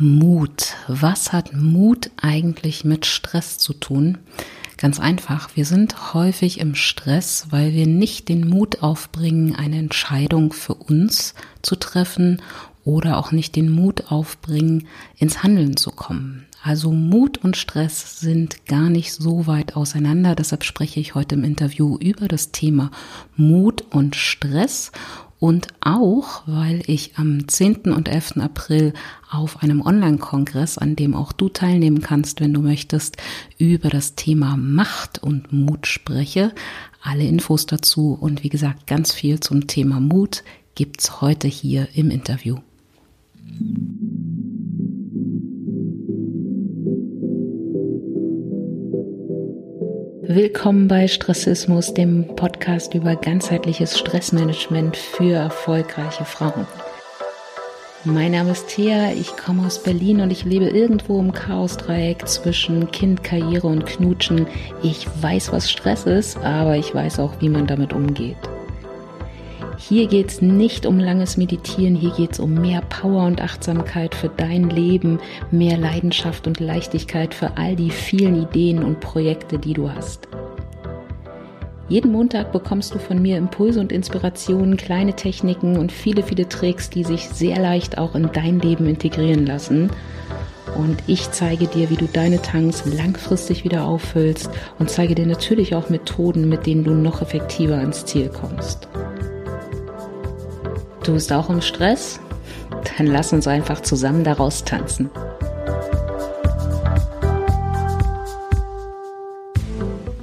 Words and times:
Mut. 0.00 0.74
Was 0.86 1.32
hat 1.32 1.54
Mut 1.54 2.12
eigentlich 2.16 2.84
mit 2.84 3.04
Stress 3.04 3.58
zu 3.58 3.72
tun? 3.72 4.18
Ganz 4.76 5.00
einfach, 5.00 5.50
wir 5.56 5.64
sind 5.64 6.14
häufig 6.14 6.60
im 6.60 6.76
Stress, 6.76 7.48
weil 7.50 7.72
wir 7.72 7.88
nicht 7.88 8.28
den 8.28 8.48
Mut 8.48 8.84
aufbringen, 8.84 9.56
eine 9.56 9.76
Entscheidung 9.76 10.52
für 10.52 10.74
uns 10.74 11.34
zu 11.62 11.74
treffen 11.74 12.40
oder 12.84 13.18
auch 13.18 13.32
nicht 13.32 13.56
den 13.56 13.72
Mut 13.72 14.12
aufbringen, 14.12 14.86
ins 15.16 15.42
Handeln 15.42 15.76
zu 15.76 15.90
kommen. 15.90 16.46
Also 16.62 16.92
Mut 16.92 17.38
und 17.38 17.56
Stress 17.56 18.20
sind 18.20 18.66
gar 18.66 18.90
nicht 18.90 19.12
so 19.12 19.48
weit 19.48 19.74
auseinander. 19.74 20.36
Deshalb 20.36 20.62
spreche 20.62 21.00
ich 21.00 21.16
heute 21.16 21.34
im 21.34 21.42
Interview 21.42 21.96
über 21.98 22.28
das 22.28 22.52
Thema 22.52 22.92
Mut 23.36 23.84
und 23.90 24.14
Stress 24.14 24.92
und 25.40 25.68
auch, 25.80 26.42
weil 26.46 26.82
ich 26.86 27.16
am 27.16 27.46
10. 27.46 27.92
und 27.92 28.08
11. 28.08 28.38
April 28.38 28.92
auf 29.30 29.62
einem 29.62 29.80
Online-Kongress, 29.80 30.78
an 30.78 30.96
dem 30.96 31.14
auch 31.14 31.32
du 31.32 31.48
teilnehmen 31.48 32.00
kannst, 32.00 32.40
wenn 32.40 32.52
du 32.52 32.60
möchtest, 32.60 33.16
über 33.56 33.88
das 33.88 34.16
Thema 34.16 34.56
Macht 34.56 35.22
und 35.22 35.52
Mut 35.52 35.86
spreche. 35.86 36.52
Alle 37.02 37.24
Infos 37.24 37.66
dazu 37.66 38.18
und 38.20 38.42
wie 38.42 38.48
gesagt, 38.48 38.86
ganz 38.86 39.12
viel 39.12 39.38
zum 39.38 39.68
Thema 39.68 40.00
Mut 40.00 40.42
gibt's 40.74 41.20
heute 41.20 41.46
hier 41.46 41.88
im 41.94 42.10
Interview. 42.10 42.58
Willkommen 50.30 50.88
bei 50.88 51.08
Stressismus, 51.08 51.94
dem 51.94 52.36
Podcast 52.36 52.92
über 52.92 53.16
ganzheitliches 53.16 53.98
Stressmanagement 53.98 54.94
für 54.94 55.32
erfolgreiche 55.32 56.26
Frauen. 56.26 56.66
Mein 58.04 58.32
Name 58.32 58.50
ist 58.50 58.68
Thea, 58.68 59.12
ich 59.12 59.34
komme 59.38 59.64
aus 59.64 59.82
Berlin 59.82 60.20
und 60.20 60.30
ich 60.30 60.44
lebe 60.44 60.66
irgendwo 60.66 61.18
im 61.18 61.32
Chaosdreieck 61.32 62.28
zwischen 62.28 62.90
Kind, 62.90 63.24
Karriere 63.24 63.68
und 63.68 63.86
Knutschen. 63.86 64.46
Ich 64.82 65.06
weiß, 65.22 65.50
was 65.50 65.70
Stress 65.70 66.04
ist, 66.04 66.36
aber 66.36 66.76
ich 66.76 66.94
weiß 66.94 67.20
auch, 67.20 67.40
wie 67.40 67.48
man 67.48 67.66
damit 67.66 67.94
umgeht. 67.94 68.36
Hier 69.80 70.08
geht 70.08 70.28
es 70.28 70.42
nicht 70.42 70.86
um 70.86 70.98
langes 70.98 71.36
Meditieren, 71.36 71.94
hier 71.94 72.10
geht 72.10 72.32
es 72.32 72.40
um 72.40 72.52
mehr 72.52 72.82
Power 72.82 73.24
und 73.26 73.40
Achtsamkeit 73.40 74.12
für 74.12 74.28
dein 74.28 74.70
Leben, 74.70 75.20
mehr 75.52 75.78
Leidenschaft 75.78 76.48
und 76.48 76.58
Leichtigkeit 76.58 77.32
für 77.32 77.56
all 77.56 77.76
die 77.76 77.90
vielen 77.90 78.42
Ideen 78.42 78.82
und 78.82 78.98
Projekte, 78.98 79.56
die 79.56 79.74
du 79.74 79.88
hast. 79.88 80.26
Jeden 81.88 82.10
Montag 82.10 82.50
bekommst 82.50 82.92
du 82.92 82.98
von 82.98 83.22
mir 83.22 83.38
Impulse 83.38 83.80
und 83.80 83.92
Inspirationen, 83.92 84.76
kleine 84.76 85.14
Techniken 85.14 85.78
und 85.78 85.92
viele, 85.92 86.24
viele 86.24 86.48
Tricks, 86.48 86.90
die 86.90 87.04
sich 87.04 87.28
sehr 87.28 87.58
leicht 87.58 87.98
auch 87.98 88.16
in 88.16 88.30
dein 88.32 88.58
Leben 88.58 88.86
integrieren 88.86 89.46
lassen. 89.46 89.90
Und 90.76 90.98
ich 91.06 91.30
zeige 91.30 91.66
dir, 91.68 91.88
wie 91.88 91.96
du 91.96 92.06
deine 92.12 92.42
Tanks 92.42 92.84
langfristig 92.84 93.62
wieder 93.64 93.84
auffüllst 93.84 94.50
und 94.80 94.90
zeige 94.90 95.14
dir 95.14 95.26
natürlich 95.26 95.76
auch 95.76 95.88
Methoden, 95.88 96.48
mit 96.48 96.66
denen 96.66 96.84
du 96.84 96.90
noch 96.90 97.22
effektiver 97.22 97.76
ans 97.76 98.04
Ziel 98.04 98.28
kommst. 98.28 98.88
Du 101.08 101.14
bist 101.14 101.32
auch 101.32 101.48
im 101.48 101.62
Stress? 101.62 102.20
Dann 102.98 103.06
lass 103.06 103.32
uns 103.32 103.48
einfach 103.48 103.80
zusammen 103.80 104.24
daraus 104.24 104.62
tanzen. 104.62 105.08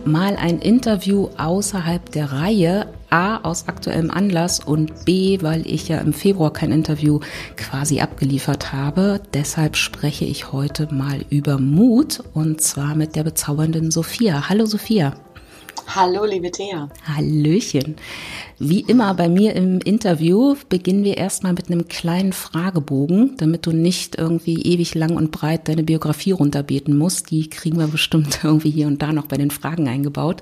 Mal 0.06 0.36
ein 0.36 0.60
Interview 0.60 1.30
außerhalb 1.38 2.12
der 2.12 2.32
Reihe, 2.32 2.94
A 3.10 3.38
aus 3.38 3.68
aktuellem 3.68 4.12
Anlass 4.12 4.60
und 4.60 5.06
B, 5.06 5.42
weil 5.42 5.66
ich 5.66 5.88
ja 5.88 5.98
im 5.98 6.14
Februar 6.14 6.54
kein 6.54 6.72
Interview 6.72 7.20
quasi 7.58 8.00
abgeliefert 8.00 8.72
habe. 8.72 9.22
Deshalb 9.34 9.78
spreche 9.78 10.26
ich 10.26 10.52
heute 10.52 10.94
mal 10.94 11.26
über 11.32 11.58
Mut 11.58 12.22
und 12.36 12.62
zwar 12.62 12.94
mit 12.94 13.16
der 13.16 13.24
bezaubernden 13.24 13.90
Sophia. 13.90 14.50
Hallo 14.50 14.68
Sophia. 14.68 15.16
Hallo, 15.88 16.26
liebe 16.26 16.52
Thea. 16.52 16.90
Hallöchen. 17.06 17.96
Wie 18.58 18.82
immer 18.82 19.14
bei 19.14 19.30
mir 19.30 19.56
im 19.56 19.80
Interview 19.80 20.56
beginnen 20.68 21.04
wir 21.04 21.18
erstmal 21.18 21.54
mit 21.54 21.70
einem 21.70 21.88
kleinen 21.88 22.34
Fragebogen, 22.34 23.38
damit 23.38 23.66
du 23.66 23.72
nicht 23.72 24.18
irgendwie 24.18 24.62
ewig 24.64 24.96
lang 24.96 25.16
und 25.16 25.32
breit 25.32 25.68
deine 25.68 25.84
Biografie 25.84 26.32
runterbeten 26.32 26.98
musst. 26.98 27.32
Die 27.32 27.50
kriegen 27.50 27.78
wir 27.78 27.88
bestimmt 27.88 28.40
irgendwie 28.44 28.72
hier 28.72 28.88
und 28.88 29.02
da 29.02 29.14
noch 29.14 29.28
bei 29.28 29.38
den 29.38 29.52
Fragen 29.52 29.88
eingebaut. 29.88 30.42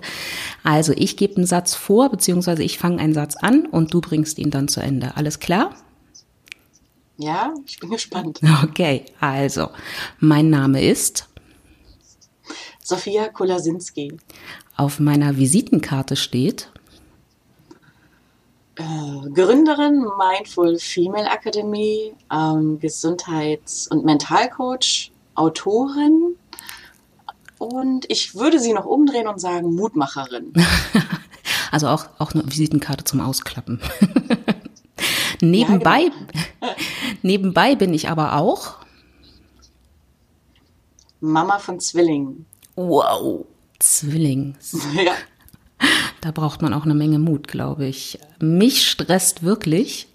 Also 0.63 0.93
ich 0.95 1.17
gebe 1.17 1.35
einen 1.35 1.45
Satz 1.45 1.75
vor, 1.75 2.09
beziehungsweise 2.09 2.63
ich 2.63 2.77
fange 2.77 2.99
einen 2.99 3.13
Satz 3.13 3.35
an 3.35 3.65
und 3.65 3.93
du 3.93 4.01
bringst 4.01 4.39
ihn 4.39 4.49
dann 4.49 4.67
zu 4.67 4.79
Ende. 4.79 5.17
Alles 5.17 5.39
klar? 5.39 5.75
Ja, 7.17 7.53
ich 7.65 7.79
bin 7.79 7.89
gespannt. 7.89 8.39
Okay, 8.63 9.05
also 9.19 9.69
mein 10.19 10.49
Name 10.49 10.81
ist 10.81 11.27
Sophia 12.83 13.29
Kolasinski 13.29 14.17
auf 14.75 14.99
meiner 14.99 15.37
Visitenkarte 15.37 16.15
steht? 16.15 16.71
Äh, 18.75 19.29
Gründerin 19.29 20.05
Mindful 20.17 20.79
Female 20.79 21.29
Academy, 21.29 22.13
ähm, 22.31 22.79
Gesundheits- 22.79 23.87
und 23.87 24.03
Mentalcoach, 24.03 25.11
Autorin 25.35 26.35
und 27.59 28.05
ich 28.09 28.35
würde 28.35 28.59
sie 28.59 28.73
noch 28.73 28.85
umdrehen 28.85 29.27
und 29.27 29.39
sagen 29.39 29.75
Mutmacherin. 29.75 30.53
also 31.71 31.87
auch, 31.87 32.07
auch 32.19 32.33
eine 32.33 32.43
Visitenkarte 32.45 33.03
zum 33.03 33.21
Ausklappen. 33.21 33.79
nebenbei, 35.41 36.11
genau. 36.59 36.73
nebenbei 37.21 37.75
bin 37.75 37.93
ich 37.93 38.09
aber 38.09 38.37
auch 38.37 38.77
Mama 41.21 41.59
von 41.59 41.79
Zwillingen. 41.79 42.45
Wow. 42.75 43.45
Zwilling. 43.83 44.55
Ja. 44.95 45.13
Da 46.21 46.31
braucht 46.31 46.61
man 46.61 46.73
auch 46.73 46.85
eine 46.85 46.93
Menge 46.93 47.19
Mut, 47.19 47.49
glaube 47.49 47.85
ich. 47.85 48.17
Mich 48.39 48.89
stresst 48.89 49.43
wirklich. 49.43 50.07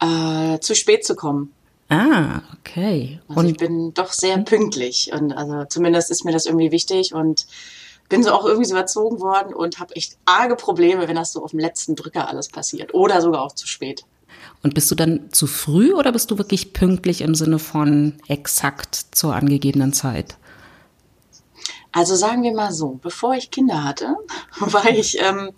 Äh, 0.00 0.58
zu 0.58 0.74
spät 0.74 1.06
zu 1.06 1.14
kommen. 1.14 1.52
Ah, 1.88 2.40
okay. 2.58 3.20
Also 3.28 3.40
und 3.40 3.48
ich 3.48 3.56
bin 3.58 3.94
doch 3.94 4.12
sehr 4.12 4.36
pünktlich 4.38 5.10
und 5.12 5.32
also 5.32 5.64
zumindest 5.68 6.10
ist 6.10 6.24
mir 6.24 6.32
das 6.32 6.46
irgendwie 6.46 6.72
wichtig 6.72 7.14
und 7.14 7.46
bin 8.08 8.24
so 8.24 8.32
auch 8.32 8.44
irgendwie 8.44 8.68
so 8.68 8.74
erzogen 8.74 9.20
worden 9.20 9.54
und 9.54 9.78
habe 9.78 9.94
echt 9.94 10.16
arge 10.24 10.56
Probleme, 10.56 11.06
wenn 11.06 11.16
das 11.16 11.32
so 11.32 11.44
auf 11.44 11.50
dem 11.52 11.60
letzten 11.60 11.94
Drücker 11.94 12.28
alles 12.28 12.48
passiert 12.48 12.94
oder 12.94 13.20
sogar 13.20 13.42
auch 13.42 13.54
zu 13.54 13.68
spät. 13.68 14.04
Und 14.64 14.74
bist 14.74 14.90
du 14.90 14.96
dann 14.96 15.30
zu 15.30 15.46
früh 15.46 15.92
oder 15.92 16.10
bist 16.10 16.30
du 16.32 16.38
wirklich 16.38 16.72
pünktlich 16.72 17.20
im 17.20 17.36
Sinne 17.36 17.60
von 17.60 18.14
exakt 18.26 18.96
zur 19.12 19.36
angegebenen 19.36 19.92
Zeit? 19.92 20.36
Also 21.92 22.16
sagen 22.16 22.42
wir 22.42 22.54
mal 22.54 22.72
so, 22.72 22.98
bevor 23.02 23.34
ich 23.34 23.50
Kinder 23.50 23.84
hatte, 23.84 24.16
war 24.60 24.88
ich 24.88 25.20
ähm, 25.20 25.50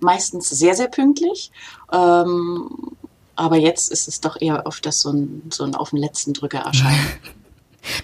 meistens 0.00 0.50
sehr, 0.50 0.74
sehr 0.74 0.88
pünktlich. 0.88 1.52
Ähm, 1.92 2.96
aber 3.36 3.56
jetzt 3.56 3.92
ist 3.92 4.08
es 4.08 4.20
doch 4.20 4.40
eher 4.40 4.66
oft 4.66 4.84
das 4.86 5.00
so 5.00 5.10
ein, 5.10 5.42
so 5.50 5.64
ein 5.64 5.74
auf 5.74 5.90
den 5.90 5.98
letzten 5.98 6.32
Drücker 6.32 6.58
erscheinen. 6.58 7.06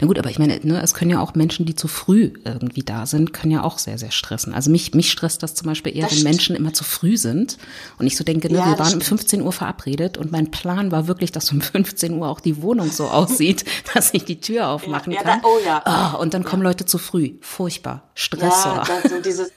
Na 0.01 0.07
gut, 0.07 0.19
aber 0.19 0.31
ich 0.31 0.39
meine, 0.39 0.61
ne, 0.63 0.83
es 0.83 0.95
können 0.95 1.11
ja 1.11 1.21
auch 1.21 1.35
Menschen, 1.35 1.67
die 1.67 1.75
zu 1.75 1.89
früh 1.89 2.33
irgendwie 2.45 2.83
da 2.83 3.07
sind, 3.07 3.33
können 3.33 3.53
ja 3.53 3.63
auch 3.63 3.79
sehr, 3.79 3.99
sehr 3.99 4.11
stressen. 4.11 4.55
Also 4.55 4.71
mich, 4.71 4.95
mich 4.95 5.11
stresst 5.11 5.43
das 5.43 5.55
zum 5.55 5.67
Beispiel 5.67 5.97
eher, 5.97 6.03
das 6.03 6.13
wenn 6.13 6.19
stimmt. 6.19 6.31
Menschen 6.31 6.57
immer 6.57 6.73
zu 6.73 6.85
früh 6.85 7.17
sind. 7.17 7.59
Und 7.99 8.07
ich 8.07 8.17
so 8.17 8.25
denke, 8.25 8.49
ne, 8.49 8.59
ja, 8.59 8.67
wir 8.67 8.79
waren 8.79 8.87
stimmt. 8.87 9.03
um 9.03 9.19
15 9.19 9.43
Uhr 9.43 9.53
verabredet 9.53 10.19
und 10.19 10.33
mein 10.33 10.51
Plan 10.51 10.93
war 10.93 11.07
wirklich, 11.07 11.33
dass 11.33 11.51
um 11.53 11.61
15 11.61 12.15
Uhr 12.15 12.29
auch 12.29 12.41
die 12.41 12.63
Wohnung 12.63 12.91
so 12.91 13.09
aussieht, 13.09 13.65
dass 13.95 14.15
ich 14.15 14.25
die 14.25 14.41
Tür 14.41 14.69
aufmachen 14.69 15.13
ja, 15.13 15.23
kann. 15.23 15.41
Ja, 15.43 15.49
oh 15.49 15.59
ja. 15.65 16.15
Oh, 16.17 16.23
und 16.23 16.35
dann 16.35 16.45
kommen 16.45 16.63
Leute 16.63 16.87
zu 16.87 16.99
früh. 16.99 17.33
Furchtbar. 17.41 18.11
Stress. 18.15 18.65
Ja, 18.65 18.85
so 19.09 19.21
dieses, 19.21 19.51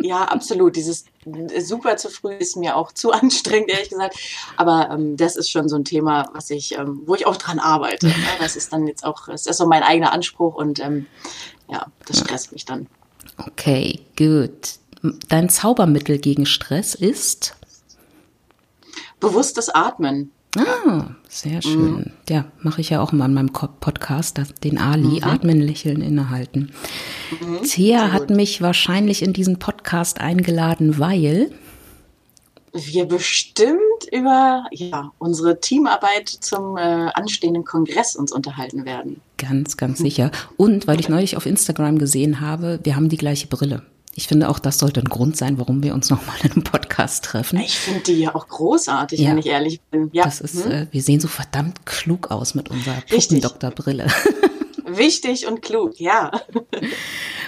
ja, 0.00 0.24
absolut. 0.24 0.76
Dieses 0.76 1.04
super 1.60 1.96
zu 1.96 2.08
früh 2.08 2.34
ist 2.34 2.56
mir 2.56 2.76
auch 2.76 2.92
zu 2.92 3.12
anstrengend, 3.12 3.70
ehrlich 3.70 3.90
gesagt. 3.90 4.16
Aber 4.56 4.90
ähm, 4.90 5.16
das 5.16 5.36
ist 5.36 5.50
schon 5.50 5.68
so 5.68 5.76
ein 5.76 5.84
Thema, 5.84 6.28
was 6.32 6.50
ich, 6.50 6.76
ähm, 6.78 7.02
wo 7.06 7.14
ich 7.14 7.26
auch 7.26 7.36
dran 7.36 7.58
arbeite. 7.58 8.06
Ne? 8.14 8.30
Das 8.38 8.54
ist 8.56 8.72
dann 8.72 8.86
jetzt 8.86 9.04
auch, 9.04 9.26
das 9.26 9.46
ist 9.46 9.56
so 9.56 9.66
mein 9.66 9.82
eigener 9.82 10.12
Anspruch 10.12 10.54
und 10.54 10.78
ähm, 10.78 11.06
ja, 11.68 11.86
das 12.06 12.20
stresst 12.20 12.52
mich 12.52 12.64
dann. 12.64 12.86
Okay, 13.38 14.00
gut. 14.16 14.78
Dein 15.28 15.48
Zaubermittel 15.48 16.18
gegen 16.18 16.46
Stress 16.46 16.94
ist? 16.94 17.56
Bewusstes 19.20 19.68
Atmen. 19.68 20.30
Ah, 20.56 21.06
sehr 21.28 21.62
schön. 21.62 21.94
Mhm. 21.94 22.10
Ja, 22.28 22.44
mache 22.60 22.80
ich 22.80 22.90
ja 22.90 23.00
auch 23.00 23.12
mal 23.12 23.26
in 23.26 23.34
meinem 23.34 23.50
Podcast, 23.50 24.40
den 24.62 24.78
Ali, 24.78 25.20
mhm. 25.20 25.24
Atmen, 25.24 25.60
Lächeln, 25.60 26.00
Innehalten. 26.00 26.72
Mhm. 27.40 27.62
Thea 27.62 28.12
hat 28.12 28.30
mich 28.30 28.62
wahrscheinlich 28.62 29.22
in 29.22 29.32
diesen 29.32 29.58
Podcast 29.58 30.20
eingeladen, 30.20 30.98
weil 30.98 31.50
wir 32.72 33.06
bestimmt 33.06 33.78
über 34.10 34.64
ja, 34.72 35.12
unsere 35.18 35.60
Teamarbeit 35.60 36.28
zum 36.28 36.76
äh, 36.76 36.80
anstehenden 36.80 37.64
Kongress 37.64 38.16
uns 38.16 38.32
unterhalten 38.32 38.84
werden. 38.84 39.20
Ganz, 39.38 39.76
ganz 39.76 39.98
sicher. 39.98 40.32
Und 40.56 40.86
weil 40.86 40.98
ich 40.98 41.08
neulich 41.08 41.36
auf 41.36 41.46
Instagram 41.46 41.98
gesehen 41.98 42.40
habe, 42.40 42.80
wir 42.82 42.96
haben 42.96 43.08
die 43.08 43.16
gleiche 43.16 43.46
Brille. 43.46 43.82
Ich 44.16 44.28
finde 44.28 44.48
auch, 44.48 44.58
das 44.58 44.78
sollte 44.78 45.00
ein 45.00 45.08
Grund 45.08 45.36
sein, 45.36 45.58
warum 45.58 45.82
wir 45.82 45.94
uns 45.94 46.10
nochmal 46.10 46.36
in 46.42 46.52
einem 46.52 46.64
Podcast 46.64 47.24
treffen. 47.24 47.58
Ich 47.58 47.78
finde 47.78 48.00
die 48.00 48.20
ja 48.20 48.34
auch 48.34 48.48
großartig, 48.48 49.20
ja. 49.20 49.30
wenn 49.30 49.38
ich 49.38 49.46
ehrlich 49.46 49.80
bin. 49.90 50.10
Ja. 50.12 50.24
Das 50.24 50.40
ist, 50.40 50.64
hm? 50.64 50.70
äh, 50.70 50.86
wir 50.90 51.02
sehen 51.02 51.20
so 51.20 51.28
verdammt 51.28 51.84
klug 51.86 52.30
aus 52.30 52.54
mit 52.54 52.70
unserer 52.70 53.02
Doktorbrille. 53.40 54.06
Wichtig 54.86 55.46
und 55.46 55.62
klug, 55.62 55.98
ja. 55.98 56.30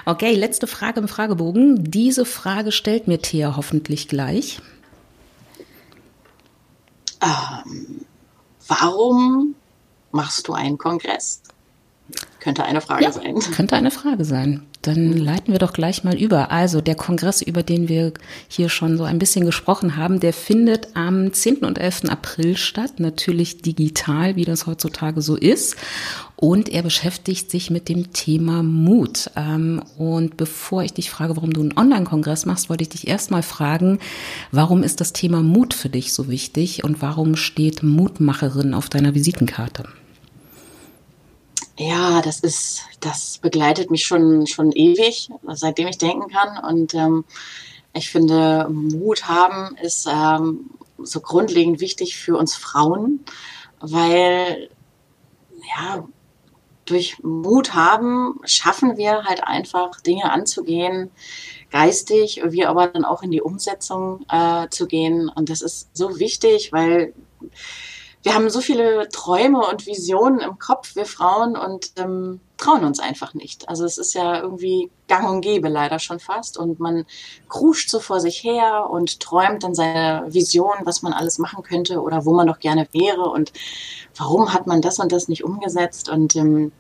Okay, 0.04 0.34
letzte 0.34 0.66
Frage 0.66 1.00
im 1.00 1.08
Fragebogen. 1.08 1.84
Diese 1.90 2.24
Frage 2.24 2.72
stellt 2.72 3.06
mir 3.08 3.20
Thea 3.20 3.56
hoffentlich 3.56 4.08
gleich. 4.08 4.58
Ähm, 7.22 8.06
warum 8.66 9.54
machst 10.12 10.48
du 10.48 10.54
einen 10.54 10.78
Kongress? 10.78 11.42
Könnte 12.40 12.64
eine 12.64 12.80
Frage 12.80 13.04
ja, 13.04 13.12
sein. 13.12 13.38
Könnte 13.38 13.76
eine 13.76 13.90
Frage 13.90 14.24
sein. 14.24 14.66
Dann 14.86 15.12
leiten 15.12 15.52
wir 15.52 15.58
doch 15.58 15.72
gleich 15.72 16.04
mal 16.04 16.16
über. 16.16 16.52
Also 16.52 16.80
der 16.80 16.94
Kongress, 16.94 17.42
über 17.42 17.64
den 17.64 17.88
wir 17.88 18.12
hier 18.46 18.68
schon 18.68 18.96
so 18.96 19.02
ein 19.02 19.18
bisschen 19.18 19.44
gesprochen 19.44 19.96
haben, 19.96 20.20
der 20.20 20.32
findet 20.32 20.88
am 20.94 21.32
10. 21.32 21.64
und 21.64 21.78
11. 21.78 22.04
April 22.08 22.56
statt, 22.56 23.00
natürlich 23.00 23.62
digital, 23.62 24.36
wie 24.36 24.44
das 24.44 24.66
heutzutage 24.66 25.22
so 25.22 25.34
ist. 25.34 25.74
Und 26.36 26.68
er 26.68 26.82
beschäftigt 26.82 27.50
sich 27.50 27.68
mit 27.70 27.88
dem 27.88 28.12
Thema 28.12 28.62
Mut. 28.62 29.30
Ähm, 29.34 29.82
und 29.98 30.36
bevor 30.36 30.84
ich 30.84 30.92
dich 30.92 31.10
frage, 31.10 31.34
warum 31.34 31.52
du 31.52 31.62
einen 31.62 31.76
Online-Kongress 31.76 32.46
machst, 32.46 32.70
wollte 32.70 32.82
ich 32.82 32.90
dich 32.90 33.08
erstmal 33.08 33.42
fragen, 33.42 33.98
warum 34.52 34.84
ist 34.84 35.00
das 35.00 35.12
Thema 35.12 35.42
Mut 35.42 35.74
für 35.74 35.88
dich 35.88 36.12
so 36.12 36.28
wichtig 36.28 36.84
und 36.84 37.02
warum 37.02 37.34
steht 37.34 37.82
Mutmacherin 37.82 38.72
auf 38.72 38.88
deiner 38.88 39.14
Visitenkarte? 39.14 39.84
Ja, 41.78 42.22
das 42.22 42.40
ist, 42.40 42.84
das 43.00 43.38
begleitet 43.38 43.90
mich 43.90 44.04
schon, 44.04 44.46
schon 44.46 44.72
ewig, 44.72 45.28
seitdem 45.48 45.88
ich 45.88 45.98
denken 45.98 46.28
kann. 46.30 46.64
Und 46.64 46.94
ähm, 46.94 47.24
ich 47.92 48.10
finde, 48.10 48.66
Mut 48.70 49.28
haben 49.28 49.76
ist 49.76 50.08
ähm, 50.10 50.70
so 50.98 51.20
grundlegend 51.20 51.80
wichtig 51.80 52.16
für 52.16 52.38
uns 52.38 52.56
Frauen, 52.56 53.24
weil 53.80 54.70
ja, 55.76 56.06
durch 56.86 57.22
Mut 57.22 57.74
haben 57.74 58.40
schaffen 58.44 58.96
wir 58.96 59.24
halt 59.24 59.44
einfach 59.44 60.00
Dinge 60.00 60.30
anzugehen, 60.30 61.10
geistig, 61.70 62.40
wie 62.44 62.64
aber 62.64 62.86
dann 62.86 63.04
auch 63.04 63.22
in 63.22 63.30
die 63.30 63.42
Umsetzung 63.42 64.24
äh, 64.30 64.68
zu 64.70 64.86
gehen. 64.86 65.28
Und 65.28 65.50
das 65.50 65.60
ist 65.60 65.94
so 65.94 66.18
wichtig, 66.18 66.72
weil 66.72 67.12
wir 68.26 68.34
haben 68.34 68.50
so 68.50 68.60
viele 68.60 69.08
Träume 69.08 69.60
und 69.60 69.86
Visionen 69.86 70.40
im 70.40 70.58
Kopf, 70.58 70.96
wir 70.96 71.06
Frauen, 71.06 71.56
und 71.56 71.92
ähm, 71.96 72.40
trauen 72.56 72.84
uns 72.84 72.98
einfach 72.98 73.34
nicht. 73.34 73.68
Also 73.68 73.84
es 73.84 73.98
ist 73.98 74.14
ja 74.14 74.40
irgendwie 74.40 74.90
gang 75.06 75.30
und 75.30 75.42
gäbe 75.42 75.68
leider 75.68 76.00
schon 76.00 76.18
fast. 76.18 76.58
Und 76.58 76.80
man 76.80 77.06
kruscht 77.48 77.88
so 77.88 78.00
vor 78.00 78.18
sich 78.18 78.42
her 78.42 78.90
und 78.90 79.20
träumt 79.20 79.62
dann 79.62 79.76
seine 79.76 80.24
Vision, 80.26 80.74
was 80.82 81.02
man 81.02 81.12
alles 81.12 81.38
machen 81.38 81.62
könnte 81.62 82.02
oder 82.02 82.24
wo 82.24 82.34
man 82.34 82.48
doch 82.48 82.58
gerne 82.58 82.88
wäre 82.90 83.30
und 83.30 83.52
warum 84.16 84.52
hat 84.52 84.66
man 84.66 84.82
das 84.82 84.98
und 84.98 85.12
das 85.12 85.28
nicht 85.28 85.44
umgesetzt. 85.44 86.08
Und 86.08 86.34
ähm, 86.34 86.72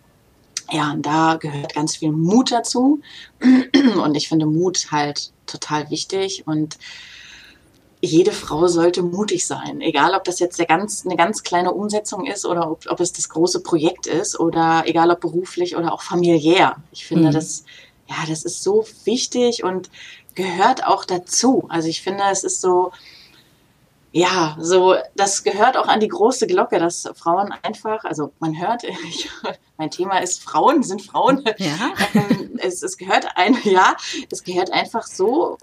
ja, 0.72 0.96
da 0.98 1.36
gehört 1.36 1.76
ganz 1.76 1.94
viel 1.94 2.10
Mut 2.10 2.50
dazu. 2.50 3.00
Und 4.02 4.16
ich 4.16 4.28
finde 4.28 4.46
Mut 4.46 4.88
halt 4.90 5.30
total 5.46 5.90
wichtig. 5.90 6.42
Und 6.48 6.76
jede 8.00 8.32
Frau 8.32 8.66
sollte 8.68 9.02
mutig 9.02 9.46
sein, 9.46 9.80
egal 9.80 10.14
ob 10.14 10.24
das 10.24 10.38
jetzt 10.38 10.58
ganz, 10.68 11.06
eine 11.06 11.16
ganz 11.16 11.42
kleine 11.42 11.72
Umsetzung 11.72 12.26
ist 12.26 12.44
oder 12.44 12.70
ob, 12.70 12.84
ob 12.88 13.00
es 13.00 13.12
das 13.12 13.28
große 13.28 13.60
Projekt 13.60 14.06
ist 14.06 14.38
oder 14.38 14.84
egal 14.86 15.10
ob 15.10 15.20
beruflich 15.20 15.76
oder 15.76 15.92
auch 15.92 16.02
familiär. 16.02 16.76
Ich 16.92 17.06
finde, 17.06 17.28
mhm. 17.28 17.32
das, 17.32 17.64
ja, 18.06 18.16
das 18.28 18.44
ist 18.44 18.62
so 18.62 18.84
wichtig 19.04 19.64
und 19.64 19.90
gehört 20.34 20.86
auch 20.86 21.04
dazu. 21.04 21.66
Also 21.68 21.88
ich 21.88 22.02
finde, 22.02 22.24
es 22.30 22.44
ist 22.44 22.60
so, 22.60 22.92
ja, 24.12 24.56
so, 24.60 24.94
das 25.14 25.42
gehört 25.42 25.76
auch 25.76 25.88
an 25.88 26.00
die 26.00 26.08
große 26.08 26.46
Glocke, 26.46 26.78
dass 26.78 27.08
Frauen 27.14 27.52
einfach, 27.62 28.04
also 28.04 28.32
man 28.38 28.58
hört, 28.58 28.84
ich, 29.08 29.28
mein 29.78 29.90
Thema 29.90 30.18
ist 30.18 30.42
Frauen, 30.42 30.82
sind 30.82 31.02
Frauen. 31.02 31.44
Ja. 31.58 31.92
Ähm, 32.14 32.58
es, 32.58 32.82
es 32.82 32.98
gehört 32.98 33.26
ein, 33.36 33.56
ja, 33.64 33.96
es 34.30 34.44
gehört 34.44 34.70
einfach 34.70 35.06
so 35.06 35.58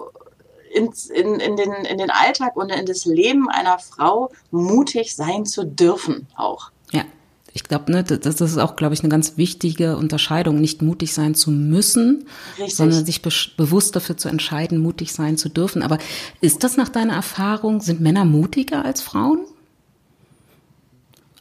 ins, 0.73 1.05
in, 1.05 1.39
in, 1.39 1.55
den, 1.55 1.71
in 1.71 1.97
den 1.97 2.09
Alltag 2.09 2.55
und 2.55 2.69
in 2.71 2.85
das 2.85 3.05
Leben 3.05 3.49
einer 3.49 3.79
Frau 3.79 4.31
mutig 4.51 5.15
sein 5.15 5.45
zu 5.45 5.65
dürfen 5.65 6.27
auch. 6.35 6.71
Ja. 6.91 7.03
Ich 7.55 7.63
glaube, 7.63 7.91
ne, 7.91 8.03
das, 8.03 8.41
ist 8.41 8.57
auch, 8.57 8.75
glaube 8.75 8.95
ich, 8.95 9.01
eine 9.01 9.09
ganz 9.09 9.37
wichtige 9.37 9.95
Unterscheidung, 9.95 10.59
nicht 10.59 10.81
mutig 10.81 11.13
sein 11.13 11.35
zu 11.35 11.51
müssen, 11.51 12.25
Richtig. 12.57 12.75
sondern 12.75 13.05
sich 13.05 13.21
be 13.21 13.29
bewusst 13.57 13.95
dafür 13.95 14.17
zu 14.17 14.27
entscheiden, 14.27 14.79
mutig 14.79 15.13
sein 15.13 15.37
zu 15.37 15.49
dürfen. 15.49 15.83
Aber 15.83 15.99
ist 16.41 16.63
das 16.63 16.77
nach 16.77 16.89
deiner 16.89 17.13
Erfahrung, 17.13 17.79
sind 17.79 18.01
Männer 18.01 18.25
mutiger 18.25 18.83
als 18.83 19.01
Frauen? 19.01 19.41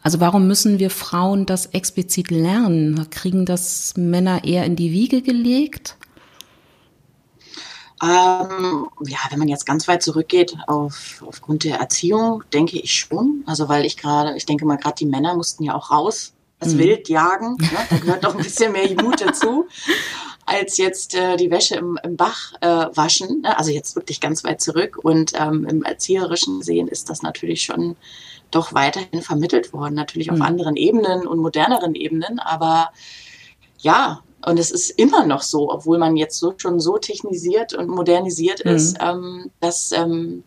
Also 0.03 0.21
warum 0.21 0.47
müssen 0.47 0.79
wir 0.79 0.91
Frauen 0.91 1.47
das 1.47 1.67
explizit 1.67 2.31
lernen? 2.31 3.09
Kriegen 3.09 3.47
das 3.47 3.95
Männer 3.97 4.45
eher 4.45 4.67
in 4.67 4.77
die 4.77 4.93
Wiege 4.93 5.23
gelegt? 5.23 5.97
Ähm, 8.03 8.89
ja, 9.07 9.19
wenn 9.31 9.39
man 9.39 9.47
jetzt 9.47 9.65
ganz 9.65 9.87
weit 9.87 10.03
zurückgeht 10.03 10.57
auf, 10.67 11.23
aufgrund 11.25 11.63
der 11.63 11.79
Erziehung, 11.79 12.43
denke 12.53 12.79
ich 12.81 12.95
schon. 12.95 13.45
Also 13.47 13.69
weil 13.69 13.85
ich 13.85 13.97
gerade, 13.97 14.37
ich 14.37 14.45
denke 14.45 14.67
mal, 14.67 14.77
gerade 14.77 14.97
die 14.97 15.07
Männer 15.07 15.37
mussten 15.37 15.63
ja 15.63 15.75
auch 15.77 15.93
raus, 15.93 16.33
das 16.59 16.75
mhm. 16.75 16.79
Wild 16.79 17.09
jagen. 17.09 17.57
Ne? 17.61 17.69
Da 17.91 17.97
gehört 17.99 18.25
doch 18.25 18.35
ein 18.35 18.43
bisschen 18.43 18.73
mehr 18.73 18.89
Mut 19.01 19.21
dazu, 19.21 19.67
als 20.47 20.79
jetzt 20.79 21.15
äh, 21.15 21.37
die 21.37 21.53
Wäsche 21.53 21.77
im, 21.77 21.97
im 22.03 22.17
Bach 22.17 22.53
äh, 22.61 22.67
waschen. 22.67 23.43
Ne? 23.43 23.57
Also 23.57 23.71
jetzt 23.71 23.95
wirklich 23.95 24.21
ganz 24.21 24.43
weit 24.43 24.61
zurück. 24.61 24.99
Und 25.01 25.33
ähm, 25.37 25.65
im 25.69 25.85
erzieherischen 25.85 26.63
Sehen 26.63 26.89
ist 26.89 27.09
das 27.09 27.23
natürlich 27.23 27.63
schon 27.63 27.97
doch 28.51 28.75
weiterhin 28.75 29.23
vermittelt 29.23 29.73
worden. 29.73 29.95
Natürlich 29.95 30.31
auf 30.33 30.39
mhm. 30.39 30.43
anderen 30.43 30.77
Ebenen 30.77 31.27
und 31.27 31.39
moderneren 31.39 31.95
Ebenen. 31.95 32.41
Aber 32.41 32.91
ja, 33.83 34.23
und 34.45 34.59
es 34.59 34.71
ist 34.71 34.91
immer 34.91 35.27
noch 35.27 35.43
so, 35.43 35.71
obwohl 35.71 35.99
man 35.99 36.17
jetzt 36.17 36.39
so, 36.39 36.55
schon 36.57 36.81
so 36.81 36.99
technisiert 36.99 37.75
und 37.75 37.89
modernisiert 37.89 38.65
mhm. 38.65 38.71
ist, 38.73 38.97
ähm, 39.01 39.51
dass 39.61 39.93
ähm, 39.93 40.43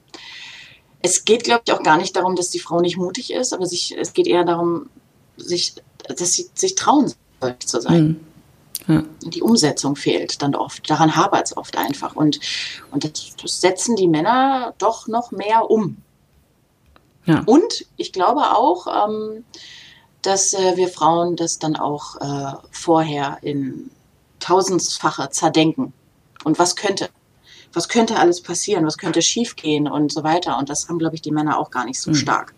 es 1.02 1.24
geht, 1.24 1.44
glaube 1.44 1.62
ich, 1.66 1.74
auch 1.74 1.84
gar 1.84 1.98
nicht 1.98 2.16
darum, 2.16 2.36
dass 2.36 2.50
die 2.50 2.60
Frau 2.60 2.82
nicht 2.82 2.98
mutig 2.98 3.32
ist, 3.32 3.54
aber 3.54 3.66
sich, 3.66 3.96
es 3.98 4.14
geht 4.14 4.28
eher 4.28 4.44
darum, 4.44 4.90
sich, 5.38 5.76
dass 6.08 6.34
sie 6.34 6.50
sich 6.54 6.76
trauen 6.76 7.14
soll 7.42 7.56
zu 7.60 7.80
sein. 7.80 8.08
Mhm. 8.08 8.20
Ja. 8.88 9.04
Die 9.22 9.42
Umsetzung 9.42 9.96
fehlt 9.96 10.42
dann 10.42 10.56
oft. 10.56 10.90
Daran 10.90 11.16
hapert 11.16 11.48
es 11.48 11.58
oft 11.58 11.78
einfach. 11.78 12.16
Und, 12.16 12.40
und 12.92 13.04
das, 13.04 13.36
das, 13.42 13.62
setzen 13.62 13.96
die 13.96 14.08
Männer 14.08 14.74
doch 14.78 15.08
noch 15.08 15.32
mehr 15.32 15.72
um. 15.72 15.98
Ja. 17.26 17.42
Und 17.46 17.86
ich 17.98 18.12
glaube 18.12 18.42
auch, 18.56 19.08
ähm, 19.08 19.44
dass 20.25 20.54
äh, 20.54 20.75
wir 20.75 20.88
Frauen 20.88 21.36
das 21.36 21.60
dann 21.60 21.75
auch 21.75 22.16
äh, 22.22 22.54
vorher 22.72 23.38
in 23.41 23.91
tausendfache 24.39 25.29
zerdenken. 25.29 25.94
Und 26.44 26.60
was 26.60 26.75
könnte? 26.75 27.10
Was 27.74 27.89
könnte 27.89 28.17
alles 28.17 28.41
passieren? 28.41 28.86
Was 28.86 28.98
könnte 28.98 29.22
schiefgehen 29.22 29.88
und 29.88 30.12
so 30.12 30.24
weiter? 30.24 30.58
Und 30.58 30.70
das 30.70 30.88
haben, 30.88 31.00
glaube 31.00 31.15
ich, 31.15 31.22
die 31.22 31.32
Männer 31.32 31.60
auch 31.60 31.72
gar 31.72 31.86
nicht 31.86 32.00
so 32.00 32.12
mhm. 32.12 32.15
stark. 32.15 32.53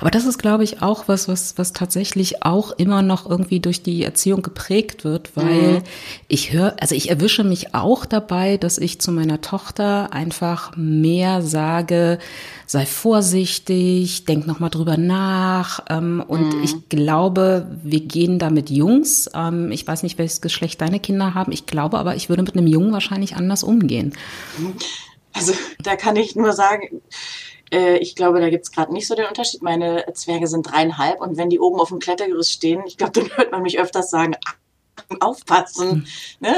Aber 0.00 0.10
das 0.10 0.24
ist, 0.24 0.38
glaube 0.38 0.64
ich, 0.64 0.82
auch 0.82 1.08
was, 1.08 1.28
was, 1.28 1.58
was 1.58 1.72
tatsächlich 1.72 2.44
auch 2.44 2.72
immer 2.72 3.02
noch 3.02 3.28
irgendwie 3.28 3.60
durch 3.60 3.82
die 3.82 4.02
Erziehung 4.02 4.42
geprägt 4.42 5.04
wird, 5.04 5.36
weil 5.36 5.72
mhm. 5.72 5.82
ich 6.28 6.52
höre, 6.52 6.76
also 6.80 6.94
ich 6.94 7.10
erwische 7.10 7.44
mich 7.44 7.74
auch 7.74 8.06
dabei, 8.06 8.56
dass 8.56 8.78
ich 8.78 9.00
zu 9.00 9.12
meiner 9.12 9.40
Tochter 9.40 10.12
einfach 10.12 10.72
mehr 10.76 11.42
sage, 11.42 12.18
sei 12.66 12.86
vorsichtig, 12.86 14.24
denk 14.26 14.46
nochmal 14.46 14.70
drüber 14.70 14.96
nach. 14.96 15.80
Ähm, 15.88 16.22
und 16.26 16.56
mhm. 16.56 16.62
ich 16.62 16.88
glaube, 16.88 17.66
wir 17.82 18.00
gehen 18.00 18.38
da 18.38 18.50
mit 18.50 18.70
Jungs. 18.70 19.30
Ähm, 19.34 19.72
ich 19.72 19.86
weiß 19.86 20.02
nicht, 20.02 20.18
welches 20.18 20.40
Geschlecht 20.40 20.80
deine 20.80 21.00
Kinder 21.00 21.34
haben. 21.34 21.52
Ich 21.52 21.66
glaube 21.66 21.98
aber, 21.98 22.14
ich 22.14 22.28
würde 22.28 22.42
mit 22.42 22.56
einem 22.56 22.66
Jungen 22.66 22.92
wahrscheinlich 22.92 23.36
anders 23.36 23.62
umgehen. 23.62 24.12
Also 25.32 25.52
da 25.82 25.96
kann 25.96 26.16
ich 26.16 26.36
nur 26.36 26.52
sagen, 26.52 27.00
äh, 27.72 27.98
ich 27.98 28.14
glaube, 28.14 28.40
da 28.40 28.50
gibt 28.50 28.64
es 28.64 28.72
gerade 28.72 28.92
nicht 28.92 29.06
so 29.06 29.14
den 29.14 29.26
Unterschied. 29.26 29.62
Meine 29.62 30.04
Zwerge 30.14 30.46
sind 30.46 30.70
dreieinhalb 30.70 31.20
und 31.20 31.36
wenn 31.36 31.50
die 31.50 31.60
oben 31.60 31.80
auf 31.80 31.88
dem 31.88 31.98
Klettergerüst 31.98 32.52
stehen, 32.52 32.82
ich 32.86 32.96
glaube, 32.96 33.12
dann 33.20 33.36
hört 33.36 33.52
man 33.52 33.62
mich 33.62 33.78
öfters 33.78 34.10
sagen, 34.10 34.34
aufpassen. 35.20 35.90
Hm. 35.90 36.06
Ne? 36.40 36.54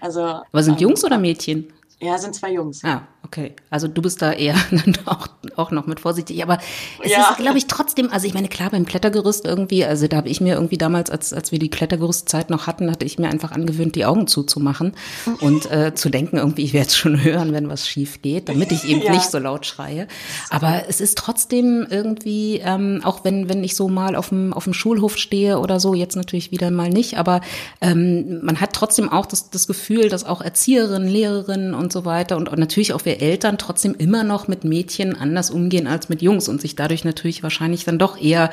Also, 0.00 0.20
Aber 0.22 0.62
sind 0.62 0.80
ähm, 0.80 0.88
Jungs 0.88 1.04
oder 1.04 1.18
Mädchen? 1.18 1.72
Ja, 1.98 2.18
sind 2.18 2.34
zwei 2.34 2.52
Jungs. 2.52 2.84
Ah, 2.84 3.08
okay. 3.24 3.56
Also 3.70 3.88
du 3.88 4.02
bist 4.02 4.20
da 4.20 4.30
eher 4.30 4.54
auch, 5.06 5.28
auch 5.56 5.70
noch 5.70 5.86
mit 5.86 5.98
vorsichtig. 5.98 6.42
Aber 6.42 6.58
es 7.02 7.10
ja. 7.10 7.30
ist, 7.30 7.38
glaube 7.38 7.56
ich, 7.56 7.66
trotzdem, 7.68 8.10
also 8.12 8.26
ich 8.26 8.34
meine, 8.34 8.48
klar, 8.48 8.68
beim 8.68 8.84
Klettergerüst 8.84 9.46
irgendwie, 9.46 9.82
also 9.82 10.06
da 10.06 10.18
habe 10.18 10.28
ich 10.28 10.42
mir 10.42 10.56
irgendwie 10.56 10.76
damals, 10.76 11.10
als, 11.10 11.32
als 11.32 11.52
wir 11.52 11.58
die 11.58 11.70
Klettergerüstzeit 11.70 12.50
noch 12.50 12.66
hatten, 12.66 12.90
hatte 12.90 13.06
ich 13.06 13.18
mir 13.18 13.28
einfach 13.30 13.52
angewöhnt, 13.52 13.96
die 13.96 14.04
Augen 14.04 14.26
zuzumachen 14.26 14.92
und 15.40 15.70
äh, 15.70 15.94
zu 15.94 16.10
denken, 16.10 16.36
irgendwie, 16.36 16.64
ich 16.64 16.74
werde 16.74 16.88
es 16.88 16.96
schon 16.96 17.24
hören, 17.24 17.54
wenn 17.54 17.70
was 17.70 17.88
schief 17.88 18.20
geht, 18.20 18.50
damit 18.50 18.72
ich 18.72 18.86
eben 18.86 19.00
ja. 19.02 19.12
nicht 19.12 19.30
so 19.30 19.38
laut 19.38 19.64
schreie. 19.64 20.06
Aber 20.50 20.82
es 20.90 21.00
ist 21.00 21.16
trotzdem 21.16 21.86
irgendwie, 21.88 22.58
ähm, 22.62 23.00
auch 23.04 23.24
wenn, 23.24 23.48
wenn 23.48 23.64
ich 23.64 23.74
so 23.74 23.88
mal 23.88 24.16
auf 24.16 24.28
dem, 24.28 24.52
auf 24.52 24.64
dem 24.64 24.74
Schulhof 24.74 25.16
stehe 25.16 25.60
oder 25.60 25.80
so, 25.80 25.94
jetzt 25.94 26.14
natürlich 26.14 26.50
wieder 26.50 26.70
mal 26.70 26.90
nicht, 26.90 27.16
aber 27.16 27.40
ähm, 27.80 28.44
man 28.44 28.60
hat 28.60 28.74
trotzdem 28.74 29.08
auch 29.10 29.24
das, 29.24 29.48
das 29.48 29.66
Gefühl, 29.66 30.10
dass 30.10 30.24
auch 30.24 30.42
Erzieherinnen, 30.42 31.08
Lehrerinnen 31.08 31.72
und 31.72 31.85
und 31.86 31.92
so 31.92 32.04
weiter. 32.04 32.36
Und 32.36 32.50
natürlich 32.58 32.92
auch 32.92 33.04
wir 33.04 33.22
Eltern 33.22 33.58
trotzdem 33.58 33.94
immer 33.96 34.24
noch 34.24 34.48
mit 34.48 34.64
Mädchen 34.64 35.14
anders 35.14 35.50
umgehen 35.50 35.86
als 35.86 36.08
mit 36.08 36.20
Jungs 36.20 36.48
und 36.48 36.60
sich 36.60 36.74
dadurch 36.74 37.04
natürlich 37.04 37.44
wahrscheinlich 37.44 37.84
dann 37.84 37.96
doch 37.96 38.20
eher 38.20 38.50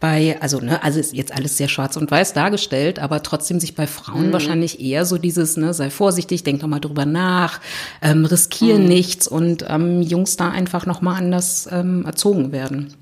bei, 0.00 0.36
also, 0.40 0.60
ne, 0.60 0.82
also 0.82 1.00
ist 1.00 1.14
jetzt 1.14 1.34
alles 1.34 1.56
sehr 1.56 1.68
schwarz 1.68 1.96
und 1.96 2.10
weiß 2.10 2.34
dargestellt, 2.34 2.98
aber 2.98 3.22
trotzdem 3.22 3.58
sich 3.58 3.74
bei 3.74 3.86
Frauen 3.86 4.28
mhm. 4.28 4.32
wahrscheinlich 4.34 4.80
eher 4.80 5.06
so 5.06 5.16
dieses, 5.16 5.56
ne, 5.56 5.72
sei 5.72 5.88
vorsichtig, 5.88 6.44
denk 6.44 6.60
doch 6.60 6.68
mal 6.68 6.78
drüber 6.78 7.06
nach, 7.06 7.60
ähm, 8.02 8.26
riskieren 8.26 8.82
mhm. 8.82 8.88
nichts 8.88 9.26
und 9.26 9.64
ähm, 9.66 10.02
Jungs 10.02 10.36
da 10.36 10.50
einfach 10.50 10.84
nochmal 10.84 11.16
anders 11.16 11.68
ähm, 11.72 12.04
erzogen 12.04 12.52
werden. 12.52 12.92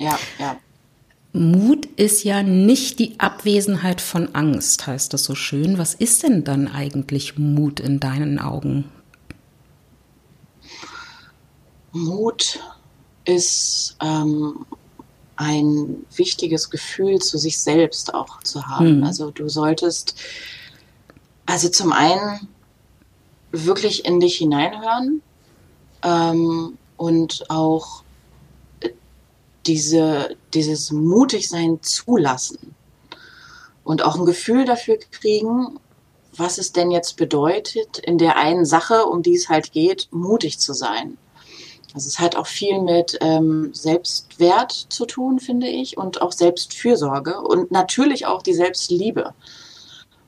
Ja, 0.00 0.18
ja. 0.40 0.56
Mut 1.32 1.86
ist 1.96 2.24
ja 2.24 2.42
nicht 2.42 2.98
die 2.98 3.18
Abwesenheit 3.18 4.00
von 4.00 4.34
Angst, 4.34 4.86
heißt 4.88 5.12
das 5.12 5.24
so 5.24 5.34
schön. 5.34 5.78
Was 5.78 5.94
ist 5.94 6.24
denn 6.24 6.44
dann 6.44 6.68
eigentlich 6.68 7.38
Mut 7.38 7.80
in 7.80 8.00
deinen 8.00 8.38
Augen? 8.38 8.84
Mut 11.94 12.58
ist 13.24 13.96
ähm, 14.02 14.66
ein 15.36 16.04
wichtiges 16.14 16.68
Gefühl 16.68 17.20
zu 17.20 17.38
sich 17.38 17.58
selbst 17.58 18.14
auch 18.14 18.42
zu 18.42 18.66
haben. 18.66 18.96
Hm. 18.96 19.04
Also 19.04 19.30
du 19.30 19.48
solltest, 19.48 20.16
also 21.46 21.68
zum 21.68 21.92
einen 21.92 22.48
wirklich 23.52 24.04
in 24.04 24.20
dich 24.20 24.36
hineinhören 24.36 25.22
ähm, 26.02 26.76
und 26.96 27.48
auch 27.48 28.02
diese, 29.66 30.36
dieses 30.52 30.90
Mutigsein 30.90 31.80
zulassen 31.80 32.74
und 33.84 34.02
auch 34.02 34.16
ein 34.16 34.26
Gefühl 34.26 34.64
dafür 34.64 34.98
kriegen, 35.10 35.78
was 36.36 36.58
es 36.58 36.72
denn 36.72 36.90
jetzt 36.90 37.16
bedeutet, 37.16 37.98
in 37.98 38.18
der 38.18 38.36
einen 38.36 38.64
Sache, 38.64 39.06
um 39.06 39.22
die 39.22 39.36
es 39.36 39.48
halt 39.48 39.72
geht, 39.72 40.08
mutig 40.10 40.58
zu 40.58 40.72
sein. 40.72 41.16
Also 41.94 42.08
es 42.08 42.18
hat 42.18 42.34
auch 42.34 42.48
viel 42.48 42.80
mit 42.80 43.16
ähm, 43.20 43.72
Selbstwert 43.72 44.72
zu 44.72 45.06
tun, 45.06 45.38
finde 45.38 45.68
ich, 45.68 45.96
und 45.96 46.20
auch 46.20 46.32
Selbstfürsorge 46.32 47.40
und 47.40 47.70
natürlich 47.70 48.26
auch 48.26 48.42
die 48.42 48.52
Selbstliebe. 48.52 49.32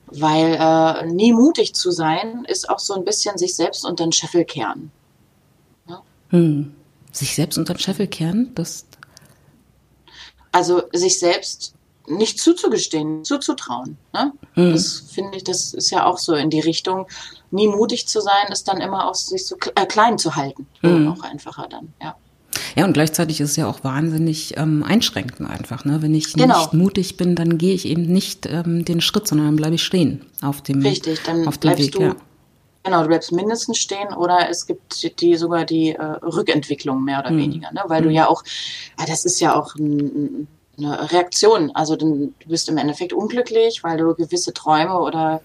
Weil 0.05 0.55
äh, 0.57 1.05
nie 1.07 1.33
mutig 1.33 1.75
zu 1.75 1.91
sein, 1.91 2.45
ist 2.47 2.69
auch 2.69 2.79
so 2.79 2.93
ein 2.93 3.03
bisschen 3.03 3.37
sich 3.37 3.53
selbst 3.53 3.85
unter 3.85 4.05
den 4.05 4.13
Scheffel 4.13 4.45
kehren. 4.45 4.91
Ja? 5.89 6.01
Hm. 6.29 6.73
Sich 7.11 7.35
selbst 7.35 7.57
unter 7.57 7.73
den 7.73 7.79
Scheffel 7.79 8.07
kehren, 8.07 8.51
das. 8.55 8.85
Also 10.53 10.83
sich 10.93 11.19
selbst 11.19 11.73
nicht 12.07 12.39
zuzugestehen, 12.39 13.23
zuzutrauen. 13.23 13.97
Ne? 14.13 14.31
Mhm. 14.55 14.71
Das 14.71 15.03
finde 15.11 15.37
ich, 15.37 15.43
das 15.43 15.73
ist 15.73 15.89
ja 15.91 16.05
auch 16.05 16.17
so 16.17 16.33
in 16.33 16.49
die 16.49 16.59
Richtung, 16.59 17.07
nie 17.51 17.67
mutig 17.67 18.07
zu 18.07 18.21
sein, 18.21 18.51
ist 18.51 18.67
dann 18.67 18.81
immer 18.81 19.09
auch 19.09 19.15
sich 19.15 19.45
so 19.45 19.55
äh, 19.75 19.85
klein 19.85 20.17
zu 20.17 20.35
halten. 20.35 20.67
Mhm. 20.81 21.09
Auch 21.09 21.23
einfacher 21.23 21.67
dann, 21.69 21.93
ja. 22.01 22.15
Ja, 22.75 22.85
und 22.85 22.93
gleichzeitig 22.93 23.41
ist 23.41 23.51
es 23.51 23.55
ja 23.55 23.67
auch 23.67 23.83
wahnsinnig 23.83 24.57
ähm, 24.57 24.83
einschränkend 24.83 25.49
einfach. 25.49 25.85
Ne? 25.85 26.01
Wenn 26.01 26.15
ich 26.15 26.33
genau. 26.33 26.57
nicht 26.57 26.73
mutig 26.73 27.17
bin, 27.17 27.35
dann 27.35 27.57
gehe 27.57 27.73
ich 27.73 27.85
eben 27.85 28.03
nicht 28.03 28.45
ähm, 28.45 28.85
den 28.85 29.01
Schritt, 29.01 29.27
sondern 29.27 29.47
dann 29.47 29.55
bleibe 29.55 29.75
ich 29.75 29.83
stehen 29.83 30.25
auf 30.41 30.61
dem, 30.61 30.81
Richtig, 30.81 31.21
dann 31.23 31.47
auf 31.47 31.57
dem 31.57 31.71
bleibst 31.71 31.85
Weg. 31.85 31.91
Du, 31.93 32.01
ja. 32.01 32.15
Genau, 32.83 33.01
du 33.01 33.07
bleibst 33.07 33.31
mindestens 33.31 33.77
stehen 33.79 34.13
oder 34.13 34.49
es 34.49 34.65
gibt 34.65 35.19
die 35.21 35.35
sogar 35.35 35.65
die 35.65 35.89
äh, 35.89 36.03
Rückentwicklung 36.03 37.03
mehr 37.03 37.19
oder 37.19 37.31
mhm. 37.31 37.37
weniger, 37.39 37.71
ne? 37.73 37.81
weil 37.87 38.01
mhm. 38.01 38.05
du 38.05 38.13
ja 38.13 38.29
auch, 38.29 38.43
ah, 38.97 39.05
das 39.05 39.25
ist 39.25 39.39
ja 39.39 39.55
auch 39.55 39.75
ein, 39.75 40.47
eine 40.77 41.11
Reaktion. 41.11 41.71
Also 41.71 41.95
du 41.95 42.33
bist 42.45 42.69
im 42.69 42.77
Endeffekt 42.77 43.13
unglücklich, 43.13 43.83
weil 43.83 43.97
du 43.97 44.13
gewisse 44.13 44.53
Träume 44.53 44.99
oder 44.99 45.41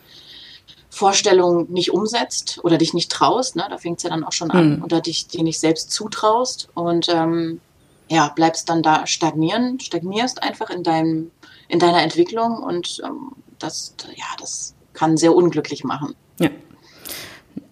Vorstellungen 0.90 1.72
nicht 1.72 1.92
umsetzt 1.92 2.60
oder 2.62 2.76
dich 2.78 2.92
nicht 2.92 3.10
traust. 3.10 3.56
Ne? 3.56 3.66
Da 3.68 3.78
fängt 3.78 3.98
es 3.98 4.02
ja 4.02 4.10
dann 4.10 4.24
auch 4.24 4.32
schon 4.32 4.50
an. 4.50 4.76
Mhm. 4.76 4.84
Oder 4.84 5.00
dich 5.00 5.26
dir 5.28 5.42
nicht 5.42 5.58
selbst 5.58 5.90
zutraust 5.90 6.68
und 6.74 7.08
ähm, 7.08 7.60
ja, 8.08 8.28
bleibst 8.28 8.68
dann 8.68 8.82
da 8.82 9.06
stagnieren, 9.06 9.80
stagnierst 9.80 10.42
einfach 10.42 10.68
in 10.68 10.82
deinem, 10.82 11.30
in 11.68 11.78
deiner 11.78 12.02
Entwicklung 12.02 12.58
und 12.62 13.00
ähm, 13.04 13.32
das, 13.58 13.94
ja, 14.14 14.26
das 14.38 14.74
kann 14.92 15.16
sehr 15.16 15.34
unglücklich 15.34 15.82
machen. 15.84 16.14
Ja 16.38 16.50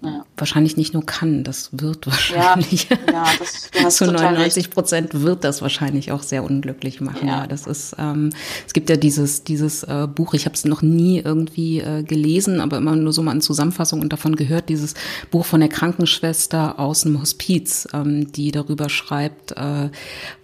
ja. 0.02 0.24
wahrscheinlich 0.36 0.76
nicht 0.76 0.94
nur 0.94 1.04
kann, 1.04 1.44
das 1.44 1.70
wird 1.72 2.06
wahrscheinlich. 2.06 2.88
Ja, 2.88 2.98
ja 3.12 3.24
das, 3.82 3.96
zu 3.96 4.10
99 4.10 4.70
Prozent 4.70 5.22
wird 5.22 5.44
das 5.44 5.62
wahrscheinlich 5.62 6.12
auch 6.12 6.22
sehr 6.22 6.42
unglücklich 6.42 7.00
machen. 7.00 7.28
Ja, 7.28 7.40
ja 7.42 7.46
das 7.46 7.66
ist, 7.66 7.96
ähm, 7.98 8.30
es 8.66 8.72
gibt 8.72 8.88
ja 8.88 8.96
dieses, 8.96 9.44
dieses 9.44 9.82
äh, 9.82 10.08
Buch, 10.12 10.34
ich 10.34 10.46
habe 10.46 10.54
es 10.54 10.64
noch 10.64 10.82
nie 10.82 11.20
irgendwie 11.20 11.80
äh, 11.80 12.02
gelesen, 12.02 12.60
aber 12.60 12.78
immer 12.78 12.96
nur 12.96 13.12
so 13.12 13.22
mal 13.22 13.32
in 13.32 13.40
Zusammenfassung 13.40 14.00
und 14.00 14.12
davon 14.12 14.36
gehört, 14.36 14.68
dieses 14.68 14.94
Buch 15.30 15.44
von 15.44 15.60
der 15.60 15.68
Krankenschwester 15.68 16.78
aus 16.78 17.02
dem 17.02 17.20
Hospiz, 17.20 17.86
ähm, 17.92 18.32
die 18.32 18.52
darüber 18.52 18.88
schreibt, 18.88 19.52
äh, 19.52 19.90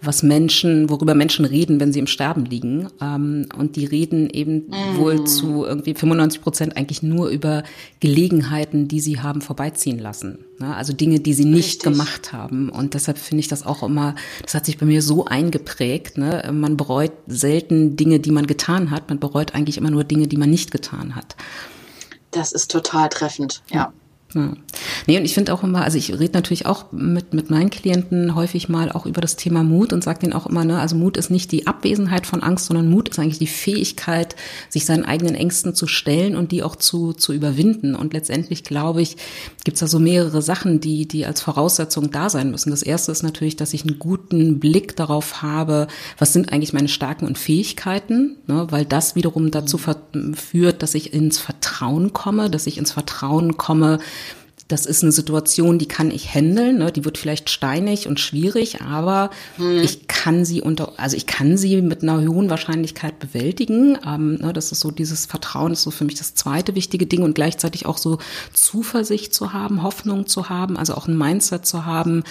was 0.01 0.23
Menschen, 0.23 0.89
worüber 0.89 1.15
Menschen 1.15 1.45
reden, 1.45 1.79
wenn 1.79 1.93
sie 1.93 1.99
im 1.99 2.07
Sterben 2.07 2.45
liegen. 2.45 2.89
Ähm, 3.01 3.47
und 3.57 3.75
die 3.75 3.85
reden 3.85 4.29
eben 4.29 4.67
mm. 4.67 4.97
wohl 4.97 5.25
zu 5.25 5.65
irgendwie 5.65 5.93
95 5.93 6.41
Prozent 6.41 6.77
eigentlich 6.77 7.01
nur 7.01 7.29
über 7.29 7.63
Gelegenheiten, 7.99 8.87
die 8.87 8.99
sie 8.99 9.19
haben 9.19 9.41
vorbeiziehen 9.47 9.97
lassen. 9.97 10.45
Ne? 10.59 10.75
Also 10.75 10.93
Dinge, 10.93 11.19
die 11.19 11.33
sie 11.33 11.45
nicht 11.45 11.77
Richtig. 11.77 11.83
gemacht 11.83 12.33
haben. 12.33 12.69
Und 12.69 12.93
deshalb 12.93 13.17
finde 13.17 13.39
ich 13.39 13.47
das 13.47 13.65
auch 13.65 13.81
immer, 13.81 14.13
das 14.43 14.53
hat 14.53 14.65
sich 14.65 14.77
bei 14.77 14.85
mir 14.85 15.01
so 15.01 15.25
eingeprägt. 15.25 16.17
Ne? 16.17 16.47
Man 16.53 16.77
bereut 16.77 17.13
selten 17.27 17.95
Dinge, 17.95 18.19
die 18.19 18.31
man 18.31 18.45
getan 18.45 18.91
hat. 18.91 19.09
Man 19.09 19.19
bereut 19.19 19.55
eigentlich 19.55 19.77
immer 19.77 19.89
nur 19.89 20.03
Dinge, 20.03 20.27
die 20.27 20.37
man 20.37 20.49
nicht 20.49 20.71
getan 20.71 21.15
hat. 21.15 21.35
Das 22.31 22.51
ist 22.51 22.69
total 22.69 23.09
treffend, 23.09 23.63
ja. 23.69 23.77
Ja. 23.77 23.93
Nee, 24.33 25.17
und 25.17 25.23
ich 25.23 25.33
finde 25.33 25.53
auch 25.53 25.63
immer, 25.63 25.83
also 25.83 25.97
ich 25.97 26.11
rede 26.11 26.33
natürlich 26.33 26.65
auch 26.65 26.91
mit, 26.91 27.33
mit 27.33 27.49
meinen 27.49 27.69
Klienten 27.69 28.35
häufig 28.35 28.67
mal 28.67 28.91
auch 28.91 29.05
über 29.05 29.21
das 29.21 29.37
Thema 29.37 29.63
Mut 29.63 29.93
und 29.93 30.03
sage 30.03 30.19
denen 30.19 30.33
auch 30.33 30.45
immer, 30.47 30.65
ne, 30.65 30.79
also 30.79 30.97
Mut 30.97 31.15
ist 31.15 31.31
nicht 31.31 31.51
die 31.53 31.65
Abwesenheit 31.65 32.27
von 32.27 32.43
Angst, 32.43 32.65
sondern 32.65 32.89
Mut 32.89 33.07
ist 33.07 33.19
eigentlich 33.19 33.39
die 33.39 33.47
Fähigkeit, 33.47 34.35
sich 34.67 34.85
seinen 34.85 35.05
eigenen 35.05 35.33
Ängsten 35.33 35.73
zu 35.73 35.87
stellen 35.87 36.35
und 36.35 36.51
die 36.51 36.61
auch 36.61 36.75
zu, 36.75 37.13
zu 37.13 37.31
überwinden. 37.31 37.95
Und 37.95 38.13
letztendlich, 38.13 38.65
glaube 38.65 39.01
ich, 39.01 39.15
gibt 39.63 39.75
es 39.75 39.79
da 39.79 39.87
so 39.87 39.99
mehrere 39.99 40.41
Sachen, 40.41 40.81
die, 40.81 41.07
die 41.07 41.25
als 41.25 41.41
Voraussetzung 41.41 42.11
da 42.11 42.29
sein 42.29 42.51
müssen. 42.51 42.71
Das 42.71 42.83
erste 42.83 43.13
ist 43.13 43.23
natürlich, 43.23 43.55
dass 43.55 43.73
ich 43.73 43.85
einen 43.85 43.99
guten 43.99 44.59
Blick 44.59 44.97
darauf 44.97 45.41
habe, 45.41 45.87
was 46.17 46.33
sind 46.33 46.51
eigentlich 46.51 46.73
meine 46.73 46.89
Stärken 46.89 47.25
und 47.25 47.37
Fähigkeiten, 47.37 48.35
ne, 48.45 48.67
weil 48.71 48.83
das 48.83 49.15
wiederum 49.15 49.51
dazu 49.51 49.79
führt, 50.33 50.83
dass 50.83 50.95
ich 50.95 51.13
ins 51.13 51.39
Vertrauen 51.39 52.11
komme, 52.11 52.49
dass 52.49 52.67
ich 52.67 52.77
ins 52.77 52.91
Vertrauen 52.91 53.55
komme, 53.55 53.99
das 54.67 54.85
ist 54.85 55.01
eine 55.01 55.13
Situation, 55.13 55.79
die 55.79 55.87
kann 55.87 56.11
ich 56.11 56.33
handeln, 56.33 56.79
ne? 56.79 56.91
die 56.91 57.05
wird 57.05 57.17
vielleicht 57.17 57.49
steinig 57.49 58.07
und 58.07 58.19
schwierig, 58.19 58.81
aber 58.81 59.29
hm. 59.55 59.79
ich 59.81 60.07
kann 60.07 60.43
sie 60.43 60.61
unter, 60.61 60.93
also 60.97 61.15
ich 61.15 61.25
kann 61.25 61.57
sie 61.57 61.81
mit 61.81 62.03
einer 62.03 62.19
hohen 62.27 62.49
Wahrscheinlichkeit 62.49 63.19
bewältigen. 63.19 63.97
Ähm, 64.05 64.35
ne? 64.35 64.51
Das 64.51 64.71
ist 64.71 64.81
so 64.81 64.91
dieses 64.91 65.25
Vertrauen, 65.25 65.71
ist 65.71 65.83
so 65.83 65.91
für 65.91 66.03
mich 66.03 66.15
das 66.15 66.35
zweite 66.35 66.75
wichtige 66.75 67.05
Ding 67.05 67.23
und 67.23 67.33
gleichzeitig 67.33 67.85
auch 67.85 67.97
so 67.97 68.17
Zuversicht 68.51 69.33
zu 69.33 69.53
haben, 69.53 69.83
Hoffnung 69.83 70.27
zu 70.27 70.49
haben, 70.49 70.75
also 70.75 70.95
auch 70.95 71.07
ein 71.07 71.17
Mindset 71.17 71.65
zu 71.65 71.85
haben, 71.85 72.23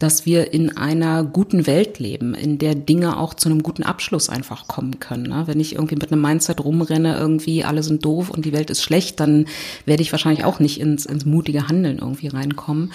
dass 0.00 0.26
wir 0.26 0.52
in 0.52 0.76
einer 0.76 1.22
guten 1.22 1.66
Welt 1.68 2.00
leben, 2.00 2.34
in 2.34 2.58
der 2.58 2.74
Dinge 2.74 3.18
auch 3.18 3.34
zu 3.34 3.48
einem 3.48 3.62
guten 3.62 3.84
Abschluss 3.84 4.28
einfach 4.28 4.66
kommen 4.66 4.98
können. 4.98 5.28
Ne? 5.28 5.44
Wenn 5.46 5.60
ich 5.60 5.74
irgendwie 5.74 5.96
mit 5.96 6.10
einem 6.10 6.22
Mindset 6.22 6.64
rumrenne, 6.64 7.16
irgendwie 7.16 7.62
alle 7.62 7.84
sind 7.84 8.04
doof 8.04 8.30
und 8.30 8.44
die 8.44 8.52
Welt 8.52 8.70
ist 8.70 8.82
schlecht, 8.82 9.20
dann 9.20 9.46
werde 9.86 10.02
ich 10.02 10.10
wahrscheinlich 10.10 10.44
auch 10.44 10.58
nicht 10.58 10.80
ins, 10.80 11.06
ins 11.06 11.24
mutige 11.24 11.68
Handeln 11.68 11.83
Handeln 11.84 11.98
irgendwie 11.98 12.28
reinkommen. 12.28 12.92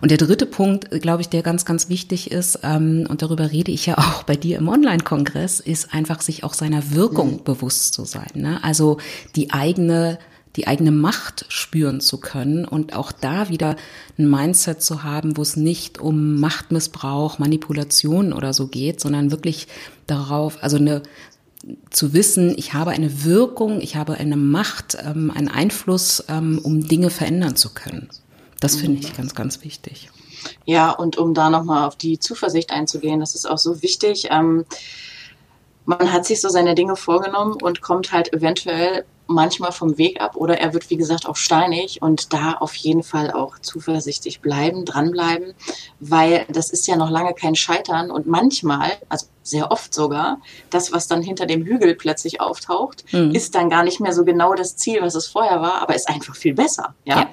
Und 0.00 0.10
der 0.10 0.18
dritte 0.18 0.46
Punkt, 0.46 0.90
glaube 1.00 1.22
ich, 1.22 1.28
der 1.28 1.42
ganz, 1.42 1.64
ganz 1.64 1.88
wichtig 1.88 2.30
ist, 2.30 2.60
ähm, 2.62 3.06
und 3.08 3.22
darüber 3.22 3.50
rede 3.50 3.72
ich 3.72 3.86
ja 3.86 3.98
auch 3.98 4.24
bei 4.24 4.36
dir 4.36 4.58
im 4.58 4.68
Online-Kongress, 4.68 5.60
ist 5.60 5.94
einfach 5.94 6.20
sich 6.20 6.44
auch 6.44 6.54
seiner 6.54 6.92
Wirkung 6.92 7.34
mhm. 7.34 7.44
bewusst 7.44 7.94
zu 7.94 8.04
sein. 8.04 8.30
Ne? 8.34 8.62
Also 8.62 8.98
die 9.36 9.52
eigene 9.52 10.18
die 10.56 10.66
eigene 10.66 10.90
Macht 10.90 11.46
spüren 11.48 12.02
zu 12.02 12.18
können 12.20 12.66
und 12.66 12.94
auch 12.94 13.10
da 13.10 13.48
wieder 13.48 13.74
ein 14.18 14.28
Mindset 14.28 14.82
zu 14.82 15.02
haben, 15.02 15.38
wo 15.38 15.40
es 15.40 15.56
nicht 15.56 15.98
um 15.98 16.38
Machtmissbrauch, 16.40 17.38
Manipulation 17.38 18.34
oder 18.34 18.52
so 18.52 18.66
geht, 18.66 19.00
sondern 19.00 19.30
wirklich 19.30 19.66
darauf, 20.06 20.62
also 20.62 20.76
eine 20.76 21.00
zu 21.90 22.12
wissen, 22.12 22.54
ich 22.56 22.74
habe 22.74 22.90
eine 22.90 23.24
Wirkung, 23.24 23.80
ich 23.80 23.96
habe 23.96 24.14
eine 24.14 24.36
Macht, 24.36 24.96
ähm, 25.04 25.30
einen 25.30 25.48
Einfluss, 25.48 26.24
ähm, 26.28 26.60
um 26.62 26.86
Dinge 26.86 27.10
verändern 27.10 27.56
zu 27.56 27.70
können. 27.72 28.08
Das 28.62 28.76
finde 28.76 29.00
ich 29.00 29.16
ganz, 29.16 29.34
ganz 29.34 29.64
wichtig. 29.64 30.08
Ja, 30.64 30.90
und 30.92 31.18
um 31.18 31.34
da 31.34 31.50
nochmal 31.50 31.86
auf 31.86 31.96
die 31.96 32.20
Zuversicht 32.20 32.70
einzugehen, 32.70 33.18
das 33.18 33.34
ist 33.34 33.44
auch 33.44 33.58
so 33.58 33.82
wichtig. 33.82 34.28
Ähm, 34.30 34.64
man 35.84 36.12
hat 36.12 36.24
sich 36.26 36.40
so 36.40 36.48
seine 36.48 36.76
Dinge 36.76 36.94
vorgenommen 36.94 37.56
und 37.60 37.80
kommt 37.80 38.12
halt 38.12 38.32
eventuell 38.32 39.04
manchmal 39.26 39.72
vom 39.72 39.98
Weg 39.98 40.20
ab 40.20 40.36
oder 40.36 40.58
er 40.58 40.74
wird, 40.74 40.90
wie 40.90 40.96
gesagt, 40.96 41.26
auch 41.26 41.36
steinig 41.36 42.02
und 42.02 42.32
da 42.32 42.52
auf 42.52 42.74
jeden 42.74 43.02
Fall 43.02 43.32
auch 43.32 43.58
zuversichtlich 43.58 44.40
bleiben, 44.40 44.84
dranbleiben, 44.84 45.54
weil 46.00 46.44
das 46.48 46.70
ist 46.70 46.86
ja 46.86 46.96
noch 46.96 47.10
lange 47.10 47.34
kein 47.34 47.54
Scheitern 47.54 48.10
und 48.10 48.26
manchmal, 48.26 48.92
also 49.08 49.26
sehr 49.42 49.70
oft 49.72 49.92
sogar, 49.94 50.40
das, 50.70 50.92
was 50.92 51.08
dann 51.08 51.22
hinter 51.22 51.46
dem 51.46 51.64
Hügel 51.64 51.94
plötzlich 51.94 52.40
auftaucht, 52.40 53.04
mhm. 53.12 53.32
ist 53.32 53.54
dann 53.54 53.70
gar 53.70 53.82
nicht 53.82 54.00
mehr 54.00 54.12
so 54.12 54.24
genau 54.24 54.54
das 54.54 54.76
Ziel, 54.76 55.00
was 55.02 55.14
es 55.14 55.26
vorher 55.26 55.60
war, 55.60 55.82
aber 55.82 55.94
ist 55.94 56.08
einfach 56.08 56.36
viel 56.36 56.54
besser. 56.54 56.94
Ja. 57.04 57.30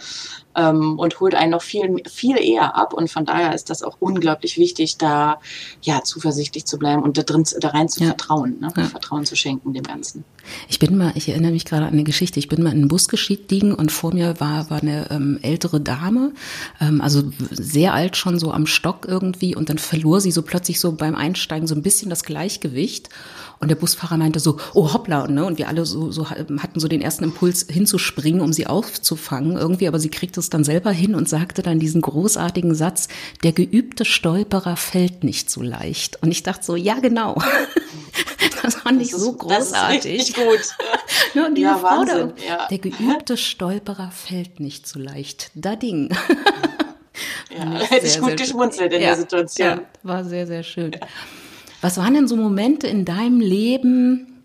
Ähm, 0.55 0.97
und 0.97 1.19
holt 1.19 1.35
einen 1.35 1.51
noch 1.51 1.61
viel, 1.61 2.03
viel 2.07 2.37
eher 2.37 2.75
ab. 2.75 2.93
Und 2.93 3.09
von 3.09 3.25
daher 3.25 3.53
ist 3.53 3.69
das 3.69 3.83
auch 3.83 3.97
unglaublich 3.99 4.57
wichtig, 4.57 4.97
da 4.97 5.39
ja 5.81 6.03
zuversichtlich 6.03 6.65
zu 6.65 6.77
bleiben 6.77 7.03
und 7.03 7.17
da 7.17 7.23
drin 7.23 7.43
da 7.59 7.69
rein 7.69 7.89
zu 7.89 8.01
ja. 8.01 8.07
vertrauen, 8.07 8.59
ne? 8.59 8.71
Ja. 8.75 8.83
Vertrauen 8.85 9.25
zu 9.25 9.35
schenken 9.35 9.73
dem 9.73 9.83
Ganzen. 9.83 10.23
Ich 10.67 10.79
bin 10.79 10.97
mal, 10.97 11.11
ich 11.15 11.29
erinnere 11.29 11.51
mich 11.51 11.65
gerade 11.65 11.85
an 11.85 11.93
eine 11.93 12.03
Geschichte, 12.03 12.39
ich 12.39 12.47
bin 12.47 12.63
mal 12.63 12.71
in 12.71 12.79
einen 12.79 12.87
Bus 12.87 13.07
gestiegen 13.07 13.73
und 13.73 13.91
vor 13.91 14.13
mir 14.13 14.39
war, 14.39 14.69
war 14.69 14.81
eine 14.81 15.09
ähm, 15.11 15.39
ältere 15.41 15.79
Dame, 15.79 16.33
ähm, 16.81 17.01
also 17.01 17.23
sehr 17.51 17.93
alt 17.93 18.17
schon 18.17 18.39
so 18.39 18.51
am 18.51 18.65
Stock 18.65 19.05
irgendwie 19.07 19.55
und 19.55 19.69
dann 19.69 19.77
verlor 19.77 20.21
sie 20.21 20.31
so 20.31 20.41
plötzlich 20.41 20.79
so 20.79 20.93
beim 20.93 21.15
Einsteigen 21.15 21.67
so 21.67 21.75
ein 21.75 21.83
bisschen 21.83 22.09
das 22.09 22.23
Gleichgewicht 22.23 23.09
und 23.59 23.67
der 23.67 23.75
Busfahrer 23.75 24.17
meinte 24.17 24.39
so, 24.39 24.57
oh 24.73 24.93
hoppla, 24.93 25.27
ne? 25.27 25.45
Und 25.45 25.57
wir 25.57 25.67
alle 25.67 25.85
so, 25.85 26.11
so 26.11 26.29
hatten 26.29 26.79
so 26.79 26.87
den 26.87 27.01
ersten 27.01 27.25
Impuls 27.25 27.65
hinzuspringen, 27.69 28.41
um 28.41 28.53
sie 28.53 28.67
aufzufangen 28.67 29.57
irgendwie, 29.57 29.87
aber 29.87 29.99
sie 29.99 30.09
kriegte 30.09 30.39
es 30.39 30.49
dann 30.49 30.63
selber 30.63 30.91
hin 30.91 31.13
und 31.13 31.27
sagte 31.27 31.61
dann 31.61 31.79
diesen 31.79 32.01
großartigen 32.01 32.73
Satz, 32.73 33.09
der 33.43 33.51
geübte 33.51 34.05
Stolperer 34.05 34.77
fällt 34.77 35.23
nicht 35.23 35.49
so 35.49 35.61
leicht. 35.61 36.21
Und 36.23 36.31
ich 36.31 36.43
dachte 36.43 36.65
so, 36.65 36.75
ja 36.75 36.99
genau. 36.99 37.41
Das 38.61 38.75
fand 38.75 39.01
ich 39.01 39.11
so 39.11 39.33
großartig. 39.33 40.33
Gut. 40.33 40.75
ne, 41.33 41.47
und 41.47 41.57
ja, 41.57 41.77
Frau 41.77 42.01
Wahnsinn, 42.01 42.33
da, 42.35 42.43
ja. 42.45 42.67
Der 42.67 42.77
geübte 42.77 43.37
Stolperer 43.37 44.11
fällt 44.11 44.59
nicht 44.59 44.87
so 44.87 44.99
leicht. 44.99 45.51
Da 45.55 45.75
Ding. 45.75 46.15
Ja, 47.49 47.79
hätte 47.79 48.05
ich 48.05 48.19
gut 48.21 48.37
geschmunzelt 48.37 48.93
in 48.93 49.01
ja, 49.01 49.09
der 49.09 49.17
Situation. 49.17 49.67
Ja, 49.67 49.81
war 50.03 50.23
sehr, 50.23 50.47
sehr 50.47 50.63
schön. 50.63 50.95
Was 51.81 51.97
waren 51.97 52.13
denn 52.13 52.27
so 52.27 52.35
Momente 52.35 52.87
in 52.87 53.05
deinem 53.05 53.39
Leben, 53.39 54.43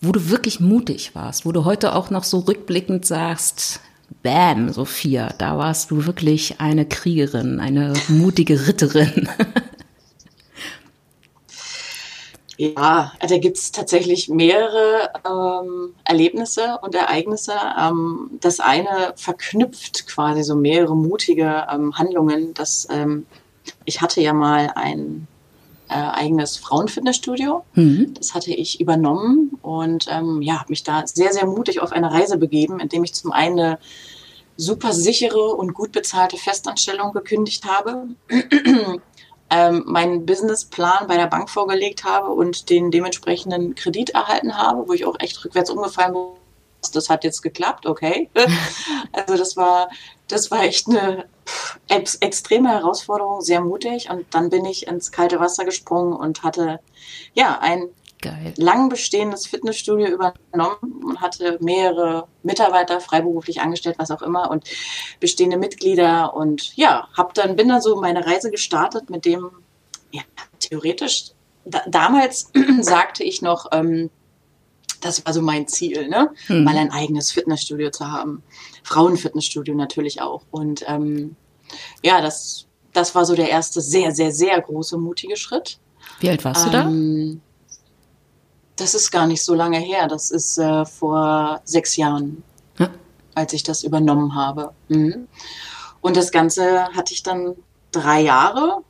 wo 0.00 0.12
du 0.12 0.30
wirklich 0.30 0.60
mutig 0.60 1.14
warst, 1.14 1.44
wo 1.44 1.52
du 1.52 1.64
heute 1.64 1.94
auch 1.94 2.10
noch 2.10 2.24
so 2.24 2.40
rückblickend 2.40 3.04
sagst, 3.04 3.80
Bam, 4.22 4.72
Sophia, 4.72 5.34
da 5.38 5.58
warst 5.58 5.90
du 5.90 6.06
wirklich 6.06 6.60
eine 6.60 6.86
Kriegerin, 6.86 7.58
eine 7.58 7.92
mutige 8.08 8.66
Ritterin. 8.66 9.28
Ja, 12.58 13.12
da 13.20 13.36
gibt 13.36 13.58
es 13.58 13.70
tatsächlich 13.70 14.30
mehrere 14.30 15.10
ähm, 15.26 15.94
Erlebnisse 16.04 16.78
und 16.80 16.94
Ereignisse. 16.94 17.52
Ähm, 17.78 18.30
das 18.40 18.60
eine 18.60 19.12
verknüpft 19.16 20.06
quasi 20.06 20.42
so 20.42 20.56
mehrere 20.56 20.96
mutige 20.96 21.66
ähm, 21.70 21.98
Handlungen. 21.98 22.54
Das, 22.54 22.88
ähm, 22.90 23.26
ich 23.84 24.00
hatte 24.00 24.22
ja 24.22 24.32
mal 24.32 24.72
ein 24.74 25.28
äh, 25.88 25.94
eigenes 25.94 26.56
Frauenfitnessstudio. 26.56 27.64
Mhm. 27.74 28.14
Das 28.14 28.34
hatte 28.34 28.52
ich 28.52 28.80
übernommen 28.80 29.58
und 29.62 30.06
ähm, 30.10 30.42
ja, 30.42 30.60
habe 30.60 30.70
mich 30.70 30.82
da 30.82 31.06
sehr, 31.06 31.32
sehr 31.32 31.46
mutig 31.46 31.80
auf 31.80 31.92
eine 31.92 32.12
Reise 32.12 32.38
begeben, 32.38 32.80
indem 32.80 33.04
ich 33.04 33.14
zum 33.14 33.32
einen 33.32 33.58
eine 33.58 33.78
super 34.56 34.92
sichere 34.92 35.54
und 35.54 35.74
gut 35.74 35.92
bezahlte 35.92 36.36
Festanstellung 36.36 37.12
gekündigt 37.12 37.64
habe. 37.64 38.08
ähm, 39.50 39.84
meinen 39.86 40.26
Businessplan 40.26 41.06
bei 41.06 41.16
der 41.16 41.26
Bank 41.26 41.50
vorgelegt 41.50 42.04
habe 42.04 42.30
und 42.32 42.68
den 42.70 42.90
dementsprechenden 42.90 43.74
Kredit 43.74 44.10
erhalten 44.10 44.56
habe, 44.56 44.88
wo 44.88 44.92
ich 44.92 45.04
auch 45.04 45.16
echt 45.20 45.44
rückwärts 45.44 45.70
umgefallen 45.70 46.14
bin. 46.14 46.22
Das 46.92 47.10
hat 47.10 47.24
jetzt 47.24 47.42
geklappt, 47.42 47.86
okay. 47.86 48.30
also 49.12 49.36
das 49.36 49.56
war, 49.56 49.88
das 50.28 50.50
war 50.50 50.62
echt 50.62 50.88
eine 50.88 51.26
ex 51.88 52.16
extreme 52.16 52.70
Herausforderung, 52.70 53.40
sehr 53.40 53.60
mutig. 53.60 54.10
Und 54.10 54.26
dann 54.30 54.50
bin 54.50 54.64
ich 54.64 54.86
ins 54.86 55.12
kalte 55.12 55.40
Wasser 55.40 55.64
gesprungen 55.64 56.12
und 56.12 56.42
hatte 56.42 56.80
ja 57.34 57.58
ein 57.60 57.88
Geil. 58.20 58.54
lang 58.56 58.88
bestehendes 58.88 59.46
Fitnessstudio 59.46 60.06
übernommen 60.08 61.04
und 61.04 61.20
hatte 61.20 61.58
mehrere 61.60 62.26
Mitarbeiter 62.42 63.00
freiberuflich 63.00 63.60
angestellt, 63.60 63.96
was 63.98 64.10
auch 64.10 64.22
immer 64.22 64.50
und 64.50 64.64
bestehende 65.20 65.58
Mitglieder 65.58 66.34
und 66.34 66.76
ja, 66.76 67.08
hab 67.16 67.34
dann 67.34 67.56
bin 67.56 67.68
dann 67.68 67.82
so 67.82 67.96
meine 67.96 68.26
Reise 68.26 68.50
gestartet 68.50 69.10
mit 69.10 69.24
dem 69.24 69.50
ja 70.12 70.22
theoretisch 70.60 71.32
da, 71.64 71.82
damals 71.86 72.50
sagte 72.80 73.22
ich 73.22 73.42
noch 73.42 73.66
ähm, 73.72 74.10
das 75.06 75.24
war 75.24 75.32
so 75.32 75.42
mein 75.42 75.66
Ziel, 75.68 76.08
ne? 76.08 76.30
Hm. 76.46 76.64
mal 76.64 76.76
ein 76.76 76.90
eigenes 76.90 77.32
Fitnessstudio 77.32 77.90
zu 77.90 78.10
haben. 78.10 78.42
Frauenfitnessstudio 78.82 79.74
natürlich 79.74 80.20
auch. 80.20 80.42
Und 80.50 80.84
ähm, 80.86 81.36
ja, 82.02 82.20
das, 82.20 82.66
das 82.92 83.14
war 83.14 83.24
so 83.24 83.34
der 83.34 83.48
erste 83.50 83.80
sehr, 83.80 84.12
sehr, 84.12 84.32
sehr 84.32 84.60
große, 84.60 84.98
mutige 84.98 85.36
Schritt. 85.36 85.78
Wie 86.20 86.28
alt 86.28 86.44
warst 86.44 86.66
ähm, 86.66 86.72
du 86.72 86.78
da? 86.78 86.84
Ähm, 86.84 87.40
das 88.76 88.94
ist 88.94 89.10
gar 89.10 89.26
nicht 89.26 89.42
so 89.42 89.54
lange 89.54 89.78
her. 89.78 90.06
Das 90.06 90.30
ist 90.30 90.58
äh, 90.58 90.84
vor 90.84 91.60
sechs 91.64 91.96
Jahren, 91.96 92.42
ja. 92.78 92.90
als 93.34 93.52
ich 93.52 93.62
das 93.62 93.82
übernommen 93.82 94.34
habe. 94.34 94.72
Mhm. 94.88 95.28
Und 96.00 96.16
das 96.16 96.30
Ganze 96.30 96.84
hatte 96.94 97.14
ich 97.14 97.22
dann 97.22 97.54
drei 97.90 98.20
Jahre 98.20 98.82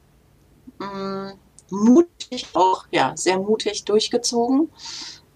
mh, 0.79 1.35
mutig 1.71 2.49
auch, 2.55 2.87
ja, 2.91 3.13
sehr 3.17 3.39
mutig 3.39 3.85
durchgezogen. 3.85 4.71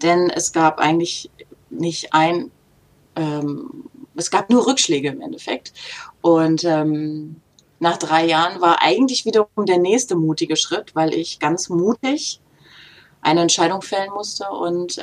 Denn 0.01 0.29
es 0.29 0.51
gab 0.51 0.79
eigentlich 0.79 1.29
nicht 1.69 2.13
ein, 2.13 2.51
ähm, 3.15 3.85
es 4.15 4.31
gab 4.31 4.49
nur 4.49 4.67
Rückschläge 4.67 5.09
im 5.09 5.21
Endeffekt. 5.21 5.73
Und 6.21 6.63
ähm, 6.63 7.37
nach 7.79 7.97
drei 7.97 8.25
Jahren 8.25 8.61
war 8.61 8.81
eigentlich 8.81 9.25
wiederum 9.25 9.65
der 9.65 9.79
nächste 9.79 10.15
mutige 10.15 10.55
Schritt, 10.55 10.95
weil 10.95 11.13
ich 11.13 11.39
ganz 11.39 11.69
mutig 11.69 12.39
eine 13.21 13.41
Entscheidung 13.41 13.81
fällen 13.81 14.11
musste 14.11 14.49
und 14.49 14.97
äh, 14.97 15.01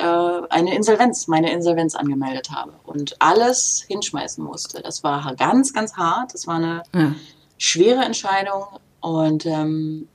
eine 0.49 0.75
Insolvenz, 0.75 1.27
meine 1.27 1.51
Insolvenz 1.51 1.95
angemeldet 1.95 2.51
habe 2.51 2.73
und 2.85 3.15
alles 3.19 3.85
hinschmeißen 3.87 4.43
musste. 4.43 4.81
Das 4.81 5.03
war 5.03 5.35
ganz, 5.35 5.73
ganz 5.73 5.95
hart. 5.95 6.33
Das 6.33 6.45
war 6.45 6.55
eine 6.55 6.83
ja. 6.93 7.15
schwere 7.57 8.03
Entscheidung 8.03 8.65
und 8.99 9.45
ähm, 9.45 10.09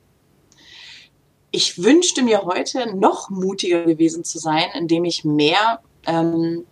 ich 1.55 1.83
wünschte 1.83 2.23
mir 2.23 2.43
heute 2.43 2.97
noch 2.97 3.31
mutiger 3.31 3.85
gewesen 3.85 4.25
zu 4.25 4.39
sein, 4.39 4.65
indem 4.75 5.05
ich 5.05 5.25
mehr 5.25 5.81
ähm, 6.07 6.65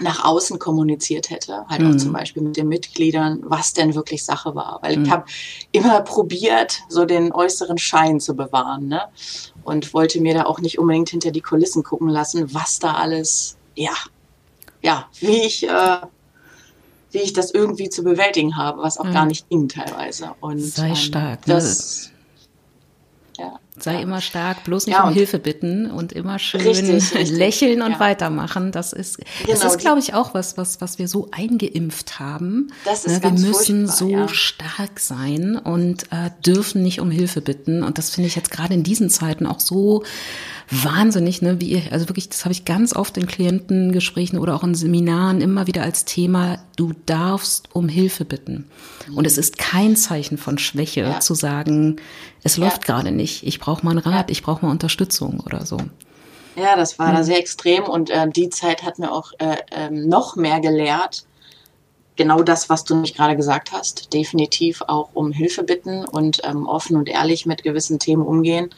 nach 0.00 0.24
außen 0.24 0.58
kommuniziert 0.58 1.30
hätte, 1.30 1.66
halt 1.68 1.80
mhm. 1.80 1.92
auch 1.92 1.96
zum 1.96 2.12
Beispiel 2.12 2.42
mit 2.42 2.56
den 2.56 2.66
Mitgliedern, 2.66 3.40
was 3.44 3.74
denn 3.74 3.94
wirklich 3.94 4.24
Sache 4.24 4.54
war. 4.54 4.80
Weil 4.82 4.96
mhm. 4.96 5.04
ich 5.04 5.10
habe 5.10 5.24
immer 5.70 6.00
probiert, 6.00 6.80
so 6.88 7.04
den 7.04 7.32
äußeren 7.32 7.78
Schein 7.78 8.18
zu 8.18 8.34
bewahren. 8.34 8.88
Ne? 8.88 9.02
und 9.64 9.94
wollte 9.94 10.20
mir 10.20 10.34
da 10.34 10.44
auch 10.44 10.60
nicht 10.60 10.78
unbedingt 10.78 11.10
hinter 11.10 11.30
die 11.30 11.40
Kulissen 11.40 11.82
gucken 11.82 12.08
lassen, 12.08 12.54
was 12.54 12.78
da 12.78 12.94
alles, 12.94 13.56
ja, 13.74 13.94
ja, 14.82 15.08
wie 15.20 15.42
ich, 15.42 15.66
äh, 15.66 15.96
wie 17.10 17.18
ich 17.18 17.32
das 17.32 17.50
irgendwie 17.50 17.88
zu 17.88 18.04
bewältigen 18.04 18.56
habe, 18.56 18.82
was 18.82 18.98
auch 18.98 19.04
mhm. 19.04 19.14
gar 19.14 19.26
nicht 19.26 19.48
ging 19.48 19.68
teilweise. 19.68 20.32
Und, 20.40 20.60
Sei 20.60 20.90
ähm, 20.90 20.96
stark. 20.96 21.46
Ne? 21.46 21.54
Das, 21.54 22.10
Sei 23.76 23.94
ja. 23.94 24.00
immer 24.00 24.20
stark, 24.20 24.62
bloß 24.62 24.86
nicht 24.86 24.96
ja, 24.96 25.02
um 25.02 25.12
Hilfe 25.12 25.40
bitten 25.40 25.90
und 25.90 26.12
immer 26.12 26.38
schön 26.38 26.60
richtig, 26.60 26.90
richtig. 27.14 27.30
lächeln 27.30 27.82
und 27.82 27.92
ja. 27.92 28.00
weitermachen. 28.00 28.70
Das 28.70 28.92
ist, 28.92 29.18
genau, 29.18 29.50
das 29.50 29.64
ist, 29.64 29.78
glaube 29.78 29.98
ich, 29.98 30.14
auch 30.14 30.32
was, 30.32 30.56
was, 30.56 30.80
was 30.80 31.00
wir 31.00 31.08
so 31.08 31.28
eingeimpft 31.32 32.20
haben. 32.20 32.72
Das 32.84 33.04
ist 33.04 33.24
ne, 33.24 33.32
wir 33.32 33.46
müssen 33.46 33.88
so 33.88 34.28
stark 34.28 35.00
sein 35.00 35.56
und 35.56 36.04
äh, 36.12 36.30
dürfen 36.46 36.84
nicht 36.84 37.00
um 37.00 37.10
Hilfe 37.10 37.40
bitten. 37.40 37.82
Und 37.82 37.98
das 37.98 38.10
finde 38.10 38.28
ich 38.28 38.36
jetzt 38.36 38.52
gerade 38.52 38.74
in 38.74 38.84
diesen 38.84 39.10
Zeiten 39.10 39.44
auch 39.44 39.58
so 39.58 40.04
wahnsinnig, 40.70 41.42
ne, 41.42 41.60
wie 41.60 41.70
ihr, 41.70 41.82
also 41.92 42.08
wirklich, 42.08 42.28
das 42.28 42.44
habe 42.44 42.52
ich 42.52 42.64
ganz 42.64 42.94
oft 42.94 43.16
in 43.16 43.26
Klientengesprächen 43.26 44.38
oder 44.38 44.54
auch 44.54 44.62
in 44.62 44.74
Seminaren 44.74 45.40
immer 45.40 45.66
wieder 45.66 45.82
als 45.82 46.04
Thema, 46.04 46.58
du 46.76 46.92
darfst 47.06 47.68
um 47.74 47.88
Hilfe 47.88 48.24
bitten. 48.24 48.70
Und 49.14 49.26
es 49.26 49.38
ist 49.38 49.58
kein 49.58 49.96
Zeichen 49.96 50.38
von 50.38 50.58
Schwäche 50.58 51.02
ja. 51.02 51.20
zu 51.20 51.34
sagen, 51.34 51.96
es 52.42 52.56
ja. 52.56 52.64
läuft 52.64 52.84
gerade 52.84 53.12
nicht, 53.12 53.46
ich 53.46 53.60
brauche 53.60 53.84
mal 53.84 53.92
einen 53.92 54.00
Rat, 54.00 54.28
ja. 54.28 54.32
ich 54.32 54.42
brauche 54.42 54.64
mal 54.64 54.70
Unterstützung 54.70 55.40
oder 55.40 55.66
so. 55.66 55.78
Ja, 56.56 56.76
das 56.76 56.98
war 56.98 57.08
mhm. 57.08 57.16
da 57.16 57.24
sehr 57.24 57.38
extrem 57.38 57.84
und 57.84 58.10
äh, 58.10 58.28
die 58.28 58.48
Zeit 58.48 58.84
hat 58.84 58.98
mir 58.98 59.12
auch 59.12 59.32
äh, 59.38 59.56
äh, 59.72 59.90
noch 59.90 60.36
mehr 60.36 60.60
gelehrt, 60.60 61.26
genau 62.16 62.42
das, 62.42 62.70
was 62.70 62.84
du 62.84 62.94
nicht 62.96 63.16
gerade 63.16 63.36
gesagt 63.36 63.72
hast, 63.72 64.12
definitiv 64.14 64.82
auch 64.86 65.10
um 65.14 65.32
Hilfe 65.32 65.64
bitten 65.64 66.04
und 66.04 66.40
ähm, 66.44 66.66
offen 66.66 66.96
und 66.96 67.08
ehrlich 67.08 67.46
mit 67.46 67.62
gewissen 67.62 67.98
Themen 67.98 68.22
umgehen. 68.22 68.70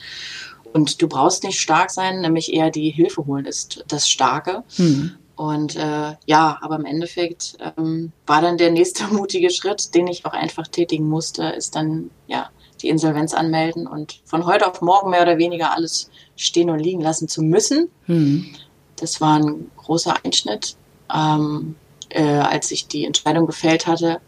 Und 0.76 1.00
du 1.00 1.08
brauchst 1.08 1.42
nicht 1.42 1.58
stark 1.58 1.90
sein, 1.90 2.20
nämlich 2.20 2.52
eher 2.52 2.70
die 2.70 2.90
Hilfe 2.90 3.24
holen 3.24 3.46
ist 3.46 3.82
das 3.88 4.10
Starke. 4.10 4.62
Mhm. 4.76 5.12
Und 5.34 5.74
äh, 5.74 6.16
ja, 6.26 6.58
aber 6.60 6.76
im 6.76 6.84
Endeffekt 6.84 7.56
ähm, 7.78 8.12
war 8.26 8.42
dann 8.42 8.58
der 8.58 8.70
nächste 8.70 9.06
mutige 9.10 9.48
Schritt, 9.48 9.94
den 9.94 10.06
ich 10.06 10.26
auch 10.26 10.34
einfach 10.34 10.68
tätigen 10.68 11.08
musste, 11.08 11.44
ist 11.44 11.76
dann 11.76 12.10
ja 12.26 12.50
die 12.82 12.90
Insolvenz 12.90 13.32
anmelden 13.32 13.86
und 13.86 14.20
von 14.26 14.44
heute 14.44 14.70
auf 14.70 14.82
morgen 14.82 15.08
mehr 15.08 15.22
oder 15.22 15.38
weniger 15.38 15.74
alles 15.74 16.10
stehen 16.36 16.68
und 16.68 16.78
liegen 16.78 17.00
lassen 17.00 17.26
zu 17.26 17.40
müssen. 17.40 17.88
Mhm. 18.06 18.54
Das 18.96 19.22
war 19.22 19.38
ein 19.38 19.70
großer 19.78 20.14
Einschnitt. 20.26 20.76
Ähm, 21.10 21.76
äh, 22.10 22.22
als 22.22 22.70
ich 22.70 22.86
die 22.86 23.06
Entscheidung 23.06 23.46
gefällt 23.46 23.86
hatte, 23.86 24.20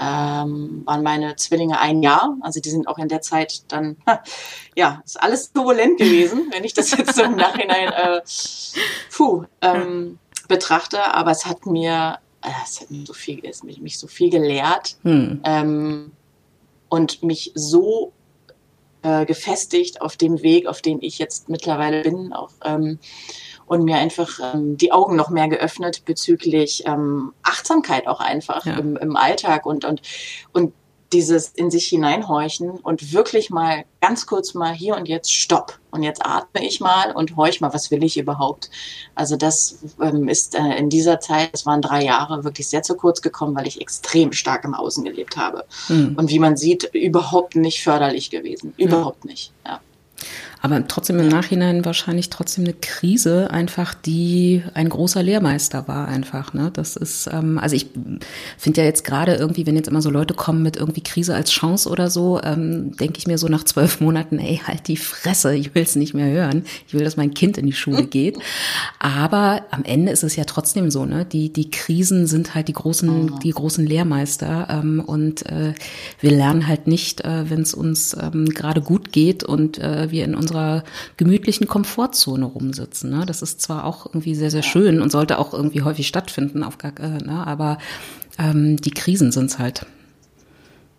ähm, 0.00 0.82
waren 0.84 1.02
meine 1.02 1.36
Zwillinge 1.36 1.78
ein 1.78 2.02
Jahr. 2.02 2.36
Also 2.40 2.60
die 2.60 2.70
sind 2.70 2.88
auch 2.88 2.98
in 2.98 3.08
der 3.08 3.20
Zeit 3.20 3.62
dann, 3.68 3.96
ja, 4.74 5.02
ist 5.04 5.22
alles 5.22 5.52
turbulent 5.52 5.98
gewesen, 5.98 6.50
wenn 6.52 6.64
ich 6.64 6.74
das 6.74 6.90
jetzt 6.90 7.14
so 7.14 7.22
im 7.22 7.36
Nachhinein 7.36 7.92
äh, 7.92 8.20
puh, 9.10 9.44
ähm, 9.60 10.18
betrachte. 10.48 11.14
Aber 11.14 11.30
es 11.30 11.46
hat 11.46 11.66
mir 11.66 12.18
es 12.66 12.80
hat 12.80 12.90
mich 12.90 13.06
so 13.06 13.14
viel, 13.14 13.40
es 13.44 13.62
mich, 13.62 13.80
mich 13.80 13.98
so 13.98 14.06
viel 14.06 14.30
gelehrt 14.30 14.96
hm. 15.02 15.40
ähm, 15.44 16.12
und 16.88 17.22
mich 17.22 17.52
so 17.54 18.12
äh, 19.02 19.24
gefestigt 19.24 20.00
auf 20.00 20.16
dem 20.16 20.42
Weg, 20.42 20.66
auf 20.66 20.82
dem 20.82 20.98
ich 21.00 21.18
jetzt 21.18 21.48
mittlerweile 21.48 22.02
bin, 22.02 22.32
auch 22.32 22.50
ähm, 22.64 22.98
und 23.66 23.84
mir 23.84 23.96
einfach 23.96 24.38
ähm, 24.54 24.76
die 24.76 24.92
Augen 24.92 25.16
noch 25.16 25.30
mehr 25.30 25.48
geöffnet 25.48 26.04
bezüglich 26.04 26.84
ähm, 26.86 27.32
Achtsamkeit 27.42 28.06
auch 28.06 28.20
einfach 28.20 28.66
ja. 28.66 28.74
im, 28.74 28.96
im 28.96 29.16
Alltag 29.16 29.66
und 29.66 29.84
und 29.84 30.02
und 30.52 30.72
dieses 31.14 31.48
in 31.48 31.70
sich 31.70 31.86
hineinhorchen 31.86 32.70
und 32.70 33.12
wirklich 33.12 33.48
mal 33.48 33.84
ganz 34.00 34.26
kurz 34.26 34.52
mal 34.52 34.74
hier 34.74 34.96
und 34.96 35.08
jetzt 35.08 35.32
stopp. 35.32 35.78
Und 35.90 36.02
jetzt 36.02 36.26
atme 36.26 36.66
ich 36.66 36.80
mal 36.80 37.12
und 37.12 37.36
horch 37.36 37.60
mal, 37.60 37.72
was 37.72 37.92
will 37.92 38.02
ich 38.02 38.18
überhaupt? 38.18 38.68
Also 39.14 39.36
das 39.36 39.78
ähm, 40.02 40.28
ist 40.28 40.56
äh, 40.56 40.76
in 40.76 40.90
dieser 40.90 41.20
Zeit, 41.20 41.50
das 41.52 41.66
waren 41.66 41.80
drei 41.80 42.02
Jahre, 42.02 42.42
wirklich 42.42 42.68
sehr 42.68 42.82
zu 42.82 42.96
kurz 42.96 43.22
gekommen, 43.22 43.54
weil 43.54 43.68
ich 43.68 43.80
extrem 43.80 44.32
stark 44.32 44.64
im 44.64 44.74
Außen 44.74 45.04
gelebt 45.04 45.36
habe. 45.36 45.64
Mhm. 45.88 46.16
Und 46.16 46.30
wie 46.30 46.40
man 46.40 46.56
sieht, 46.56 46.90
überhaupt 46.92 47.54
nicht 47.54 47.82
förderlich 47.84 48.30
gewesen. 48.30 48.74
Überhaupt 48.76 49.24
mhm. 49.24 49.30
nicht. 49.30 49.52
Ja. 49.64 49.80
Aber 50.64 50.88
trotzdem 50.88 51.18
im 51.18 51.28
Nachhinein 51.28 51.84
wahrscheinlich 51.84 52.30
trotzdem 52.30 52.64
eine 52.64 52.72
Krise, 52.72 53.50
einfach 53.50 53.92
die 53.92 54.62
ein 54.72 54.88
großer 54.88 55.22
Lehrmeister 55.22 55.86
war 55.88 56.08
einfach. 56.08 56.54
Ne? 56.54 56.70
Das 56.72 56.96
ist, 56.96 57.28
ähm, 57.30 57.58
also 57.58 57.76
ich 57.76 57.88
finde 58.56 58.80
ja 58.80 58.86
jetzt 58.86 59.04
gerade 59.04 59.34
irgendwie, 59.34 59.66
wenn 59.66 59.76
jetzt 59.76 59.88
immer 59.88 60.00
so 60.00 60.08
Leute 60.08 60.32
kommen 60.32 60.62
mit 60.62 60.78
irgendwie 60.78 61.02
Krise 61.02 61.34
als 61.34 61.50
Chance 61.50 61.90
oder 61.90 62.08
so, 62.08 62.40
ähm, 62.42 62.96
denke 62.96 63.18
ich 63.18 63.26
mir 63.26 63.36
so 63.36 63.48
nach 63.48 63.64
zwölf 63.64 64.00
Monaten, 64.00 64.38
ey, 64.38 64.58
halt 64.66 64.88
die 64.88 64.96
Fresse, 64.96 65.54
ich 65.54 65.74
will 65.74 65.82
es 65.82 65.96
nicht 65.96 66.14
mehr 66.14 66.32
hören. 66.32 66.64
Ich 66.88 66.94
will, 66.94 67.04
dass 67.04 67.18
mein 67.18 67.34
Kind 67.34 67.58
in 67.58 67.66
die 67.66 67.74
Schule 67.74 68.04
geht. 68.06 68.38
Aber 68.98 69.66
am 69.70 69.84
Ende 69.84 70.12
ist 70.12 70.24
es 70.24 70.34
ja 70.34 70.44
trotzdem 70.44 70.90
so, 70.90 71.04
ne? 71.04 71.26
Die, 71.26 71.52
die 71.52 71.70
Krisen 71.70 72.26
sind 72.26 72.54
halt 72.54 72.68
die 72.68 72.72
großen, 72.72 73.32
oh. 73.34 73.38
die 73.38 73.50
großen 73.50 73.86
Lehrmeister. 73.86 74.68
Ähm, 74.70 75.00
und 75.04 75.44
äh, 75.44 75.74
wir 76.20 76.30
lernen 76.30 76.66
halt 76.66 76.86
nicht, 76.86 77.20
äh, 77.20 77.50
wenn 77.50 77.60
es 77.60 77.74
uns 77.74 78.16
ähm, 78.18 78.46
gerade 78.46 78.80
gut 78.80 79.12
geht 79.12 79.44
und 79.44 79.76
äh, 79.76 80.10
wir 80.10 80.24
in 80.24 80.34
unserer 80.34 80.53
unserer 80.54 80.84
gemütlichen 81.16 81.66
Komfortzone 81.66 82.44
rumsitzen. 82.44 83.10
Ne? 83.10 83.24
Das 83.26 83.42
ist 83.42 83.60
zwar 83.60 83.84
auch 83.84 84.06
irgendwie 84.06 84.34
sehr, 84.34 84.50
sehr 84.50 84.62
schön 84.62 85.00
und 85.00 85.10
sollte 85.10 85.38
auch 85.38 85.52
irgendwie 85.52 85.82
häufig 85.82 86.06
stattfinden, 86.06 86.62
auf 86.62 86.78
äh, 86.82 87.18
ne? 87.18 87.44
aber 87.46 87.78
ähm, 88.38 88.76
die 88.76 88.92
Krisen 88.92 89.32
sind 89.32 89.46
es 89.46 89.58
halt. 89.58 89.86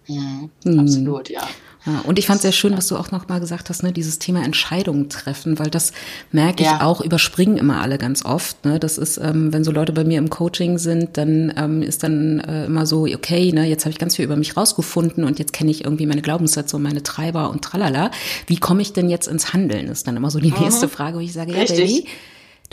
Mhm, 0.07 0.49
mhm. 0.63 0.79
Absolut, 0.79 1.29
ja. 1.29 1.47
Ja, 1.85 1.99
und 1.99 2.17
ich 2.17 2.25
fand 2.25 2.41
sehr 2.41 2.51
schön, 2.51 2.75
was 2.75 2.87
du 2.87 2.97
auch 2.97 3.11
noch 3.11 3.27
mal 3.27 3.39
gesagt 3.39 3.69
hast, 3.69 3.83
ne, 3.83 3.93
dieses 3.93 4.17
Thema 4.17 4.43
Entscheidungen 4.43 5.07
treffen, 5.07 5.59
weil 5.59 5.69
das 5.69 5.93
merke 6.31 6.63
ich 6.63 6.69
ja. 6.69 6.81
auch, 6.81 6.99
überspringen 6.99 7.57
immer 7.57 7.81
alle 7.81 7.99
ganz 7.99 8.25
oft. 8.25 8.65
Ne? 8.65 8.79
Das 8.79 8.97
ist, 8.97 9.17
ähm, 9.17 9.53
wenn 9.53 9.63
so 9.63 9.71
Leute 9.71 9.93
bei 9.93 10.03
mir 10.03 10.17
im 10.17 10.31
Coaching 10.31 10.79
sind, 10.79 11.15
dann 11.17 11.53
ähm, 11.55 11.83
ist 11.83 12.01
dann 12.01 12.39
äh, 12.39 12.65
immer 12.65 12.87
so, 12.87 13.03
okay, 13.03 13.51
ne, 13.51 13.65
jetzt 13.67 13.85
habe 13.85 13.91
ich 13.91 13.99
ganz 13.99 14.15
viel 14.15 14.25
über 14.25 14.35
mich 14.35 14.57
rausgefunden 14.57 15.23
und 15.23 15.37
jetzt 15.37 15.53
kenne 15.53 15.69
ich 15.69 15.83
irgendwie 15.83 16.07
meine 16.07 16.23
Glaubenssätze 16.23 16.75
und 16.75 16.81
meine 16.81 17.03
Treiber 17.03 17.51
und 17.51 17.63
tralala. 17.63 18.09
Wie 18.47 18.57
komme 18.57 18.81
ich 18.81 18.93
denn 18.93 19.07
jetzt 19.07 19.27
ins 19.27 19.53
Handeln? 19.53 19.87
Ist 19.87 20.07
dann 20.07 20.17
immer 20.17 20.31
so 20.31 20.39
die 20.39 20.51
mhm. 20.51 20.61
nächste 20.61 20.89
Frage, 20.89 21.17
wo 21.17 21.21
ich 21.21 21.33
sage, 21.33 21.53
Richtig. 21.53 21.77
ja, 21.77 21.85
Baby, 21.85 22.07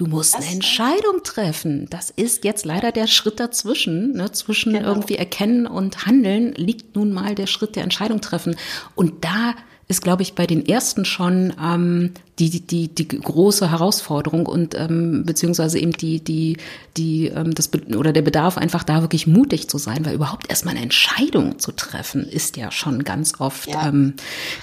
Du 0.03 0.09
musst 0.09 0.35
eine 0.35 0.47
Entscheidung 0.47 1.23
treffen. 1.23 1.87
Das 1.88 2.11
ist 2.11 2.43
jetzt 2.45 2.65
leider 2.65 2.91
der 2.91 3.07
Schritt 3.07 3.38
dazwischen. 3.38 4.15
Ne? 4.15 4.33
Zwischen 4.33 4.73
genau. 4.73 4.88
irgendwie 4.88 5.15
erkennen 5.15 5.69
und 5.69 6.07
handeln 6.07 6.55
liegt 6.55 6.97
nun 6.97 7.12
mal 7.12 7.37
der 7.37 7.47
Schritt 7.47 7.77
der 7.77 7.85
Entscheidung 7.85 8.21
treffen. 8.21 8.57
Und 8.97 9.25
da 9.25 9.55
ist, 9.87 10.03
glaube 10.03 10.23
ich, 10.23 10.35
bei 10.35 10.45
den 10.45 10.67
ersten 10.67 11.05
schon 11.05 11.55
ähm, 11.62 12.15
die, 12.41 12.67
die, 12.67 12.88
die 12.93 13.07
große 13.07 13.71
Herausforderung 13.71 14.47
und 14.47 14.75
ähm, 14.75 15.23
beziehungsweise 15.25 15.79
eben 15.79 15.93
die, 15.93 16.19
die, 16.19 16.57
die, 16.97 17.29
ähm, 17.29 17.55
das 17.55 17.71
oder 17.95 18.12
der 18.12 18.23
Bedarf, 18.23 18.59
einfach 18.59 18.83
da 18.83 19.03
wirklich 19.03 19.29
mutig 19.29 19.69
zu 19.69 19.79
sein, 19.79 20.05
weil 20.05 20.15
überhaupt 20.15 20.51
erstmal 20.51 20.75
eine 20.75 20.83
Entscheidung 20.83 21.61
zu 21.61 21.71
treffen, 21.71 22.25
ist 22.25 22.57
ja 22.57 22.73
schon 22.73 23.05
ganz 23.05 23.38
oft 23.38 23.69
ja. 23.69 23.87
ähm, 23.87 24.15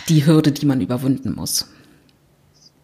die 0.10 0.26
Hürde, 0.26 0.52
die 0.52 0.66
man 0.66 0.82
überwinden 0.82 1.34
muss. 1.34 1.70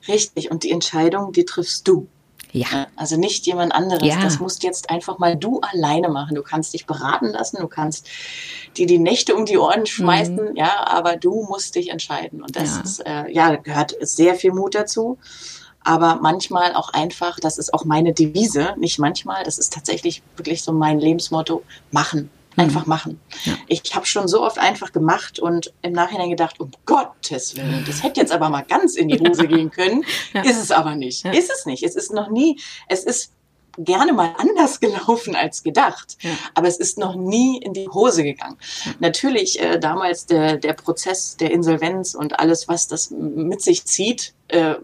Richtig, 0.08 0.52
und 0.52 0.64
die 0.64 0.72
Entscheidung, 0.72 1.34
die 1.34 1.44
triffst 1.44 1.86
du. 1.90 2.08
Ja. 2.56 2.88
Also 2.96 3.18
nicht 3.18 3.46
jemand 3.46 3.74
anderes. 3.74 4.08
Ja. 4.08 4.22
Das 4.22 4.40
musst 4.40 4.64
jetzt 4.64 4.90
einfach 4.90 5.20
mal 5.20 5.36
du 5.36 5.60
alleine 5.60 6.08
machen. 6.08 6.36
Du 6.36 6.42
kannst 6.42 6.74
dich 6.74 6.86
beraten 6.86 7.28
lassen, 7.28 7.58
du 7.60 7.68
kannst 7.68 8.08
dir 8.78 8.88
die 8.88 8.98
Nächte 8.98 9.36
um 9.36 9.46
die 9.46 9.58
Ohren 9.58 9.86
schmeißen, 9.86 10.52
mhm. 10.52 10.56
ja, 10.56 10.88
aber 10.88 11.18
du 11.18 11.44
musst 11.50 11.76
dich 11.76 11.90
entscheiden. 11.90 12.42
Und 12.42 12.56
das 12.56 12.76
ja. 12.76 12.82
ist, 12.82 13.00
äh, 13.06 13.32
ja, 13.32 13.56
gehört 13.56 13.96
sehr 14.00 14.36
viel 14.36 14.54
Mut 14.54 14.74
dazu. 14.74 15.18
Aber 15.84 16.16
manchmal 16.22 16.74
auch 16.74 16.90
einfach, 16.90 17.40
das 17.40 17.58
ist 17.58 17.74
auch 17.74 17.84
meine 17.84 18.14
Devise, 18.14 18.74
nicht 18.78 19.00
manchmal, 19.00 19.44
das 19.44 19.60
ist 19.60 19.74
tatsächlich 19.74 20.24
wirklich 20.36 20.64
so 20.64 20.72
mein 20.72 21.00
Lebensmotto, 21.00 21.62
machen. 21.92 22.32
Einfach 22.58 22.86
mhm. 22.86 22.90
machen. 22.90 23.22
Ja. 23.44 23.54
Ich 23.68 23.96
habe 23.96 24.06
schon 24.06 24.28
so 24.28 24.44
oft 24.44 24.58
einfach 24.58 24.92
gemacht 24.92 25.40
und 25.40 25.74
im 25.82 25.94
Nachhinein 25.94 26.30
gedacht, 26.30 26.60
um 26.60 26.72
Gottes 26.86 27.56
Willen, 27.56 27.84
das 27.86 28.04
hätte 28.04 28.22
jetzt 28.22 28.32
aber 28.32 28.50
mal 28.50 28.62
ganz 28.62 28.96
in 28.96 29.10
die 29.10 29.20
Hose 29.20 29.48
gehen 29.48 29.72
können. 29.72 30.06
Ja. 30.34 30.42
Ist 30.42 30.62
es 30.62 30.72
aber 30.72 30.96
nicht. 30.96 31.26
Ja. 31.26 31.32
Ist 31.32 31.52
es 31.52 31.66
nicht. 31.66 31.84
Es 31.84 31.96
ist 31.96 32.14
noch 32.14 32.30
nie, 32.30 32.60
es 32.88 33.04
ist 33.04 33.32
gerne 33.78 34.14
mal 34.14 34.34
anders 34.38 34.80
gelaufen 34.80 35.36
als 35.36 35.64
gedacht. 35.64 36.18
Aber 36.54 36.68
es 36.68 36.78
ist 36.78 36.98
noch 36.98 37.16
nie 37.16 37.58
in 37.58 37.74
die 37.74 37.88
Hose 37.88 38.24
gegangen. 38.24 38.58
Natürlich 39.00 39.62
äh, 39.62 39.80
damals 39.80 40.26
der, 40.26 40.58
der 40.58 40.74
Prozess 40.74 41.38
der 41.38 41.52
Insolvenz 41.52 42.16
und 42.16 42.40
alles, 42.40 42.68
was 42.68 42.88
das 42.88 43.12
mit 43.12 43.62
sich 43.62 43.86
zieht, 43.86 44.34
äh, 44.48 44.76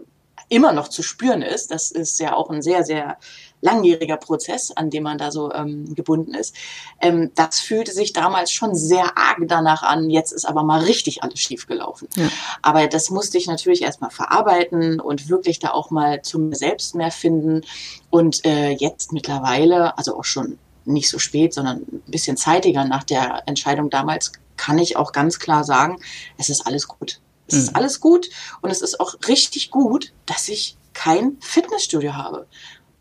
immer 0.48 0.72
noch 0.72 0.88
zu 0.88 1.02
spüren 1.02 1.42
ist. 1.42 1.70
Das 1.70 1.90
ist 1.90 2.20
ja 2.20 2.34
auch 2.34 2.50
ein 2.50 2.60
sehr, 2.60 2.84
sehr 2.84 3.18
langjähriger 3.62 4.18
Prozess, 4.18 4.70
an 4.72 4.90
dem 4.90 5.04
man 5.04 5.16
da 5.16 5.30
so 5.30 5.52
ähm, 5.52 5.94
gebunden 5.94 6.34
ist. 6.34 6.54
Ähm, 7.00 7.30
das 7.34 7.60
fühlte 7.60 7.92
sich 7.92 8.12
damals 8.12 8.50
schon 8.50 8.74
sehr 8.74 9.16
arg 9.16 9.38
danach 9.46 9.82
an. 9.82 10.10
Jetzt 10.10 10.32
ist 10.32 10.44
aber 10.44 10.62
mal 10.62 10.80
richtig 10.82 11.22
alles 11.22 11.38
schiefgelaufen. 11.38 12.08
Ja. 12.16 12.28
Aber 12.60 12.86
das 12.88 13.08
musste 13.10 13.38
ich 13.38 13.46
natürlich 13.46 13.82
erstmal 13.82 14.10
verarbeiten 14.10 15.00
und 15.00 15.28
wirklich 15.28 15.60
da 15.60 15.70
auch 15.70 15.90
mal 15.90 16.22
zum 16.22 16.52
Selbst 16.52 16.94
mehr 16.94 17.10
finden. 17.10 17.62
Und 18.10 18.44
äh, 18.44 18.70
jetzt 18.70 19.12
mittlerweile, 19.12 19.96
also 19.96 20.18
auch 20.18 20.24
schon 20.24 20.58
nicht 20.84 21.08
so 21.08 21.18
spät, 21.18 21.54
sondern 21.54 21.78
ein 21.78 22.02
bisschen 22.08 22.36
zeitiger 22.36 22.84
nach 22.84 23.04
der 23.04 23.44
Entscheidung 23.46 23.88
damals, 23.88 24.32
kann 24.56 24.78
ich 24.78 24.96
auch 24.96 25.12
ganz 25.12 25.38
klar 25.38 25.64
sagen, 25.64 25.98
es 26.36 26.48
ist 26.48 26.66
alles 26.66 26.88
gut. 26.88 27.20
Es 27.46 27.54
ist 27.54 27.70
mhm. 27.70 27.76
alles 27.76 28.00
gut 28.00 28.28
und 28.60 28.70
es 28.70 28.82
ist 28.82 29.00
auch 29.00 29.14
richtig 29.28 29.70
gut, 29.70 30.12
dass 30.26 30.48
ich 30.48 30.76
kein 30.94 31.36
Fitnessstudio 31.40 32.14
habe. 32.14 32.46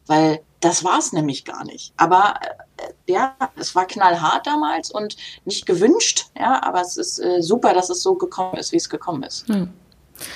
Weil 0.08 0.42
das 0.62 0.84
war 0.84 1.00
es 1.00 1.12
nämlich 1.12 1.44
gar 1.44 1.66
nicht. 1.66 1.94
Aber 1.98 2.36
äh, 2.78 3.12
ja, 3.12 3.36
es 3.58 3.76
war 3.76 3.86
knallhart 3.86 4.48
damals 4.48 4.92
und 4.92 5.18
nicht 5.46 5.66
gewünscht, 5.66 6.28
ja, 6.40 6.64
aber 6.64 6.82
es 6.82 6.98
ist 6.98 7.20
äh, 7.20 7.42
super, 7.42 7.74
dass 7.74 7.90
es 7.90 8.02
so 8.02 8.16
gekommen 8.16 8.58
ist, 8.58 8.72
wie 8.72 8.78
es 8.78 8.90
gekommen 8.90 9.24
ist. 9.24 9.48
Hm. 9.48 9.70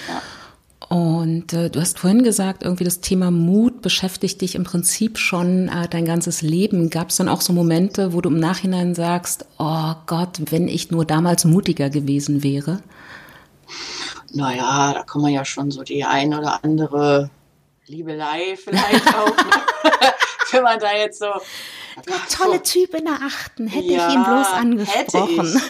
Ja. 0.09 0.21
Und 0.87 1.53
äh, 1.53 1.69
du 1.69 1.79
hast 1.79 1.99
vorhin 1.99 2.23
gesagt, 2.23 2.63
irgendwie 2.63 2.83
das 2.83 3.01
Thema 3.01 3.31
Mut 3.31 3.81
beschäftigt 3.81 4.41
dich 4.41 4.55
im 4.55 4.63
Prinzip 4.63 5.17
schon 5.17 5.67
äh, 5.67 5.87
dein 5.87 6.05
ganzes 6.05 6.41
Leben. 6.41 6.89
Gab 6.89 7.09
es 7.09 7.17
dann 7.17 7.29
auch 7.29 7.41
so 7.41 7.53
Momente, 7.53 8.13
wo 8.13 8.21
du 8.21 8.29
im 8.29 8.39
Nachhinein 8.39 8.93
sagst, 8.93 9.45
oh 9.57 9.93
Gott, 10.05 10.51
wenn 10.51 10.67
ich 10.67 10.91
nur 10.91 11.05
damals 11.05 11.45
mutiger 11.45 11.89
gewesen 11.89 12.43
wäre? 12.43 12.81
Naja, 14.31 14.93
da 14.93 15.03
kann 15.03 15.21
man 15.21 15.31
ja 15.31 15.43
schon 15.43 15.71
so 15.71 15.83
die 15.83 16.03
ein 16.03 16.33
oder 16.33 16.63
andere 16.63 17.31
Liebelei 17.87 18.57
vielleicht 18.57 19.07
auch. 19.15 19.27
Ne? 19.27 19.51
Wenn 20.51 20.63
man 20.63 20.79
da 20.79 20.93
jetzt 20.93 21.19
so. 21.19 21.31
Der 22.05 22.15
tolle 22.29 22.61
Typ 22.61 22.93
in 22.93 23.05
der 23.05 23.15
Achten, 23.21 23.67
hätte 23.67 23.87
ja, 23.87 24.07
ich 24.07 24.15
ihn 24.15 24.23
bloß 24.23 24.47
angesprochen. 24.47 25.61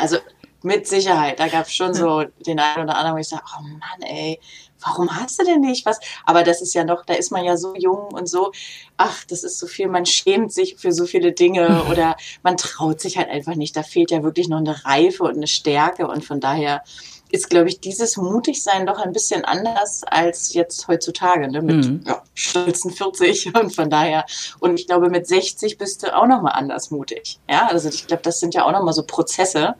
Also 0.00 0.18
mit 0.66 0.86
Sicherheit. 0.86 1.38
Da 1.38 1.48
gab 1.48 1.66
es 1.66 1.74
schon 1.74 1.94
so 1.94 2.24
den 2.44 2.58
einen 2.58 2.84
oder 2.84 2.96
anderen, 2.96 3.16
wo 3.16 3.20
ich 3.20 3.28
sage, 3.28 3.44
oh 3.56 3.62
Mann, 3.62 4.02
ey, 4.02 4.40
warum 4.80 5.14
hast 5.14 5.40
du 5.40 5.44
denn 5.44 5.60
nicht 5.60 5.86
was? 5.86 5.98
Aber 6.24 6.42
das 6.42 6.60
ist 6.60 6.74
ja 6.74 6.84
noch, 6.84 7.04
da 7.04 7.14
ist 7.14 7.30
man 7.30 7.44
ja 7.44 7.56
so 7.56 7.74
jung 7.76 8.12
und 8.12 8.28
so, 8.28 8.52
ach, 8.96 9.24
das 9.24 9.44
ist 9.44 9.58
so 9.58 9.66
viel, 9.66 9.88
man 9.88 10.06
schämt 10.06 10.52
sich 10.52 10.76
für 10.76 10.92
so 10.92 11.06
viele 11.06 11.32
Dinge 11.32 11.84
oder 11.90 12.16
man 12.42 12.56
traut 12.56 13.00
sich 13.00 13.16
halt 13.16 13.30
einfach 13.30 13.54
nicht. 13.54 13.76
Da 13.76 13.82
fehlt 13.82 14.10
ja 14.10 14.22
wirklich 14.22 14.48
noch 14.48 14.58
eine 14.58 14.84
Reife 14.84 15.22
und 15.22 15.36
eine 15.36 15.46
Stärke 15.46 16.08
und 16.08 16.24
von 16.24 16.40
daher 16.40 16.82
ist, 17.30 17.50
glaube 17.50 17.68
ich, 17.68 17.80
dieses 17.80 18.16
Mutigsein 18.16 18.86
doch 18.86 18.98
ein 18.98 19.12
bisschen 19.12 19.44
anders 19.44 20.02
als 20.04 20.54
jetzt 20.54 20.88
heutzutage, 20.88 21.50
ne? 21.50 21.62
mit 21.62 21.86
mhm. 21.86 22.00
ja, 22.06 22.22
stolzen 22.34 22.90
40 22.90 23.54
und 23.60 23.74
von 23.74 23.90
daher. 23.90 24.24
Und 24.60 24.78
ich 24.78 24.86
glaube, 24.86 25.10
mit 25.10 25.26
60 25.26 25.78
bist 25.78 26.02
du 26.02 26.16
auch 26.16 26.26
nochmal 26.26 26.52
anders 26.52 26.90
mutig. 26.90 27.38
Ja, 27.50 27.68
also 27.68 27.88
ich 27.88 28.06
glaube, 28.06 28.22
das 28.22 28.40
sind 28.40 28.54
ja 28.54 28.64
auch 28.64 28.72
nochmal 28.72 28.94
so 28.94 29.02
Prozesse. 29.02 29.74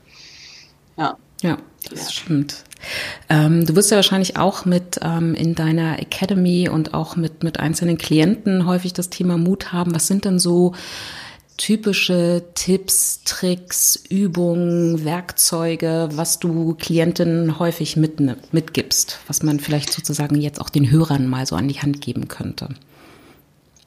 Ja. 0.96 1.16
Ja, 1.42 1.58
das 1.90 2.04
ja. 2.04 2.10
stimmt. 2.10 2.64
Ähm, 3.28 3.66
du 3.66 3.74
wirst 3.74 3.90
ja 3.90 3.96
wahrscheinlich 3.96 4.36
auch 4.36 4.64
mit 4.64 5.00
ähm, 5.02 5.34
in 5.34 5.54
deiner 5.54 5.98
Academy 5.98 6.68
und 6.68 6.94
auch 6.94 7.16
mit, 7.16 7.42
mit 7.42 7.58
einzelnen 7.58 7.98
Klienten 7.98 8.66
häufig 8.66 8.92
das 8.92 9.10
Thema 9.10 9.36
Mut 9.36 9.72
haben. 9.72 9.94
Was 9.94 10.06
sind 10.06 10.24
denn 10.24 10.38
so 10.38 10.72
typische 11.56 12.44
Tipps, 12.54 13.22
Tricks, 13.24 13.96
Übungen, 14.08 15.04
Werkzeuge, 15.04 16.08
was 16.12 16.38
du 16.38 16.74
Klientinnen 16.74 17.58
häufig 17.58 17.96
mit, 17.96 18.20
mitgibst, 18.52 19.18
was 19.26 19.42
man 19.42 19.60
vielleicht 19.60 19.92
sozusagen 19.92 20.40
jetzt 20.40 20.60
auch 20.60 20.70
den 20.70 20.90
Hörern 20.90 21.26
mal 21.28 21.46
so 21.46 21.56
an 21.56 21.68
die 21.68 21.80
Hand 21.80 22.00
geben 22.00 22.28
könnte? 22.28 22.68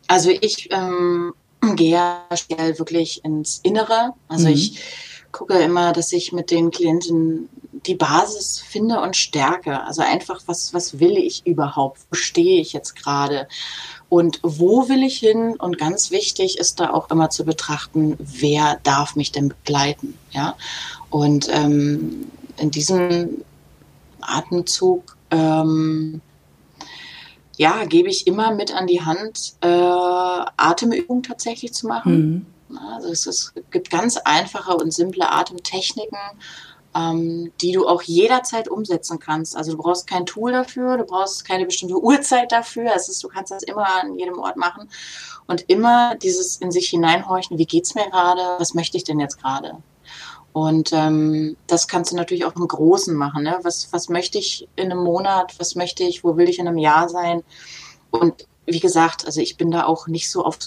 Also 0.08 0.32
ich 0.32 0.70
ähm, 0.72 1.34
gehe 1.76 2.02
speziell 2.36 2.80
wirklich 2.80 3.24
ins 3.24 3.60
Innere. 3.64 4.14
Also 4.28 4.48
mhm. 4.48 4.54
ich 4.54 4.80
gucke 5.32 5.60
immer, 5.60 5.94
dass 5.94 6.12
ich 6.12 6.32
mit 6.32 6.52
den 6.52 6.72
Klienten 6.72 7.50
die 7.86 7.96
Basis 7.96 8.60
finde 8.60 9.00
und 9.00 9.16
stärke. 9.16 9.84
Also 9.84 10.02
einfach, 10.02 10.42
was, 10.48 10.74
was 10.74 11.00
will 11.00 11.18
ich 11.18 11.46
überhaupt? 11.46 12.00
Wo 12.10 12.16
stehe 12.16 12.60
ich 12.60 12.74
jetzt 12.74 12.96
gerade? 12.96 13.48
Und 14.10 14.40
wo 14.42 14.90
will 14.90 15.04
ich 15.04 15.20
hin? 15.20 15.56
Und 15.58 15.78
ganz 15.78 16.10
wichtig 16.12 16.58
ist 16.58 16.80
da 16.80 16.90
auch 16.90 17.10
immer 17.12 17.30
zu 17.30 17.46
betrachten, 17.46 18.18
wer 18.18 18.80
darf 18.84 19.16
mich 19.16 19.32
denn 19.32 19.50
begleiten? 19.50 20.18
Ja. 20.32 20.56
Und 21.10 21.48
ähm, 21.52 22.32
in 22.58 22.72
diesem 22.72 23.44
Atemzug 24.22 25.16
ähm, 25.32 26.22
ja, 27.60 27.84
gebe 27.84 28.10
ich 28.10 28.26
immer 28.26 28.54
mit 28.54 28.74
an 28.74 28.88
die 28.88 29.02
Hand, 29.02 29.54
äh, 29.60 29.68
Atemübungen 29.68 31.24
tatsächlich 31.24 31.74
zu 31.74 31.88
machen. 31.88 32.46
Mhm. 32.70 32.78
Also 32.96 33.10
es, 33.10 33.28
ist, 33.28 33.52
es 33.56 33.64
gibt 33.72 33.90
ganz 33.90 34.16
einfache 34.16 34.76
und 34.76 34.94
simple 34.94 35.30
Atemtechniken, 35.30 36.18
ähm, 37.00 37.52
die 37.62 37.72
du 37.72 37.88
auch 37.88 38.02
jederzeit 38.02 38.68
umsetzen 38.68 39.20
kannst. 39.20 39.56
Also 39.56 39.72
du 39.72 39.78
brauchst 39.78 40.08
kein 40.08 40.26
Tool 40.26 40.52
dafür, 40.52 40.98
du 40.98 41.06
brauchst 41.06 41.46
keine 41.46 41.66
bestimmte 41.66 41.98
Uhrzeit 42.04 42.52
dafür. 42.52 42.92
Es 42.96 43.10
ist, 43.10 43.24
du 43.24 43.28
kannst 43.28 43.52
das 43.52 43.64
immer 43.64 43.88
an 44.02 44.18
jedem 44.18 44.40
Ort 44.40 44.58
machen 44.58 44.90
und 45.48 45.66
immer 45.68 46.16
dieses 46.16 46.58
in 46.58 46.72
sich 46.72 46.90
hineinhorchen, 46.90 47.58
wie 47.58 47.66
geht's 47.66 47.96
mir 47.96 48.10
gerade, 48.10 48.42
was 48.58 48.74
möchte 48.74 48.98
ich 48.98 49.04
denn 49.04 49.20
jetzt 49.20 49.42
gerade? 49.42 49.78
Und 50.52 50.92
ähm, 50.94 51.56
das 51.68 51.88
kannst 51.88 52.12
du 52.12 52.16
natürlich 52.16 52.44
auch 52.44 52.56
im 52.56 52.68
Großen 52.68 53.16
machen. 53.16 53.44
Ne? 53.44 53.60
Was, 53.62 53.94
was 53.94 54.10
möchte 54.10 54.40
ich 54.40 54.68
in 54.76 54.92
einem 54.92 55.04
Monat? 55.04 55.54
Was 55.60 55.76
möchte 55.76 56.04
ich? 56.04 56.24
Wo 56.24 56.38
will 56.38 56.50
ich 56.50 56.60
in 56.60 56.68
einem 56.68 56.80
Jahr 56.80 57.08
sein? 57.08 57.44
Und 58.10 58.48
wie 58.66 58.80
gesagt, 58.80 59.26
also 59.26 59.42
ich 59.42 59.58
bin 59.58 59.70
da 59.70 59.86
auch 59.86 60.08
nicht 60.08 60.30
so 60.30 60.44
auf 60.44 60.58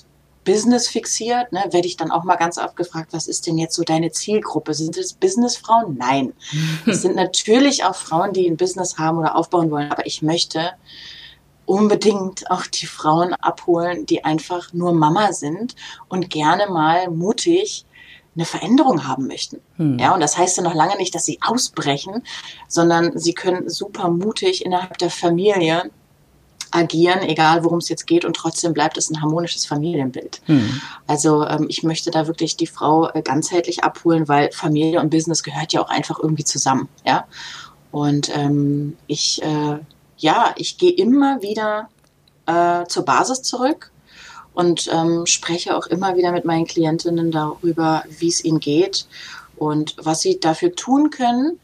Business 0.44 0.88
fixiert, 0.88 1.52
ne, 1.52 1.64
werde 1.70 1.86
ich 1.86 1.96
dann 1.96 2.10
auch 2.10 2.24
mal 2.24 2.36
ganz 2.36 2.58
oft 2.58 2.76
gefragt, 2.76 3.12
was 3.12 3.28
ist 3.28 3.46
denn 3.46 3.58
jetzt 3.58 3.74
so 3.74 3.82
deine 3.82 4.10
Zielgruppe? 4.10 4.74
Sind 4.74 4.96
es 4.96 5.14
Businessfrauen? 5.14 5.96
Nein. 5.98 6.32
Es 6.86 7.02
sind 7.02 7.16
natürlich 7.16 7.84
auch 7.84 7.94
Frauen, 7.94 8.32
die 8.32 8.48
ein 8.48 8.56
Business 8.56 8.98
haben 8.98 9.18
oder 9.18 9.36
aufbauen 9.36 9.70
wollen, 9.70 9.90
aber 9.90 10.06
ich 10.06 10.22
möchte 10.22 10.72
unbedingt 11.64 12.50
auch 12.50 12.66
die 12.66 12.86
Frauen 12.86 13.34
abholen, 13.34 14.04
die 14.06 14.24
einfach 14.24 14.72
nur 14.72 14.92
Mama 14.92 15.32
sind 15.32 15.76
und 16.08 16.28
gerne 16.28 16.66
mal 16.68 17.08
mutig 17.08 17.86
eine 18.34 18.44
Veränderung 18.46 19.06
haben 19.06 19.26
möchten. 19.26 19.60
Hm. 19.76 19.98
Ja, 19.98 20.14
und 20.14 20.20
das 20.20 20.38
heißt 20.38 20.56
ja 20.56 20.62
noch 20.62 20.74
lange 20.74 20.96
nicht, 20.96 21.14
dass 21.14 21.24
sie 21.24 21.38
ausbrechen, 21.42 22.24
sondern 22.66 23.18
sie 23.18 23.34
können 23.34 23.68
super 23.68 24.08
mutig 24.08 24.64
innerhalb 24.64 24.98
der 24.98 25.10
Familie 25.10 25.90
agieren, 26.72 27.22
egal 27.22 27.62
worum 27.64 27.78
es 27.78 27.88
jetzt 27.88 28.06
geht, 28.06 28.24
und 28.24 28.34
trotzdem 28.34 28.72
bleibt 28.72 28.96
es 28.98 29.10
ein 29.10 29.22
harmonisches 29.22 29.64
Familienbild. 29.66 30.42
Hm. 30.46 30.80
Also 31.06 31.46
ähm, 31.46 31.66
ich 31.68 31.82
möchte 31.82 32.10
da 32.10 32.26
wirklich 32.26 32.56
die 32.56 32.66
Frau 32.66 33.08
äh, 33.10 33.22
ganzheitlich 33.22 33.84
abholen, 33.84 34.28
weil 34.28 34.50
Familie 34.52 35.00
und 35.00 35.10
Business 35.10 35.42
gehört 35.42 35.72
ja 35.72 35.82
auch 35.82 35.90
einfach 35.90 36.18
irgendwie 36.18 36.44
zusammen. 36.44 36.88
Ja, 37.06 37.26
und 37.90 38.34
ähm, 38.36 38.96
ich 39.06 39.42
äh, 39.42 39.78
ja, 40.22 40.54
ich 40.56 40.78
gehe 40.78 40.92
immer 40.92 41.42
wieder 41.42 41.88
äh, 42.46 42.86
zur 42.86 43.04
Basis 43.04 43.42
zurück 43.42 43.90
und 44.54 44.88
ähm, 44.92 45.26
spreche 45.26 45.76
auch 45.76 45.86
immer 45.86 46.16
wieder 46.16 46.32
mit 46.32 46.44
meinen 46.44 46.66
Klientinnen 46.66 47.30
darüber, 47.30 48.04
wie 48.08 48.28
es 48.28 48.44
ihnen 48.44 48.60
geht 48.60 49.06
und 49.56 49.96
was 49.98 50.20
sie 50.20 50.38
dafür 50.38 50.74
tun 50.74 51.10
können, 51.10 51.58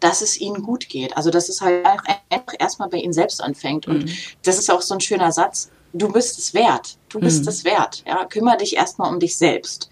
dass 0.00 0.22
es 0.22 0.40
ihnen 0.40 0.62
gut 0.62 0.88
geht. 0.88 1.16
Also 1.16 1.30
dass 1.30 1.48
es 1.48 1.60
halt 1.60 1.86
einfach 2.30 2.54
erstmal 2.58 2.88
bei 2.88 2.98
ihnen 2.98 3.12
selbst 3.12 3.42
anfängt. 3.42 3.86
Und 3.86 4.04
mhm. 4.04 4.10
das 4.42 4.58
ist 4.58 4.70
auch 4.70 4.82
so 4.82 4.94
ein 4.94 5.00
schöner 5.00 5.32
Satz. 5.32 5.70
Du 5.92 6.12
bist 6.12 6.38
es 6.38 6.54
wert. 6.54 6.98
Du 7.08 7.20
bist 7.20 7.42
mhm. 7.42 7.48
es 7.48 7.64
wert. 7.64 8.04
Ja, 8.06 8.24
kümmere 8.24 8.58
dich 8.58 8.76
erstmal 8.76 9.12
um 9.12 9.20
dich 9.20 9.36
selbst. 9.36 9.90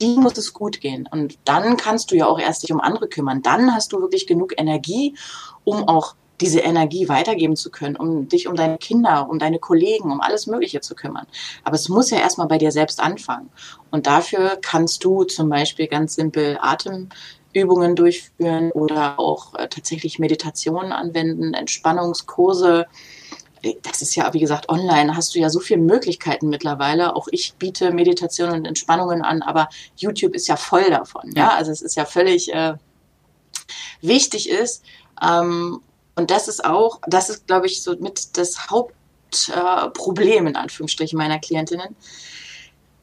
Die 0.00 0.16
muss 0.16 0.36
es 0.36 0.52
gut 0.52 0.80
gehen. 0.80 1.08
Und 1.10 1.38
dann 1.44 1.76
kannst 1.76 2.10
du 2.10 2.16
ja 2.16 2.26
auch 2.26 2.38
erst 2.38 2.62
dich 2.62 2.72
um 2.72 2.80
andere 2.80 3.08
kümmern. 3.08 3.42
Dann 3.42 3.74
hast 3.74 3.92
du 3.92 4.00
wirklich 4.00 4.26
genug 4.26 4.52
Energie, 4.58 5.14
um 5.64 5.88
auch 5.88 6.14
diese 6.40 6.60
Energie 6.60 7.08
weitergeben 7.08 7.56
zu 7.56 7.70
können, 7.70 7.96
um 7.96 8.28
dich 8.28 8.46
um 8.46 8.56
deine 8.56 8.78
Kinder, 8.78 9.28
um 9.28 9.38
deine 9.38 9.58
Kollegen, 9.58 10.12
um 10.12 10.20
alles 10.20 10.46
Mögliche 10.46 10.80
zu 10.80 10.94
kümmern. 10.94 11.26
Aber 11.64 11.76
es 11.76 11.88
muss 11.88 12.10
ja 12.10 12.18
erstmal 12.18 12.46
bei 12.46 12.58
dir 12.58 12.72
selbst 12.72 13.00
anfangen. 13.00 13.50
Und 13.90 14.06
dafür 14.06 14.58
kannst 14.60 15.02
du 15.04 15.24
zum 15.24 15.48
Beispiel 15.48 15.86
ganz 15.86 16.14
simpel 16.14 16.58
Atemübungen 17.56 17.96
durchführen 17.96 18.70
oder 18.72 19.18
auch 19.18 19.54
äh, 19.54 19.68
tatsächlich 19.68 20.18
Meditationen 20.18 20.92
anwenden, 20.92 21.54
Entspannungskurse. 21.54 22.86
Das 23.82 24.02
ist 24.02 24.14
ja, 24.14 24.32
wie 24.32 24.38
gesagt, 24.38 24.68
online 24.68 25.16
hast 25.16 25.34
du 25.34 25.38
ja 25.38 25.48
so 25.48 25.60
viele 25.60 25.80
Möglichkeiten 25.80 26.48
mittlerweile. 26.48 27.16
Auch 27.16 27.26
ich 27.30 27.54
biete 27.54 27.90
Meditationen 27.90 28.56
und 28.56 28.64
Entspannungen 28.66 29.22
an, 29.22 29.42
aber 29.42 29.68
YouTube 29.96 30.34
ist 30.34 30.46
ja 30.46 30.56
voll 30.56 30.88
davon. 30.90 31.32
Ja, 31.34 31.42
ja? 31.42 31.54
also 31.54 31.72
es 31.72 31.82
ist 31.82 31.96
ja 31.96 32.04
völlig 32.04 32.52
äh, 32.52 32.74
wichtig 34.02 34.48
ist, 34.50 34.84
ähm, 35.22 35.80
und 36.18 36.30
das 36.30 36.48
ist 36.48 36.64
auch, 36.64 37.00
das 37.06 37.28
ist, 37.28 37.46
glaube 37.46 37.66
ich, 37.66 37.82
so 37.82 37.94
mit 37.98 38.38
das 38.38 38.70
Hauptproblem 38.70 40.46
äh, 40.46 40.50
in 40.50 40.56
Anführungsstrichen 40.56 41.18
meiner 41.18 41.38
Klientinnen. 41.38 41.94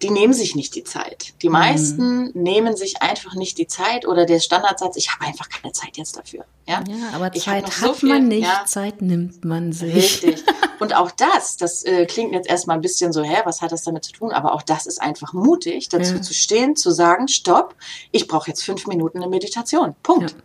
Die 0.04 0.10
nehmen 0.10 0.34
sich 0.34 0.56
nicht 0.56 0.76
die 0.76 0.84
Zeit. 0.84 1.34
Die 1.42 1.48
mhm. 1.48 1.54
meisten 1.54 2.18
mhm. 2.26 2.32
nehmen 2.34 2.76
sich 2.76 3.02
einfach 3.02 3.36
nicht 3.36 3.58
die 3.58 3.68
Zeit 3.68 4.06
oder 4.08 4.26
der 4.26 4.40
Standardsatz, 4.40 4.98
ich 4.98 5.12
habe 5.12 5.26
einfach 5.26 5.50
keine 5.50 5.74
Zeit 5.74 5.98
jetzt 5.98 6.18
dafür. 6.18 6.46
Ja, 6.68 6.84
ja 6.88 7.10
aber 7.14 7.34
ich 7.34 7.44
Zeit 7.44 7.82
hat 7.82 7.96
viel, 7.96 8.10
man 8.10 8.28
nicht, 8.28 8.44
ja. 8.44 8.64
Zeit 8.66 9.02
nimmt 9.02 9.44
man 9.46 9.72
sich. 9.72 9.96
Richtig. 9.96 10.44
Und 10.80 10.96
auch 10.96 11.12
das, 11.12 11.58
das 11.58 11.84
äh, 11.84 12.06
klingt 12.06 12.34
jetzt 12.34 12.50
erstmal 12.50 12.78
ein 12.78 12.82
bisschen 12.82 13.14
so, 13.14 13.24
hä, 13.24 13.38
was 13.46 13.62
hat 13.62 13.72
das 13.72 13.84
damit 13.84 14.04
zu 14.04 14.12
tun? 14.12 14.32
Aber 14.32 14.54
auch 14.54 14.62
das 14.62 14.86
ist 14.86 15.02
einfach 15.02 15.34
mutig, 15.34 15.90
dazu 15.90 16.16
ja. 16.16 16.22
zu 16.22 16.34
stehen, 16.34 16.76
zu 16.76 16.92
sagen, 16.92 17.28
stopp, 17.30 17.76
ich 18.12 18.28
brauche 18.28 18.50
jetzt 18.50 18.64
fünf 18.64 18.86
Minuten 18.88 19.20
eine 19.20 19.30
Meditation. 19.30 19.96
Punkt. 20.04 20.36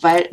Weil 0.00 0.28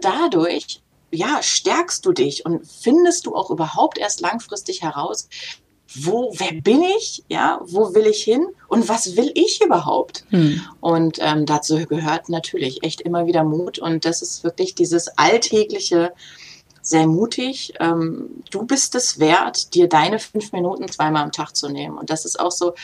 dadurch 0.00 0.80
ja, 1.10 1.42
stärkst 1.42 2.04
du 2.04 2.12
dich 2.12 2.44
und 2.44 2.66
findest 2.66 3.26
du 3.26 3.34
auch 3.34 3.50
überhaupt 3.50 3.98
erst 3.98 4.20
langfristig 4.20 4.82
heraus, 4.82 5.28
wo, 5.94 6.32
wer 6.36 6.60
bin 6.60 6.82
ich, 6.82 7.24
ja, 7.28 7.60
wo 7.64 7.94
will 7.94 8.06
ich 8.06 8.22
hin 8.22 8.46
und 8.68 8.88
was 8.88 9.16
will 9.16 9.30
ich 9.34 9.64
überhaupt? 9.64 10.24
Hm. 10.30 10.60
Und 10.80 11.18
ähm, 11.20 11.46
dazu 11.46 11.76
gehört 11.86 12.28
natürlich 12.28 12.82
echt 12.82 13.00
immer 13.00 13.26
wieder 13.26 13.42
Mut 13.42 13.78
und 13.78 14.04
das 14.04 14.20
ist 14.20 14.44
wirklich 14.44 14.74
dieses 14.74 15.08
alltägliche, 15.16 16.12
sehr 16.82 17.06
mutig. 17.06 17.72
Ähm, 17.80 18.42
du 18.50 18.64
bist 18.64 18.94
es 18.94 19.18
wert, 19.18 19.74
dir 19.74 19.88
deine 19.88 20.18
fünf 20.18 20.52
Minuten 20.52 20.88
zweimal 20.88 21.22
am 21.22 21.32
Tag 21.32 21.56
zu 21.56 21.68
nehmen 21.68 21.96
und 21.96 22.10
das 22.10 22.24
ist 22.26 22.38
auch 22.38 22.52
so, 22.52 22.74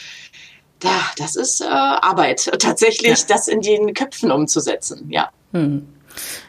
ja, 0.82 1.00
das 1.18 1.36
ist 1.36 1.60
äh, 1.60 1.66
Arbeit, 1.66 2.50
tatsächlich 2.58 3.20
ja. 3.20 3.26
das 3.28 3.48
in 3.48 3.60
den 3.60 3.92
Köpfen 3.92 4.30
umzusetzen, 4.30 5.10
ja. 5.10 5.30
Hm. 5.52 5.86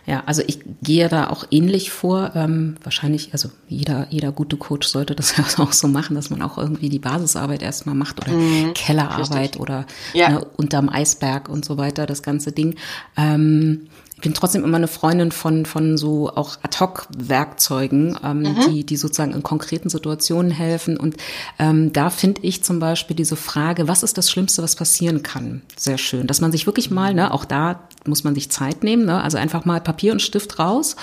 Ja, 0.06 0.24
also 0.26 0.44
ich 0.46 0.60
gehe 0.82 1.10
da 1.10 1.30
auch 1.30 1.46
ähnlich 1.52 1.92
vor. 1.92 2.32
Ähm, 2.36 2.76
wahrscheinlich, 2.84 3.34
also 3.34 3.50
jeder, 3.68 4.08
jeder 4.10 4.32
gute 4.32 4.58
Coach 4.58 4.88
sollte 4.88 5.16
das 5.16 5.36
ja 5.38 5.46
auch 5.58 5.74
so 5.74 5.88
machen, 5.88 6.16
dass 6.16 6.30
man 6.30 6.42
auch 6.42 6.58
irgendwie 6.58 6.90
die 6.90 7.00
Basisarbeit 7.00 7.62
erstmal 7.62 7.96
macht 7.96 8.22
oder 8.22 8.32
mhm, 8.32 8.74
Kellerarbeit 8.74 9.40
richtig. 9.40 9.62
oder 9.62 9.86
ja. 10.14 10.30
ne, 10.30 10.46
unterm 10.58 10.90
Eisberg 10.90 11.50
und 11.50 11.66
so 11.66 11.78
weiter, 11.78 12.06
das 12.06 12.24
ganze 12.24 12.52
Ding. 12.52 12.76
Ähm, 13.18 13.88
ich 14.16 14.22
bin 14.22 14.34
trotzdem 14.34 14.64
immer 14.64 14.78
eine 14.78 14.88
Freundin 14.88 15.32
von, 15.32 15.66
von 15.66 15.98
so 15.98 16.30
auch 16.30 16.58
Ad-Hoc-Werkzeugen, 16.64 18.18
ähm, 18.24 18.40
mhm. 18.40 18.56
die, 18.68 18.86
die 18.86 18.96
sozusagen 18.96 19.34
in 19.34 19.44
konkreten 19.44 19.90
Situationen 19.90 20.52
helfen. 20.52 20.96
Und 20.98 21.18
ähm, 21.60 21.92
da 21.92 22.10
finde 22.10 22.42
ich 22.42 22.64
zum 22.64 22.80
Beispiel 22.80 23.16
diese 23.16 23.36
Frage, 23.36 23.90
was 23.90 24.04
ist 24.04 24.18
das 24.18 24.32
Schlimmste, 24.32 24.64
was 24.64 24.78
passieren 24.78 25.22
kann? 25.22 25.64
Sehr 25.76 25.98
schön. 25.98 26.28
Dass 26.28 26.40
man 26.40 26.54
sich 26.54 26.66
wirklich 26.66 26.90
mal, 26.90 27.14
ne, 27.14 27.34
auch 27.34 27.44
da 27.44 27.88
muss 28.06 28.24
man 28.24 28.36
sich 28.36 28.50
Zeit 28.50 28.84
nehmen, 28.84 29.06
ne, 29.06 29.22
also 29.22 29.38
einfach 29.38 29.66
mal 29.66 29.82
Papier 29.82 30.14
und 30.14 30.22
Stift 30.22 30.60
raus 30.60 30.96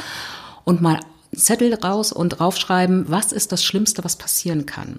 und 0.64 0.80
mal 0.80 0.98
Zettel 1.36 1.74
raus 1.74 2.12
und 2.12 2.30
draufschreiben, 2.30 3.06
was 3.08 3.32
ist 3.32 3.52
das 3.52 3.62
Schlimmste, 3.62 4.04
was 4.04 4.16
passieren 4.16 4.64
kann 4.64 4.98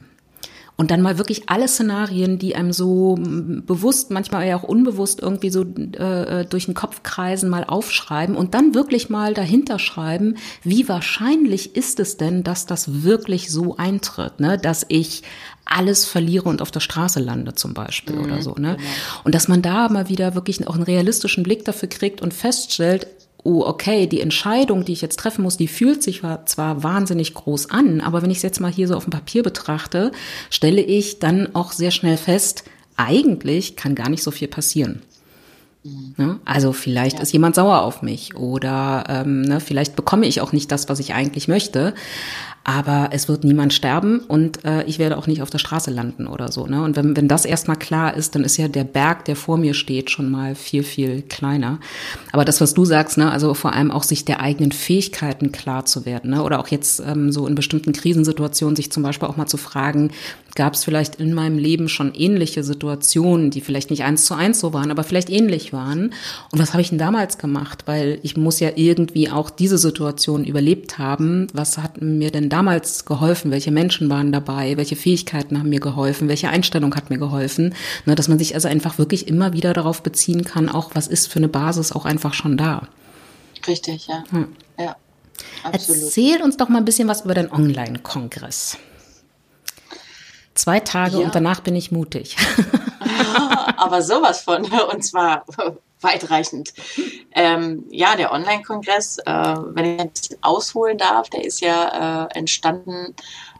und 0.76 0.90
dann 0.90 1.02
mal 1.02 1.18
wirklich 1.18 1.50
alle 1.50 1.68
Szenarien, 1.68 2.40
die 2.40 2.56
einem 2.56 2.74
so 2.74 3.16
bewusst, 3.18 4.10
manchmal 4.10 4.48
ja 4.48 4.58
auch 4.58 4.64
unbewusst 4.64 5.22
irgendwie 5.22 5.52
so 5.52 5.64
äh, 5.64 6.42
äh, 6.42 6.46
durch 6.46 6.66
den 6.66 6.74
Kopf 6.74 7.04
kreisen, 7.04 7.50
mal 7.50 7.64
aufschreiben 7.64 8.36
und 8.36 8.54
dann 8.54 8.74
wirklich 8.74 9.10
mal 9.10 9.34
dahinter 9.34 9.78
schreiben, 9.78 10.36
wie 10.64 10.90
wahrscheinlich 10.90 11.76
ist 11.76 12.00
es 12.00 12.18
denn, 12.18 12.44
dass 12.44 12.66
das 12.66 13.04
wirklich 13.04 13.52
so 13.52 13.78
eintritt, 13.78 14.40
ne? 14.40 14.58
dass 14.58 14.86
ich 14.90 15.22
alles 15.66 16.06
verliere 16.06 16.50
und 16.50 16.62
auf 16.62 16.72
der 16.72 16.80
Straße 16.82 17.20
lande 17.20 17.54
zum 17.54 17.74
Beispiel 17.74 18.16
mhm, 18.16 18.24
oder 18.24 18.42
so. 18.42 18.56
Ne? 18.56 18.76
Genau. 18.78 18.90
Und 19.24 19.36
dass 19.36 19.48
man 19.48 19.62
da 19.62 19.90
mal 19.90 20.10
wieder 20.10 20.36
wirklich 20.36 20.68
auch 20.68 20.76
einen 20.76 20.84
realistischen 20.84 21.44
Blick 21.44 21.66
dafür 21.66 21.88
kriegt 21.88 22.22
und 22.22 22.34
feststellt, 22.34 23.08
oh, 23.44 23.64
okay, 23.66 24.08
die 24.08 24.22
Entscheidung, 24.22 24.86
die 24.86 24.94
ich 24.94 25.02
jetzt 25.02 25.20
treffen 25.20 25.44
muss, 25.44 25.58
die 25.58 25.68
fühlt 25.68 26.02
sich 26.02 26.22
zwar 26.46 26.84
wahnsinnig 26.84 27.34
groß 27.34 27.70
an, 27.70 28.02
aber 28.02 28.22
wenn 28.22 28.32
ich 28.32 28.38
es 28.38 28.44
jetzt 28.44 28.62
mal 28.62 28.72
hier 28.72 28.88
so 28.88 28.96
auf 28.96 29.06
dem 29.06 29.12
Papier 29.12 29.44
betrachte, 29.44 30.12
stelle 30.50 30.82
ich 30.82 31.20
dann 31.20 31.54
auch 31.54 31.72
sehr 31.72 31.92
schnell 31.92 32.18
fest, 32.18 32.64
eigentlich 32.96 33.76
kann 33.76 33.96
gar 33.96 34.10
nicht 34.10 34.24
so 34.24 34.32
viel 34.32 34.48
passieren. 34.48 35.02
Mhm. 35.84 36.14
Ne? 36.18 36.40
Also 36.46 36.72
vielleicht 36.74 37.18
ja. 37.18 37.24
ist 37.24 37.34
jemand 37.34 37.56
sauer 37.56 37.82
auf 37.82 38.02
mich 38.02 38.36
oder 38.36 39.04
ähm, 39.10 39.42
ne, 39.42 39.60
vielleicht 39.60 39.96
bekomme 39.96 40.26
ich 40.26 40.42
auch 40.42 40.54
nicht 40.54 40.72
das, 40.72 40.88
was 40.90 41.00
ich 41.00 41.14
eigentlich 41.14 41.48
möchte. 41.48 41.94
Aber 42.64 43.10
es 43.12 43.28
wird 43.28 43.44
niemand 43.44 43.74
sterben 43.74 44.20
und 44.20 44.64
äh, 44.64 44.84
ich 44.86 44.98
werde 44.98 45.18
auch 45.18 45.28
nicht 45.28 45.42
auf 45.42 45.50
der 45.50 45.58
Straße 45.58 45.92
landen 45.92 46.28
oder 46.28 46.50
so. 46.50 46.66
Ne? 46.66 46.82
Und 46.82 46.96
wenn, 46.96 47.16
wenn 47.18 47.28
das 47.28 47.44
erstmal 47.44 47.76
klar 47.76 48.16
ist, 48.16 48.36
dann 48.36 48.46
ist 48.46 48.56
ja 48.56 48.70
der 48.70 48.86
Berg, 48.86 49.26
der 49.26 49.36
vor 49.36 49.58
mir 49.58 49.74
steht, 49.74 50.10
schon 50.10 50.32
mal 50.32 50.56
viel, 50.56 50.84
viel 50.84 51.24
kleiner. 51.24 51.80
Aber 52.32 52.46
das, 52.46 52.62
was 52.62 52.74
du 52.74 52.86
sagst, 52.86 53.18
ne, 53.18 53.30
also 53.32 53.54
vor 53.54 53.74
allem 53.74 53.92
auch 53.92 54.04
sich 54.04 54.24
der 54.24 54.40
eigenen 54.40 54.72
Fähigkeiten 54.72 55.52
klar 55.52 55.86
zu 55.86 56.06
werden, 56.06 56.32
ne? 56.32 56.42
oder 56.42 56.60
auch 56.60 56.70
jetzt 56.70 57.02
ähm, 57.06 57.34
so 57.34 57.48
in 57.48 57.56
bestimmten 57.56 57.92
Krisensituationen 57.92 58.78
sich 58.78 58.92
zum 58.92 59.04
Beispiel 59.04 59.28
auch 59.28 59.36
mal 59.36 59.48
zu 59.48 59.58
fragen, 59.58 60.12
gab 60.56 60.74
es 60.74 60.84
vielleicht 60.84 61.16
in 61.16 61.34
meinem 61.34 61.58
Leben 61.58 61.90
schon 61.90 62.14
ähnliche 62.14 62.64
Situationen, 62.64 63.50
die 63.50 63.62
vielleicht 63.62 63.90
nicht 63.90 64.04
eins 64.04 64.26
zu 64.26 64.34
eins 64.34 64.60
so 64.60 64.74
waren, 64.74 64.92
aber 64.92 65.04
vielleicht 65.04 65.30
ähnlich 65.30 65.74
waren. 65.74 66.14
Und 66.52 66.60
was 66.60 66.74
habe 66.74 66.82
ich 66.82 66.90
denn 66.90 66.98
damals 66.98 67.38
gemacht? 67.38 67.84
Weil 67.86 68.20
ich 68.24 68.38
muss 68.38 68.60
ja 68.60 68.72
irgendwie 68.76 69.30
auch 69.30 69.50
diese 69.50 69.78
Situation 69.78 70.46
überlebt 70.46 70.98
haben. 70.98 71.48
Was 71.54 71.78
hat 71.78 72.02
mir 72.02 72.32
denn 72.32 72.50
damals 72.50 73.06
geholfen? 73.06 73.52
Welche 73.52 73.72
Menschen 73.72 74.10
waren 74.10 74.32
dabei? 74.32 74.78
Welche 74.78 74.96
Fähigkeiten 74.96 75.58
haben 75.58 75.70
mir 75.70 75.80
geholfen? 75.80 76.28
Welche 76.28 76.50
Einstellung 76.50 76.96
hat 76.96 77.10
mir 77.10 77.18
geholfen? 77.18 77.74
Ne, 78.06 78.16
dass 78.16 78.28
man 78.28 78.40
sich 78.40 78.54
also 78.56 78.68
einfach 78.68 78.98
wirklich 78.98 79.28
immer 79.28 79.54
wieder 79.54 79.74
darauf 79.74 80.04
beziehen 80.04 80.44
kann, 80.44 80.70
auch 80.70 80.92
was 80.94 81.08
ist 81.08 81.28
für 81.28 81.38
eine 81.38 81.48
Basis 81.48 81.92
auch 81.92 82.06
einfach 82.06 82.34
schon 82.34 82.58
da. 82.58 82.88
Richtig, 83.68 84.08
ja. 84.08 84.24
Hm. 84.30 84.48
ja 84.78 84.96
absolut. 85.64 86.04
Erzähl 86.04 86.42
uns 86.42 86.58
doch 86.58 86.70
mal 86.70 86.80
ein 86.80 86.86
bisschen 86.86 87.08
was 87.08 87.22
über 87.22 87.34
den 87.34 87.52
Online-Kongress. 87.52 88.78
Zwei 90.56 90.80
Tage 90.80 91.20
ja. 91.20 91.26
und 91.26 91.36
danach 91.36 91.62
bin 91.62 91.76
ich 91.76 91.92
mutig. 91.92 92.38
aber 93.78 94.02
sowas 94.02 94.42
von, 94.42 94.66
und 94.92 95.04
zwar 95.04 95.46
weitreichend. 96.02 96.74
Ähm, 97.32 97.86
ja, 97.90 98.16
der 98.16 98.32
Online-Kongress, 98.32 99.20
äh, 99.20 99.32
wenn 99.32 99.86
ich 99.86 100.00
ein 100.00 100.10
bisschen 100.10 100.38
ausholen 100.42 100.98
darf, 100.98 101.30
der 101.30 101.44
ist 101.44 101.62
ja 101.62 102.28
äh, 102.28 102.38
entstanden 102.38 103.16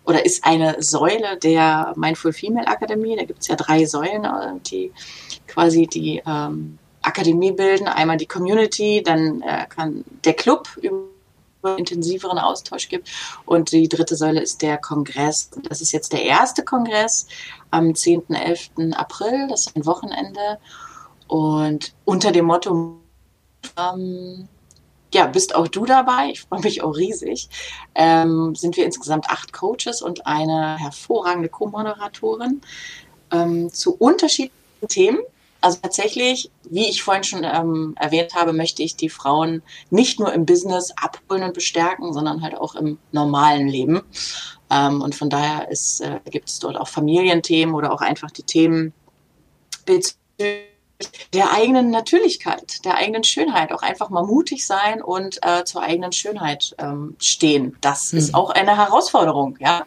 oder 0.06 0.26
ist 0.26 0.44
eine 0.46 0.76
Säule 0.82 1.38
der 1.38 1.94
Mindful 1.96 2.34
Female 2.34 2.68
Akademie. 2.68 3.16
Da 3.16 3.24
gibt 3.24 3.42
es 3.42 3.48
ja 3.48 3.56
drei 3.56 3.86
Säulen, 3.86 4.26
äh, 4.26 4.60
die 4.66 4.92
quasi 5.48 5.88
die 5.88 6.22
ähm, 6.28 6.78
Akademie 7.02 7.52
bilden. 7.52 7.88
Einmal 7.88 8.18
die 8.18 8.28
Community, 8.28 9.02
dann 9.04 9.42
äh, 9.42 9.66
kann 9.68 10.04
der 10.26 10.34
Club 10.34 10.70
über 10.82 11.13
intensiveren 11.78 12.40
Austausch 12.40 12.90
gibt. 12.90 13.10
Und 13.46 13.72
die 13.72 13.90
dritte 13.90 14.16
Säule 14.16 14.42
ist 14.42 14.62
der 14.62 14.78
Kongress. 14.78 15.50
Das 15.64 15.82
ist 15.82 15.92
jetzt 15.92 16.14
der 16.14 16.24
erste 16.24 16.64
Kongress 16.64 17.28
am 17.72 17.96
10. 17.96 18.30
11. 18.30 18.94
April, 18.96 19.48
das 19.50 19.68
ist 19.68 19.76
ein 19.76 19.86
Wochenende. 19.86 20.60
Und 21.28 21.94
unter 22.06 22.32
dem 22.32 22.46
Motto, 22.46 23.00
ähm, 23.78 24.48
ja, 25.14 25.28
bist 25.28 25.56
auch 25.56 25.68
du 25.68 25.86
dabei, 25.86 26.30
ich 26.32 26.42
freue 26.42 26.62
mich 26.62 26.82
auch 26.82 26.96
riesig, 26.96 27.50
ähm, 27.96 28.56
sind 28.56 28.78
wir 28.78 28.86
insgesamt 28.86 29.30
acht 29.30 29.54
Coaches 29.54 30.02
und 30.02 30.26
eine 30.26 30.78
hervorragende 30.78 31.50
Co-Moderatorin 31.50 32.62
ähm, 33.32 33.72
zu 33.72 33.96
unterschiedlichen 33.96 34.88
Themen. 34.88 35.20
Also 35.64 35.80
tatsächlich, 35.82 36.52
wie 36.70 36.90
ich 36.90 37.04
vorhin 37.04 37.24
schon 37.24 37.46
ähm, 37.46 37.96
erwähnt 37.98 38.36
habe, 38.36 38.52
möchte 38.52 38.84
ich 38.84 38.98
die 38.98 39.08
Frauen 39.08 39.64
nicht 39.90 40.20
nur 40.20 40.34
im 40.34 40.46
Business 40.46 40.92
abholen 41.02 41.42
und 41.42 41.54
bestärken, 41.54 42.12
sondern 42.12 42.42
halt 42.42 42.58
auch 42.58 42.76
im 42.76 42.98
normalen 43.14 43.70
Leben. 43.70 44.02
Ähm, 44.70 45.02
und 45.02 45.16
von 45.16 45.30
daher 45.30 45.70
äh, 45.72 46.20
gibt 46.30 46.50
es 46.50 46.60
dort 46.60 46.76
auch 46.76 46.90
Familienthemen 46.90 47.76
oder 47.76 47.94
auch 47.94 48.02
einfach 48.02 48.30
die 48.30 48.44
Themen 48.44 48.92
bezüglich 49.86 50.68
der 51.32 51.54
eigenen 51.54 51.92
Natürlichkeit, 51.92 52.84
der 52.84 52.96
eigenen 52.96 53.24
Schönheit, 53.24 53.72
auch 53.72 53.84
einfach 53.84 54.10
mal 54.10 54.26
mutig 54.26 54.68
sein 54.68 55.02
und 55.02 55.40
äh, 55.44 55.64
zur 55.64 55.82
eigenen 55.82 56.12
Schönheit 56.12 56.76
ähm, 56.78 57.16
stehen. 57.20 57.78
Das 57.80 58.12
mhm. 58.12 58.20
ist 58.20 58.36
auch 58.36 58.50
eine 58.50 58.76
Herausforderung, 58.76 59.56
ja. 59.62 59.86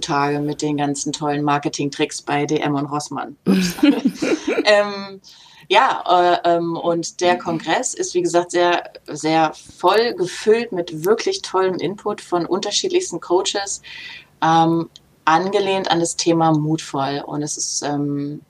Tage 0.00 0.40
mit 0.40 0.62
den 0.62 0.76
ganzen 0.76 1.12
tollen 1.12 1.42
Marketing-Tricks 1.42 2.22
bei 2.22 2.46
DM 2.46 2.74
und 2.74 2.86
Rossmann. 2.86 3.36
ähm, 4.64 5.20
ja, 5.68 6.04
äh, 6.44 6.56
ähm, 6.56 6.76
und 6.76 7.20
der 7.20 7.38
Kongress 7.38 7.94
ist, 7.94 8.14
wie 8.14 8.22
gesagt, 8.22 8.52
sehr, 8.52 8.84
sehr 9.06 9.52
voll 9.54 10.14
gefüllt 10.14 10.72
mit 10.72 11.04
wirklich 11.04 11.42
tollem 11.42 11.76
Input 11.76 12.20
von 12.20 12.46
unterschiedlichsten 12.46 13.20
Coaches, 13.20 13.82
ähm, 14.42 14.88
angelehnt 15.24 15.90
an 15.90 15.98
das 15.98 16.16
Thema 16.16 16.52
mutvoll. 16.52 17.22
Und 17.26 17.42
es 17.42 17.56
ist 17.56 17.82
ähm, 17.82 18.42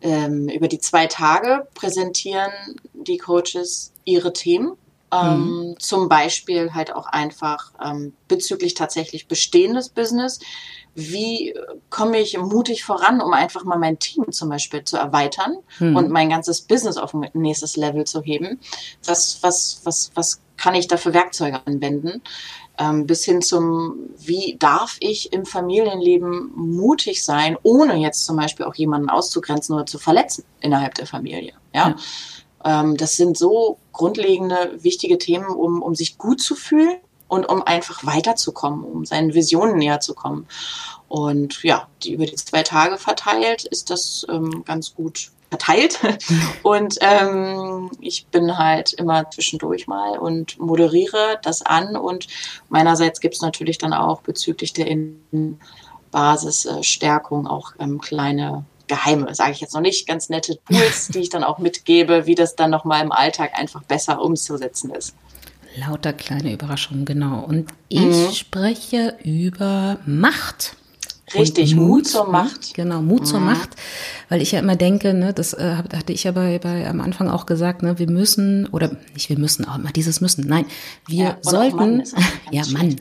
ähm, 0.00 0.48
über 0.48 0.66
die 0.66 0.80
zwei 0.80 1.06
Tage 1.06 1.68
präsentieren 1.74 2.52
die 2.92 3.18
Coaches 3.18 3.92
ihre 4.04 4.32
Themen 4.32 4.76
ähm, 5.14 5.68
mhm. 5.68 5.74
Zum 5.78 6.08
Beispiel 6.08 6.74
halt 6.74 6.92
auch 6.92 7.06
einfach 7.06 7.72
ähm, 7.84 8.14
bezüglich 8.28 8.74
tatsächlich 8.74 9.28
bestehendes 9.28 9.88
Business. 9.88 10.40
Wie 10.94 11.54
komme 11.90 12.18
ich 12.18 12.38
mutig 12.38 12.84
voran, 12.84 13.20
um 13.20 13.32
einfach 13.32 13.64
mal 13.64 13.78
mein 13.78 13.98
Team 13.98 14.30
zum 14.30 14.48
Beispiel 14.48 14.84
zu 14.84 14.96
erweitern 14.96 15.56
mhm. 15.78 15.96
und 15.96 16.10
mein 16.10 16.30
ganzes 16.30 16.62
Business 16.62 16.96
auf 16.96 17.14
ein 17.14 17.28
nächstes 17.34 17.76
Level 17.76 18.04
zu 18.04 18.22
heben? 18.22 18.60
Was, 19.04 19.42
was, 19.42 19.80
was, 19.84 20.10
was 20.14 20.40
kann 20.56 20.74
ich 20.74 20.86
da 20.86 20.96
für 20.96 21.12
Werkzeuge 21.12 21.66
anwenden? 21.66 22.22
Ähm, 22.76 23.06
bis 23.06 23.24
hin 23.24 23.40
zum, 23.40 24.10
wie 24.18 24.56
darf 24.58 24.96
ich 24.98 25.32
im 25.32 25.46
Familienleben 25.46 26.50
mutig 26.56 27.24
sein, 27.24 27.56
ohne 27.62 27.96
jetzt 27.96 28.24
zum 28.24 28.36
Beispiel 28.36 28.66
auch 28.66 28.74
jemanden 28.74 29.10
auszugrenzen 29.10 29.76
oder 29.76 29.86
zu 29.86 29.98
verletzen 29.98 30.44
innerhalb 30.60 30.94
der 30.94 31.06
Familie. 31.06 31.52
ja. 31.72 31.90
ja. 31.90 31.96
Ähm, 32.64 32.96
das 32.96 33.16
sind 33.16 33.36
so 33.36 33.78
grundlegende, 33.92 34.72
wichtige 34.78 35.18
Themen, 35.18 35.46
um, 35.46 35.82
um 35.82 35.94
sich 35.94 36.18
gut 36.18 36.40
zu 36.40 36.54
fühlen 36.54 36.96
und 37.28 37.46
um 37.48 37.62
einfach 37.62 38.04
weiterzukommen, 38.04 38.84
um 38.84 39.04
seinen 39.04 39.34
Visionen 39.34 39.76
näher 39.76 40.00
zu 40.00 40.14
kommen. 40.14 40.46
Und 41.08 41.62
ja, 41.62 41.88
die 42.02 42.12
über 42.14 42.26
die 42.26 42.34
zwei 42.34 42.62
Tage 42.62 42.98
verteilt 42.98 43.64
ist 43.64 43.90
das 43.90 44.26
ähm, 44.28 44.64
ganz 44.64 44.94
gut 44.94 45.30
verteilt. 45.50 46.00
Und 46.62 46.96
ähm, 47.00 47.90
ich 48.00 48.26
bin 48.26 48.58
halt 48.58 48.92
immer 48.94 49.30
zwischendurch 49.30 49.86
mal 49.86 50.18
und 50.18 50.58
moderiere 50.58 51.38
das 51.42 51.62
an. 51.62 51.96
Und 51.96 52.26
meinerseits 52.68 53.20
gibt 53.20 53.34
es 53.34 53.42
natürlich 53.42 53.78
dann 53.78 53.92
auch 53.92 54.22
bezüglich 54.22 54.72
der 54.72 54.96
Basisstärkung 56.10 57.46
auch 57.46 57.72
ähm, 57.78 58.00
kleine 58.00 58.64
geheime, 58.86 59.34
sage 59.34 59.52
ich 59.52 59.60
jetzt 59.60 59.74
noch 59.74 59.80
nicht, 59.80 60.06
ganz 60.06 60.28
nette 60.28 60.58
Tools, 60.64 61.08
die 61.14 61.20
ich 61.20 61.30
dann 61.30 61.44
auch 61.44 61.58
mitgebe, 61.58 62.26
wie 62.26 62.34
das 62.34 62.56
dann 62.56 62.70
nochmal 62.70 63.02
im 63.02 63.12
Alltag 63.12 63.52
einfach 63.58 63.82
besser 63.82 64.20
umzusetzen 64.20 64.90
ist. 64.90 65.14
Lauter 65.76 66.12
kleine 66.12 66.52
Überraschungen, 66.52 67.04
genau. 67.04 67.44
Und 67.44 67.70
ich 67.88 68.00
mhm. 68.00 68.32
spreche 68.32 69.16
über 69.24 69.98
Macht. 70.06 70.76
Richtig, 71.34 71.74
Mut, 71.74 71.88
Mut, 71.88 72.06
zur 72.06 72.28
Macht. 72.28 72.74
Genau, 72.74 73.02
Mut 73.02 73.22
mhm. 73.22 73.24
zur 73.24 73.40
Macht, 73.40 73.70
weil 74.28 74.40
ich 74.40 74.52
ja 74.52 74.60
immer 74.60 74.76
denke, 74.76 75.14
ne, 75.14 75.32
das 75.32 75.52
äh, 75.52 75.76
hatte 75.76 76.12
ich 76.12 76.24
ja 76.24 76.32
bei, 76.32 76.58
bei 76.58 76.86
am 76.88 77.00
Anfang 77.00 77.28
auch 77.28 77.46
gesagt, 77.46 77.82
ne, 77.82 77.98
wir 77.98 78.08
müssen 78.08 78.66
oder 78.68 78.90
nicht 79.14 79.30
wir 79.30 79.38
müssen, 79.38 79.66
auch 79.66 79.76
immer 79.76 79.90
dieses 79.90 80.20
müssen. 80.20 80.46
Nein, 80.46 80.66
wir 81.06 81.24
ja, 81.24 81.36
sollten 81.40 81.76
Mann 81.76 82.04
ja 82.52 82.62
Mann, 82.72 82.96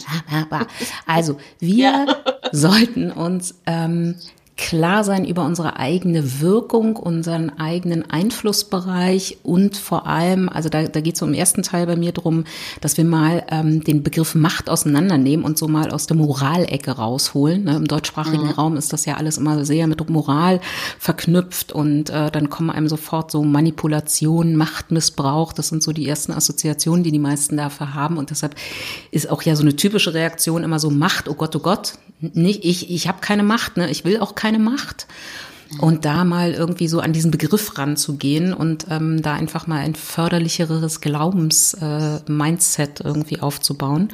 also 1.05 1.37
wir 1.59 1.77
ja. 1.77 2.05
sollten 2.51 3.11
uns 3.11 3.55
ähm, 3.65 4.15
klar 4.55 5.03
sein 5.03 5.25
über 5.25 5.45
unsere 5.45 5.77
eigene 5.77 6.39
Wirkung, 6.39 6.95
unseren 6.95 7.57
eigenen 7.57 8.09
Einflussbereich 8.09 9.37
und 9.41 9.77
vor 9.77 10.05
allem, 10.05 10.47
also 10.47 10.69
da, 10.69 10.83
da 10.83 11.01
geht 11.01 11.15
es 11.15 11.21
im 11.21 11.33
ersten 11.33 11.63
Teil 11.63 11.87
bei 11.87 11.95
mir 11.95 12.11
drum, 12.11 12.43
dass 12.79 12.97
wir 12.97 13.03
mal 13.03 13.43
ähm, 13.49 13.83
den 13.83 14.03
Begriff 14.03 14.35
Macht 14.35 14.69
auseinandernehmen 14.69 15.43
und 15.43 15.57
so 15.57 15.67
mal 15.67 15.89
aus 15.89 16.05
der 16.05 16.17
Moralecke 16.17 16.91
rausholen. 16.91 17.63
Ne? 17.63 17.75
Im 17.75 17.87
deutschsprachigen 17.87 18.45
mhm. 18.45 18.51
Raum 18.51 18.77
ist 18.77 18.93
das 18.93 19.05
ja 19.05 19.15
alles 19.15 19.37
immer 19.37 19.65
sehr 19.65 19.87
mit 19.87 20.07
Moral 20.09 20.59
verknüpft 20.99 21.71
und 21.71 22.09
äh, 22.09 22.29
dann 22.29 22.49
kommen 22.49 22.69
einem 22.69 22.87
sofort 22.87 23.31
so 23.31 23.43
Manipulation, 23.43 24.55
Machtmissbrauch, 24.55 25.53
das 25.53 25.69
sind 25.69 25.81
so 25.81 25.93
die 25.93 26.07
ersten 26.07 26.31
Assoziationen, 26.31 27.03
die 27.03 27.11
die 27.11 27.19
meisten 27.19 27.57
dafür 27.57 27.93
haben 27.93 28.17
und 28.17 28.29
deshalb 28.29 28.55
ist 29.11 29.29
auch 29.29 29.41
ja 29.43 29.55
so 29.55 29.63
eine 29.63 29.75
typische 29.75 30.13
Reaktion 30.13 30.63
immer 30.63 30.79
so 30.79 30.89
Macht, 30.89 31.27
oh 31.27 31.33
Gott, 31.33 31.55
oh 31.55 31.59
Gott, 31.59 31.93
nicht 32.19 32.63
ich, 32.63 32.89
ich 32.89 33.07
habe 33.07 33.19
keine 33.21 33.43
Macht, 33.43 33.77
ne? 33.77 33.89
ich 33.89 34.05
will 34.05 34.19
auch 34.19 34.35
keine 34.35 34.42
Macht. 34.59 35.07
Und 35.79 36.05
da 36.05 36.23
mal 36.23 36.53
irgendwie 36.53 36.87
so 36.87 36.99
an 36.99 37.13
diesen 37.13 37.31
Begriff 37.31 37.79
ranzugehen 37.79 38.53
und 38.53 38.85
ähm, 38.91 39.23
da 39.23 39.33
einfach 39.33 39.65
mal 39.65 39.79
ein 39.79 39.95
förderlicheres 39.95 41.01
Glaubens-Mindset 41.01 42.99
äh, 42.99 43.03
irgendwie 43.03 43.39
aufzubauen. 43.39 44.09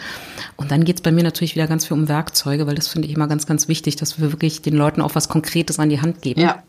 Und 0.56 0.72
dann 0.72 0.86
geht's 0.86 1.02
bei 1.02 1.12
mir 1.12 1.24
natürlich 1.24 1.56
wieder 1.56 1.68
ganz 1.68 1.86
viel 1.86 1.98
um 1.98 2.08
Werkzeuge, 2.08 2.66
weil 2.66 2.76
das 2.76 2.88
finde 2.88 3.10
ich 3.10 3.14
immer 3.14 3.28
ganz, 3.28 3.46
ganz 3.46 3.68
wichtig, 3.68 3.98
dass 3.98 4.22
wir 4.22 4.32
wirklich 4.32 4.62
den 4.62 4.76
Leuten 4.76 5.02
auch 5.02 5.16
was 5.16 5.28
Konkretes 5.28 5.80
an 5.80 5.90
die 5.90 6.00
Hand 6.02 6.22
geben. 6.22 6.40
Ja. 6.40 6.64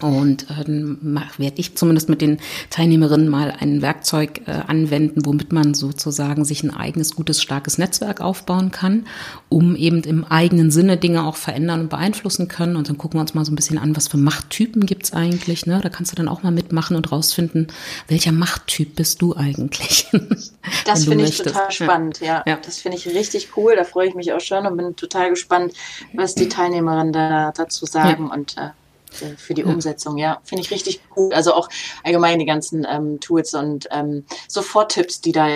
Und 0.00 0.50
äh, 0.50 0.64
werde 0.66 1.56
ich 1.56 1.76
zumindest 1.76 2.08
mit 2.08 2.20
den 2.20 2.38
Teilnehmerinnen 2.70 3.28
mal 3.28 3.54
ein 3.58 3.82
Werkzeug 3.82 4.42
äh, 4.46 4.52
anwenden, 4.66 5.26
womit 5.26 5.52
man 5.52 5.74
sozusagen 5.74 6.44
sich 6.44 6.62
ein 6.62 6.74
eigenes, 6.74 7.14
gutes, 7.14 7.42
starkes 7.42 7.78
Netzwerk 7.78 8.20
aufbauen 8.20 8.70
kann, 8.70 9.06
um 9.48 9.76
eben 9.76 10.02
im 10.02 10.24
eigenen 10.24 10.70
Sinne 10.70 10.96
Dinge 10.96 11.24
auch 11.24 11.36
verändern 11.36 11.80
und 11.80 11.90
beeinflussen 11.90 12.48
können. 12.48 12.76
Und 12.76 12.88
dann 12.88 12.98
gucken 12.98 13.18
wir 13.18 13.22
uns 13.22 13.34
mal 13.34 13.44
so 13.44 13.52
ein 13.52 13.56
bisschen 13.56 13.78
an, 13.78 13.96
was 13.96 14.08
für 14.08 14.16
Machttypen 14.16 14.86
gibt's 14.86 15.12
eigentlich. 15.12 15.66
Ne? 15.66 15.80
Da 15.82 15.88
kannst 15.88 16.12
du 16.12 16.16
dann 16.16 16.28
auch 16.28 16.42
mal 16.42 16.50
mitmachen 16.50 16.96
und 16.96 17.12
rausfinden, 17.12 17.68
welcher 18.08 18.32
Machttyp 18.32 18.96
bist 18.96 19.22
du 19.22 19.36
eigentlich. 19.36 20.06
das 20.86 21.04
finde 21.04 21.24
ich 21.24 21.38
total 21.38 21.70
spannend, 21.70 22.20
ja. 22.20 22.42
ja. 22.46 22.58
Das 22.64 22.78
finde 22.78 22.96
ich 22.96 23.06
richtig 23.06 23.56
cool. 23.56 23.74
Da 23.76 23.84
freue 23.84 24.08
ich 24.08 24.14
mich 24.14 24.32
auch 24.32 24.40
schon 24.40 24.66
und 24.66 24.76
bin 24.76 24.96
total 24.96 25.30
gespannt, 25.30 25.74
was 26.14 26.34
die 26.34 26.48
Teilnehmerinnen 26.48 27.12
da 27.12 27.52
dazu 27.52 27.86
sagen. 27.86 28.26
Ja. 28.28 28.34
Und 28.34 28.56
äh, 28.56 28.70
für 29.10 29.54
die 29.54 29.64
Umsetzung, 29.64 30.16
ja. 30.16 30.40
Finde 30.44 30.62
ich 30.62 30.70
richtig 30.70 31.08
gut. 31.10 31.34
Also 31.34 31.54
auch 31.54 31.68
allgemein 32.04 32.38
die 32.38 32.46
ganzen 32.46 32.86
ähm, 32.88 33.20
Tools 33.20 33.54
und 33.54 33.88
ähm, 33.90 34.24
Soforttipps, 34.48 35.20
die 35.20 35.32
da 35.32 35.48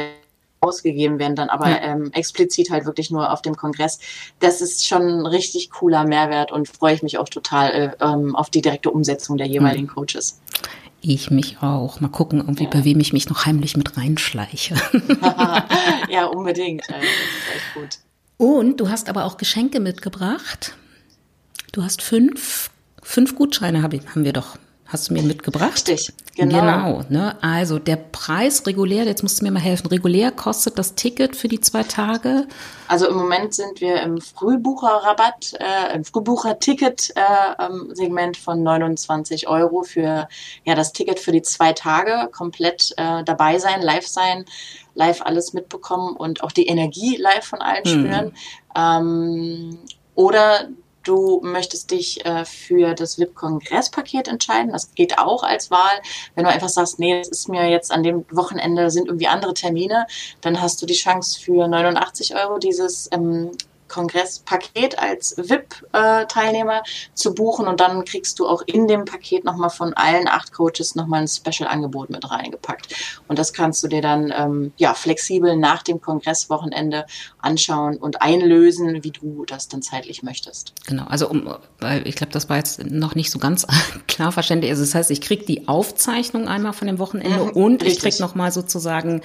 ausgegeben 0.65 1.19
werden, 1.19 1.37
dann 1.37 1.51
aber 1.51 1.69
ja. 1.69 1.83
ähm, 1.83 2.11
explizit 2.13 2.71
halt 2.71 2.87
wirklich 2.87 3.11
nur 3.11 3.33
auf 3.33 3.43
dem 3.43 3.57
Kongress. 3.57 4.01
Das 4.41 4.61
ist 4.61 4.87
schon 4.87 5.03
ein 5.03 5.27
richtig 5.27 5.71
cooler 5.71 6.05
Mehrwert 6.05 6.53
und 6.53 6.69
freue 6.69 6.95
ich 6.95 7.03
mich 7.03 7.19
auch 7.19 7.29
total 7.29 7.71
äh, 7.71 8.05
ähm, 8.05 8.35
auf 8.35 8.51
die 8.51 8.63
direkte 8.63 8.91
Umsetzung 8.91 9.37
der 9.37 9.47
jeweiligen 9.47 9.87
mhm. 9.87 9.95
Coaches. 9.95 10.41
Ich 11.03 11.31
mich 11.31 11.59
auch. 11.61 12.01
Mal 12.01 12.09
gucken, 12.09 12.41
irgendwie 12.41 12.65
ja. 12.65 12.71
bei 12.71 12.85
wem 12.85 12.99
ich 13.01 13.13
mich 13.13 13.29
noch 13.29 13.45
heimlich 13.45 13.77
mit 13.77 13.97
reinschleiche. 13.99 14.75
ja, 16.09 16.25
unbedingt. 16.25 16.83
Das 16.89 16.97
ist 16.97 17.55
echt 17.55 17.75
gut. 17.75 17.99
Und 18.39 18.81
du 18.81 18.89
hast 18.89 19.11
aber 19.11 19.27
auch 19.27 19.37
Geschenke 19.37 19.81
mitgebracht. 19.81 20.75
Du 21.73 21.85
hast 21.85 22.01
fünf 22.01 22.71
Fünf 23.05 23.37
Gutscheine 23.37 23.83
hab 23.83 23.93
ich, 23.93 24.09
haben 24.09 24.25
wir 24.25 24.33
doch. 24.33 24.57
Hast 24.87 25.09
du 25.09 25.15
mir 25.15 25.23
mitgebracht? 25.23 25.89
Richtig, 25.89 26.13
genau. 26.37 26.61
Genau, 26.61 27.01
ne? 27.09 27.43
Also 27.43 27.79
der 27.79 27.97
Preis 27.97 28.67
regulär, 28.67 29.05
jetzt 29.05 29.23
musst 29.23 29.41
du 29.41 29.45
mir 29.45 29.51
mal 29.51 29.61
helfen. 29.61 29.87
Regulär 29.89 30.31
kostet 30.31 30.79
das 30.79 30.95
Ticket 30.95 31.37
für 31.37 31.49
die 31.49 31.61
zwei 31.61 31.85
Tage? 31.85 32.47
Also 32.87 33.09
im 33.09 33.17
Moment 33.17 33.55
sind 33.55 33.81
wir 33.81 34.03
im 34.03 34.21
Frühbucherrabatt, 34.21 35.55
äh, 35.59 35.95
im 35.95 36.05
Frühbucher-Ticket-Segment 36.05 38.37
äh, 38.37 38.41
von 38.41 38.63
29 38.63 39.49
Euro 39.49 39.83
für 39.83 40.29
ja 40.65 40.75
das 40.75 40.93
Ticket 40.93 41.19
für 41.19 41.33
die 41.33 41.41
zwei 41.43 41.73
Tage 41.73 42.29
komplett 42.31 42.93
äh, 42.97 43.25
dabei 43.25 43.59
sein, 43.59 43.81
live 43.83 44.07
sein, 44.07 44.45
live 44.95 45.23
alles 45.23 45.55
mitbekommen 45.55 46.15
und 46.15 46.43
auch 46.43 46.53
die 46.53 46.67
Energie 46.67 47.17
live 47.17 47.45
von 47.45 47.61
allen 47.61 47.85
hm. 47.85 47.91
spüren. 47.91 48.33
Ähm, 48.77 49.79
oder 50.15 50.69
du 51.05 51.41
möchtest 51.43 51.91
dich 51.91 52.25
äh, 52.25 52.45
für 52.45 52.95
das 52.95 53.19
VIP-Kongresspaket 53.19 54.29
entscheiden. 54.29 54.73
Das 54.73 54.95
geht 54.95 55.19
auch 55.19 55.43
als 55.43 55.71
Wahl. 55.71 56.01
Wenn 56.35 56.45
du 56.45 56.51
einfach 56.51 56.69
sagst, 56.69 56.99
nee, 56.99 57.19
das 57.19 57.29
ist 57.29 57.49
mir 57.49 57.69
jetzt 57.69 57.93
an 57.93 58.03
dem 58.03 58.25
Wochenende 58.31 58.91
sind 58.91 59.07
irgendwie 59.07 59.29
andere 59.29 59.55
Termine, 59.55 60.07
dann 60.41 60.61
hast 60.61 60.81
du 60.83 60.87
die 60.87 60.95
Chance 60.95 61.41
für 61.41 61.69
89 61.69 62.35
Euro 62.37 62.59
dieses 62.59 63.09
ähm, 63.13 63.53
Kongresspaket 63.95 64.99
als 64.99 65.37
VIP-Teilnehmer 65.37 66.83
zu 67.15 67.33
buchen 67.33 67.69
und 67.69 67.79
dann 67.79 68.05
kriegst 68.05 68.41
du 68.41 68.49
auch 68.49 68.63
in 68.67 68.89
dem 68.89 69.05
Paket 69.05 69.45
nochmal 69.45 69.71
von 69.71 69.95
allen 69.95 70.27
acht 70.27 70.53
Coaches 70.53 70.97
nochmal 70.97 71.23
ein 71.23 71.29
Special-Angebot 71.29 72.11
mit 72.11 72.29
reingepackt. 72.29 73.21
Und 73.29 73.39
das 73.39 73.53
kannst 73.53 73.85
du 73.85 73.89
dir 73.89 74.03
dann 74.03 74.33
ähm, 74.37 74.73
ja 74.79 74.95
flexibel 74.95 75.57
nach 75.57 75.85
dem 75.85 76.01
Kongresswochenende 76.01 77.07
anschauen 77.39 77.97
und 77.97 78.21
einlösen, 78.21 79.05
wie 79.05 79.13
du 79.13 79.45
das 79.45 79.69
dann 79.69 79.81
zeitlich 79.81 80.25
möchtest. 80.25 80.73
Genau, 80.87 81.05
also 81.05 81.29
um, 81.29 81.55
weil 81.79 82.07
ich 82.09 82.17
glaube, 82.17 82.33
das 82.33 82.49
war 82.49 82.57
jetzt 82.57 82.85
noch 82.85 83.15
nicht 83.15 83.31
so 83.31 83.39
ganz 83.39 83.65
klar 84.09 84.33
verständlich. 84.33 84.73
Also 84.73 84.83
das 84.83 84.97
heißt, 84.97 85.13
ich 85.13 85.21
krieg 85.21 85.47
die 85.47 85.69
Aufzeichnung 85.69 86.49
einmal 86.49 86.73
von 86.73 86.89
dem 86.89 86.99
Wochenende 86.99 87.45
mhm, 87.45 87.51
und 87.51 87.83
richtig. 87.85 87.93
ich 87.93 87.99
krieg 88.01 88.21
nochmal 88.21 88.51
sozusagen 88.51 89.23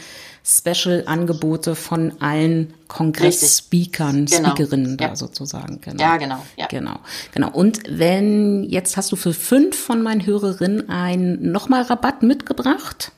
Special-Angebote 0.50 1.76
von 1.76 2.14
allen 2.22 2.74
Kongress-Speakern, 2.88 4.26
genau. 4.26 4.50
Speakerinnen 4.50 4.97
ja. 5.00 5.10
da 5.10 5.16
sozusagen. 5.16 5.80
Genau. 5.82 6.02
Ja, 6.02 6.18
genau. 6.18 6.43
Ja. 6.58 6.68
Genau, 6.68 7.00
genau. 7.34 7.52
Und 7.52 7.82
wenn, 7.88 8.64
jetzt 8.64 8.97
hast 8.97 9.12
du 9.12 9.16
für 9.16 9.34
fünf 9.34 9.78
von 9.78 10.02
meinen 10.02 10.26
Hörerinnen 10.26 10.89
einen 10.89 11.52
nochmal 11.52 11.84
Rabatt 11.84 12.24
mitgebracht. 12.24 13.12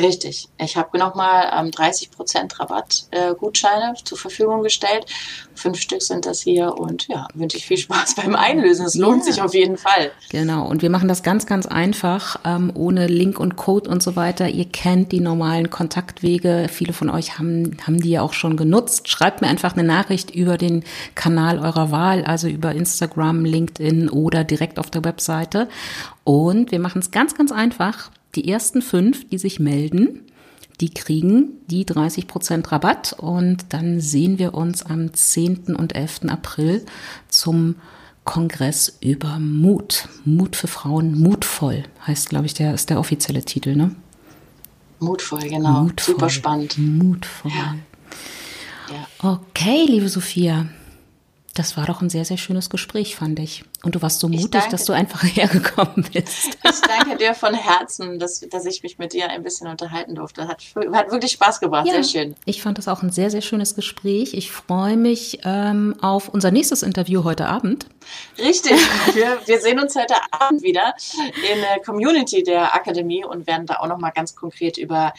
Richtig. 0.00 0.48
Ich 0.58 0.76
habe 0.76 0.98
nochmal 0.98 1.50
ähm, 1.54 1.70
30% 1.70 2.58
Rabattgutscheine 2.58 3.92
äh, 3.92 4.04
zur 4.04 4.18
Verfügung 4.18 4.62
gestellt. 4.62 5.06
Fünf 5.54 5.78
Stück 5.78 6.02
sind 6.02 6.26
das 6.26 6.40
hier 6.40 6.78
und 6.78 7.06
ja, 7.08 7.28
wünsche 7.34 7.58
ich 7.58 7.66
viel 7.66 7.76
Spaß 7.76 8.14
beim 8.16 8.34
Einlösen. 8.34 8.86
Es 8.86 8.94
lohnt 8.94 9.26
ja. 9.26 9.32
sich 9.32 9.42
auf 9.42 9.54
jeden 9.54 9.76
Fall. 9.76 10.10
Genau. 10.30 10.66
Und 10.66 10.82
wir 10.82 10.90
machen 10.90 11.08
das 11.08 11.22
ganz, 11.22 11.46
ganz 11.46 11.66
einfach, 11.66 12.40
ähm, 12.44 12.72
ohne 12.74 13.06
Link 13.06 13.38
und 13.38 13.56
Code 13.56 13.90
und 13.90 14.02
so 14.02 14.16
weiter. 14.16 14.48
Ihr 14.48 14.64
kennt 14.66 15.12
die 15.12 15.20
normalen 15.20 15.70
Kontaktwege. 15.70 16.68
Viele 16.70 16.92
von 16.92 17.10
euch 17.10 17.38
haben, 17.38 17.76
haben 17.86 18.00
die 18.00 18.10
ja 18.10 18.22
auch 18.22 18.32
schon 18.32 18.56
genutzt. 18.56 19.08
Schreibt 19.08 19.42
mir 19.42 19.48
einfach 19.48 19.74
eine 19.74 19.84
Nachricht 19.84 20.30
über 20.30 20.56
den 20.56 20.84
Kanal 21.14 21.58
eurer 21.58 21.90
Wahl, 21.90 22.24
also 22.24 22.48
über 22.48 22.72
Instagram, 22.72 23.44
LinkedIn 23.44 24.08
oder 24.08 24.44
direkt 24.44 24.78
auf 24.78 24.90
der 24.90 25.04
Webseite. 25.04 25.68
Und 26.24 26.70
wir 26.70 26.78
machen 26.78 27.00
es 27.00 27.10
ganz, 27.10 27.34
ganz 27.34 27.52
einfach. 27.52 28.10
Die 28.34 28.48
ersten 28.48 28.82
fünf, 28.82 29.28
die 29.28 29.38
sich 29.38 29.58
melden, 29.58 30.22
die 30.80 30.90
kriegen 30.90 31.58
die 31.66 31.84
30 31.84 32.26
Prozent 32.26 32.72
Rabatt 32.72 33.12
und 33.12 33.66
dann 33.70 34.00
sehen 34.00 34.38
wir 34.38 34.54
uns 34.54 34.82
am 34.82 35.12
10. 35.12 35.76
und 35.76 35.94
11. 35.94 36.22
April 36.28 36.84
zum 37.28 37.76
Kongress 38.24 38.98
über 39.00 39.38
Mut. 39.38 40.08
Mut 40.24 40.56
für 40.56 40.68
Frauen, 40.68 41.18
mutvoll 41.20 41.84
heißt, 42.06 42.30
glaube 42.30 42.46
ich, 42.46 42.54
der 42.54 42.74
ist 42.74 42.88
der 42.88 42.98
offizielle 42.98 43.42
Titel, 43.42 43.74
ne? 43.74 43.94
Mutvoll, 45.00 45.48
genau. 45.48 45.82
Mutvoll. 45.82 46.14
Super 46.14 46.30
spannend. 46.30 46.78
Mutvoll. 46.78 47.50
Ja. 47.50 47.76
Okay, 49.22 49.84
liebe 49.86 50.08
Sophia. 50.08 50.66
Das 51.60 51.76
war 51.76 51.84
doch 51.84 52.00
ein 52.00 52.08
sehr, 52.08 52.24
sehr 52.24 52.38
schönes 52.38 52.70
Gespräch, 52.70 53.16
fand 53.16 53.38
ich. 53.38 53.64
Und 53.82 53.94
du 53.94 54.00
warst 54.00 54.20
so 54.20 54.28
mutig, 54.28 54.62
dass 54.70 54.86
du 54.86 54.94
einfach 54.94 55.22
hergekommen 55.36 56.06
bist. 56.10 56.56
Ich 56.64 56.80
danke 56.80 57.18
dir 57.18 57.34
von 57.34 57.52
Herzen, 57.52 58.18
dass, 58.18 58.40
dass 58.40 58.64
ich 58.64 58.82
mich 58.82 58.96
mit 58.96 59.12
dir 59.12 59.28
ein 59.28 59.42
bisschen 59.42 59.68
unterhalten 59.68 60.14
durfte. 60.14 60.48
Hat, 60.48 60.62
hat 60.74 61.10
wirklich 61.10 61.32
Spaß 61.32 61.60
gemacht, 61.60 61.86
ja, 61.86 62.02
sehr 62.02 62.04
schön. 62.04 62.34
Ich 62.46 62.62
fand 62.62 62.78
das 62.78 62.88
auch 62.88 63.02
ein 63.02 63.10
sehr, 63.10 63.30
sehr 63.30 63.42
schönes 63.42 63.74
Gespräch. 63.74 64.32
Ich 64.32 64.50
freue 64.50 64.96
mich 64.96 65.40
ähm, 65.44 65.96
auf 66.00 66.30
unser 66.30 66.50
nächstes 66.50 66.82
Interview 66.82 67.24
heute 67.24 67.46
Abend. 67.46 67.84
Richtig, 68.38 68.80
wir, 69.12 69.38
wir 69.44 69.60
sehen 69.60 69.78
uns 69.78 69.94
heute 69.94 70.14
Abend 70.30 70.62
wieder 70.62 70.94
in 71.52 71.60
der 71.60 71.84
Community 71.84 72.42
der 72.42 72.74
Akademie 72.74 73.22
und 73.22 73.46
werden 73.46 73.66
da 73.66 73.80
auch 73.80 73.86
nochmal 73.86 74.12
ganz 74.14 74.34
konkret 74.34 74.78
über 74.78 75.12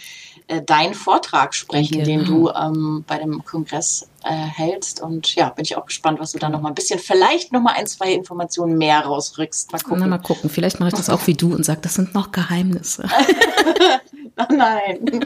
äh, 0.48 0.64
deinen 0.64 0.96
Vortrag 0.96 1.54
sprechen, 1.54 2.04
genau. 2.04 2.06
den 2.06 2.26
du 2.26 2.50
ähm, 2.50 3.04
bei 3.08 3.20
dem 3.20 3.46
Kongress 3.46 4.08
äh, 4.24 4.34
hältst. 4.34 5.02
Und 5.02 5.36
ja, 5.36 5.50
bin 5.50 5.66
ich 5.66 5.78
auch 5.78 5.86
gespannt, 5.86 6.20
was 6.20 6.32
du 6.32 6.40
da 6.40 6.50
nochmal 6.50 6.72
ein 6.72 6.76
bisschen, 6.76 7.00
vielleicht 7.00 7.52
nochmal 7.52 7.76
ein, 7.78 7.88
zwei 7.88 8.14
Informationen 8.14 8.78
mehr 8.78 9.00
rausrückst. 9.02 9.72
Mal 9.72 9.80
gucken. 9.80 10.00
Na, 10.00 10.08
mal 10.08 10.18
gucken. 10.18 10.50
Vielleicht 10.50 10.80
mache 10.80 10.90
ich 10.90 10.96
das 10.96 11.10
auch 11.10 11.28
wie 11.28 11.34
du 11.34 11.54
und 11.54 11.66
sage, 11.66 11.80
das 11.82 11.96
sind 11.96 12.14
noch 12.14 12.32
Geheimnisse. 12.32 13.08
nein. 14.50 15.00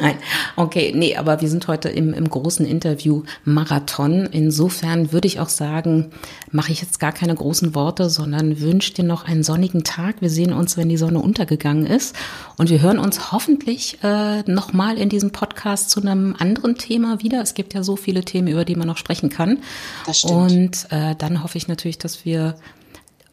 nein. 0.00 0.16
Okay, 0.56 0.92
nee, 0.94 1.16
aber 1.16 1.40
wir 1.40 1.48
sind 1.48 1.68
heute 1.68 1.88
im, 1.88 2.14
im 2.14 2.28
großen 2.28 2.64
Interview 2.64 3.22
Marathon. 3.44 4.28
Insofern 4.30 5.12
würde 5.12 5.26
ich 5.26 5.40
auch 5.40 5.48
sagen, 5.48 6.10
mache 6.50 6.72
ich 6.72 6.80
jetzt 6.80 7.00
gar 7.00 7.12
keine 7.12 7.34
großen 7.34 7.74
Worte, 7.74 8.08
sondern 8.10 8.60
wünsche 8.60 8.94
dir 8.94 9.04
noch 9.04 9.24
einen 9.24 9.42
sonnigen 9.42 9.84
Tag. 9.84 10.16
Wir 10.20 10.30
sehen 10.30 10.52
uns, 10.52 10.76
wenn 10.76 10.88
die 10.88 10.96
Sonne 10.96 11.20
untergegangen 11.20 11.86
ist. 11.86 12.14
Und 12.56 12.70
wir 12.70 12.80
hören 12.80 12.98
uns 12.98 13.32
hoffentlich 13.32 13.98
äh, 14.02 14.42
nochmal 14.50 14.98
in 14.98 15.08
diesem 15.08 15.32
Podcast 15.32 15.90
zu 15.90 16.00
einem 16.00 16.34
anderen 16.38 16.76
Thema 16.76 17.22
wieder. 17.22 17.40
Es 17.46 17.54
gibt 17.54 17.74
ja 17.74 17.82
so 17.82 17.96
viele 17.96 18.24
Themen, 18.24 18.48
über 18.48 18.64
die 18.64 18.74
man 18.74 18.88
noch 18.88 18.96
sprechen 18.96 19.30
kann. 19.30 19.58
Das 20.04 20.20
stimmt. 20.20 20.32
Und 20.32 20.86
äh, 20.90 21.14
dann 21.16 21.42
hoffe 21.42 21.58
ich 21.58 21.68
natürlich, 21.68 21.98
dass 21.98 22.24
wir 22.24 22.56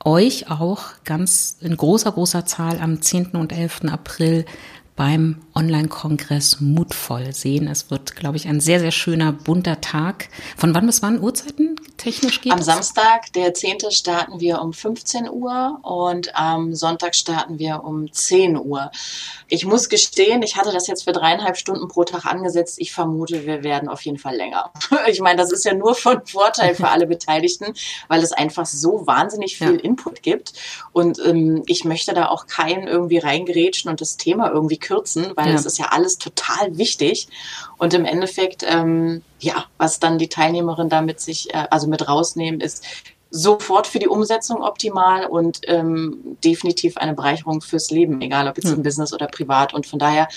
euch 0.05 0.49
auch 0.49 0.83
ganz 1.03 1.57
in 1.61 1.75
großer, 1.75 2.11
großer 2.11 2.45
Zahl 2.45 2.79
am 2.79 3.01
10. 3.01 3.31
und 3.31 3.51
11. 3.51 3.85
April 3.85 4.45
beim 4.95 5.41
Online-Kongress 5.55 6.61
Mutvoll 6.61 7.33
sehen. 7.33 7.67
Es 7.67 7.89
wird, 7.89 8.15
glaube 8.15 8.37
ich, 8.37 8.47
ein 8.47 8.59
sehr, 8.59 8.79
sehr 8.79 8.91
schöner, 8.91 9.31
bunter 9.31 9.81
Tag. 9.81 10.29
Von 10.57 10.73
wann 10.73 10.85
bis 10.85 11.01
wann 11.01 11.21
Uhrzeiten 11.21 11.75
technisch 12.03 12.41
geht 12.41 12.51
Am 12.51 12.59
es? 12.59 12.65
Samstag, 12.65 13.31
der 13.33 13.53
10. 13.53 13.91
starten 13.91 14.39
wir 14.39 14.61
um 14.61 14.73
15 14.73 15.29
Uhr 15.29 15.79
und 15.83 16.35
am 16.35 16.73
Sonntag 16.73 17.15
starten 17.15 17.59
wir 17.59 17.83
um 17.83 18.11
10 18.11 18.57
Uhr. 18.57 18.91
Ich 19.47 19.65
muss 19.65 19.89
gestehen, 19.89 20.41
ich 20.41 20.57
hatte 20.57 20.71
das 20.71 20.87
jetzt 20.87 21.03
für 21.03 21.11
dreieinhalb 21.11 21.57
Stunden 21.57 21.87
pro 21.87 22.03
Tag 22.03 22.25
angesetzt. 22.25 22.75
Ich 22.79 22.91
vermute, 22.91 23.45
wir 23.45 23.63
werden 23.63 23.87
auf 23.87 24.01
jeden 24.01 24.17
Fall 24.17 24.35
länger. 24.35 24.71
Ich 25.07 25.19
meine, 25.19 25.37
das 25.37 25.51
ist 25.51 25.65
ja 25.65 25.73
nur 25.73 25.95
von 25.95 26.25
Vorteil 26.25 26.75
für 26.75 26.87
alle 26.87 27.05
Beteiligten, 27.05 27.73
weil 28.07 28.23
es 28.23 28.31
einfach 28.31 28.65
so 28.65 29.05
wahnsinnig 29.05 29.57
viel 29.57 29.75
ja. 29.75 29.81
Input 29.81 30.23
gibt. 30.23 30.53
Und 30.91 31.19
ähm, 31.19 31.63
ich 31.65 31.83
möchte 31.83 32.13
da 32.13 32.29
auch 32.29 32.47
keinen 32.47 32.87
irgendwie 32.87 33.17
reingerätschen 33.17 33.91
und 33.91 34.01
das 34.01 34.17
Thema 34.17 34.49
irgendwie 34.49 34.77
kürzen, 34.83 35.31
weil 35.35 35.47
ja. 35.47 35.53
das 35.53 35.65
ist 35.65 35.79
ja 35.79 35.87
alles 35.89 36.19
total 36.19 36.77
wichtig. 36.77 37.27
Und 37.77 37.93
im 37.95 38.05
Endeffekt, 38.05 38.63
ähm, 38.67 39.23
ja, 39.39 39.65
was 39.77 39.99
dann 39.99 40.19
die 40.19 40.29
Teilnehmerin 40.29 40.89
damit 40.89 41.19
sich, 41.19 41.53
äh, 41.53 41.67
also 41.71 41.87
mit 41.87 42.07
rausnehmen, 42.07 42.61
ist, 42.61 42.85
sofort 43.35 43.87
für 43.87 43.97
die 43.97 44.07
Umsetzung 44.07 44.61
optimal 44.61 45.25
und 45.25 45.61
ähm, 45.63 46.37
definitiv 46.43 46.97
eine 46.97 47.15
Bereicherung 47.15 47.61
fürs 47.61 47.89
Leben, 47.89 48.21
egal 48.21 48.47
ob 48.47 48.57
jetzt 48.57 48.71
im 48.71 48.83
Business 48.83 49.11
oder 49.11 49.25
privat. 49.25 49.73
Und 49.73 49.87
von 49.87 49.97
daher 49.97 50.27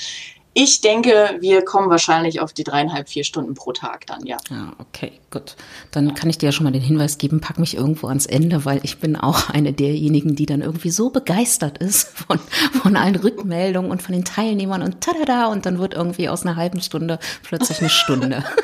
ich 0.59 0.80
denke, 0.80 1.36
wir 1.40 1.62
kommen 1.66 1.90
wahrscheinlich 1.90 2.40
auf 2.40 2.54
die 2.54 2.64
dreieinhalb, 2.64 3.11
vier 3.11 3.24
Stunden 3.24 3.52
pro 3.52 3.72
Tag 3.72 4.07
dann, 4.07 4.24
ja. 4.24 4.38
Ja, 4.48 4.72
okay, 4.78 5.12
gut. 5.30 5.54
Dann 5.90 6.14
kann 6.14 6.30
ich 6.30 6.38
dir 6.38 6.46
ja 6.46 6.52
schon 6.52 6.64
mal 6.64 6.70
den 6.70 6.80
Hinweis 6.80 7.18
geben, 7.18 7.42
pack 7.42 7.59
mich 7.59 7.76
irgendwo 7.76 8.07
ans 8.07 8.24
Ende, 8.24 8.64
weil 8.64 8.80
ich 8.82 8.98
bin 8.98 9.16
auch 9.16 9.50
eine 9.52 9.74
derjenigen, 9.74 10.34
die 10.34 10.46
dann 10.46 10.62
irgendwie 10.62 10.88
so 10.88 11.11
begeistert 11.11 11.76
ist 11.76 12.09
von, 12.26 12.40
von 12.80 12.96
allen 12.96 13.16
Rückmeldungen 13.16 13.90
und 13.90 14.02
von 14.02 14.14
den 14.14 14.24
Teilnehmern 14.24 14.80
und 14.80 15.02
tada 15.02 15.48
und 15.48 15.66
dann 15.66 15.78
wird 15.78 15.92
irgendwie 15.92 16.30
aus 16.30 16.46
einer 16.46 16.57
halben 16.57 16.80
Stunde 16.80 17.18
plötzlich 17.42 17.80
eine 17.80 17.90
Stunde. 17.90 18.42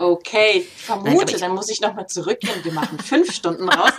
Okay, 0.00 0.66
vermute, 0.74 1.26
Nein, 1.26 1.36
dann 1.38 1.54
muss 1.54 1.68
ich 1.68 1.80
nochmal 1.80 2.08
zurückgehen. 2.08 2.64
Wir 2.64 2.72
machen 2.72 2.98
fünf 2.98 3.32
Stunden 3.32 3.68
raus. 3.68 3.92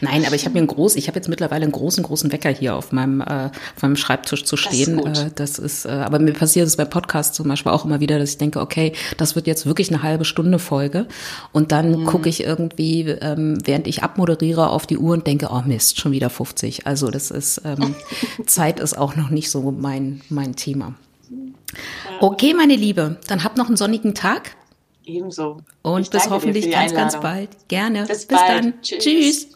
Nein, 0.00 0.24
aber 0.24 0.34
ich 0.34 0.44
habe 0.44 0.54
mir 0.54 0.60
einen 0.60 0.68
groß, 0.68 0.96
ich 0.96 1.08
habe 1.08 1.16
jetzt 1.16 1.28
mittlerweile 1.28 1.64
einen 1.64 1.72
großen, 1.72 2.02
großen 2.02 2.32
Wecker 2.32 2.50
hier 2.50 2.76
auf 2.76 2.92
meinem, 2.92 3.20
äh, 3.20 3.50
auf 3.74 3.82
meinem 3.82 3.96
Schreibtisch 3.96 4.44
zu 4.44 4.56
stehen. 4.56 5.00
Das 5.04 5.18
ist, 5.18 5.24
äh, 5.24 5.30
das 5.34 5.58
ist 5.58 5.84
äh, 5.86 5.90
aber 5.90 6.18
mir 6.18 6.32
passiert 6.32 6.66
es 6.66 6.76
bei 6.76 6.84
Podcasts 6.84 7.36
zum 7.36 7.48
Beispiel 7.48 7.72
auch 7.72 7.84
immer 7.84 8.00
wieder, 8.00 8.18
dass 8.18 8.30
ich 8.30 8.38
denke, 8.38 8.60
okay, 8.60 8.92
das 9.16 9.34
wird 9.34 9.46
jetzt 9.46 9.66
wirklich 9.66 9.92
eine 9.92 10.02
halbe 10.02 10.24
Stunde 10.24 10.58
Folge. 10.58 11.06
Und 11.52 11.72
dann 11.72 12.00
mhm. 12.00 12.06
gucke 12.06 12.28
ich 12.28 12.42
irgendwie, 12.42 13.02
ähm, 13.02 13.58
während 13.64 13.86
ich 13.86 14.02
abmoderiere, 14.02 14.70
auf 14.70 14.86
die 14.86 14.98
Uhr 14.98 15.14
und 15.14 15.26
denke, 15.26 15.48
oh 15.50 15.62
Mist, 15.66 16.00
schon 16.00 16.12
wieder 16.12 16.30
50. 16.30 16.86
Also 16.86 17.10
das 17.10 17.30
ist, 17.30 17.62
ähm, 17.64 17.94
Zeit 18.46 18.80
ist 18.80 18.96
auch 18.96 19.16
noch 19.16 19.30
nicht 19.30 19.50
so 19.50 19.70
mein, 19.70 20.20
mein 20.28 20.56
Thema. 20.56 20.94
Okay, 22.20 22.54
meine 22.54 22.76
Liebe, 22.76 23.16
dann 23.28 23.44
habt 23.44 23.56
noch 23.56 23.66
einen 23.66 23.76
sonnigen 23.76 24.14
Tag. 24.14 24.56
Ebenso. 25.04 25.58
Und 25.82 26.10
bis 26.10 26.30
hoffentlich 26.30 26.70
ganz, 26.70 26.92
ganz 26.92 27.20
bald. 27.20 27.50
Gerne. 27.68 28.06
Bis, 28.06 28.26
bis 28.26 28.38
dann. 28.38 28.74
Tschüss. 28.82 29.04
Tschüss. 29.04 29.55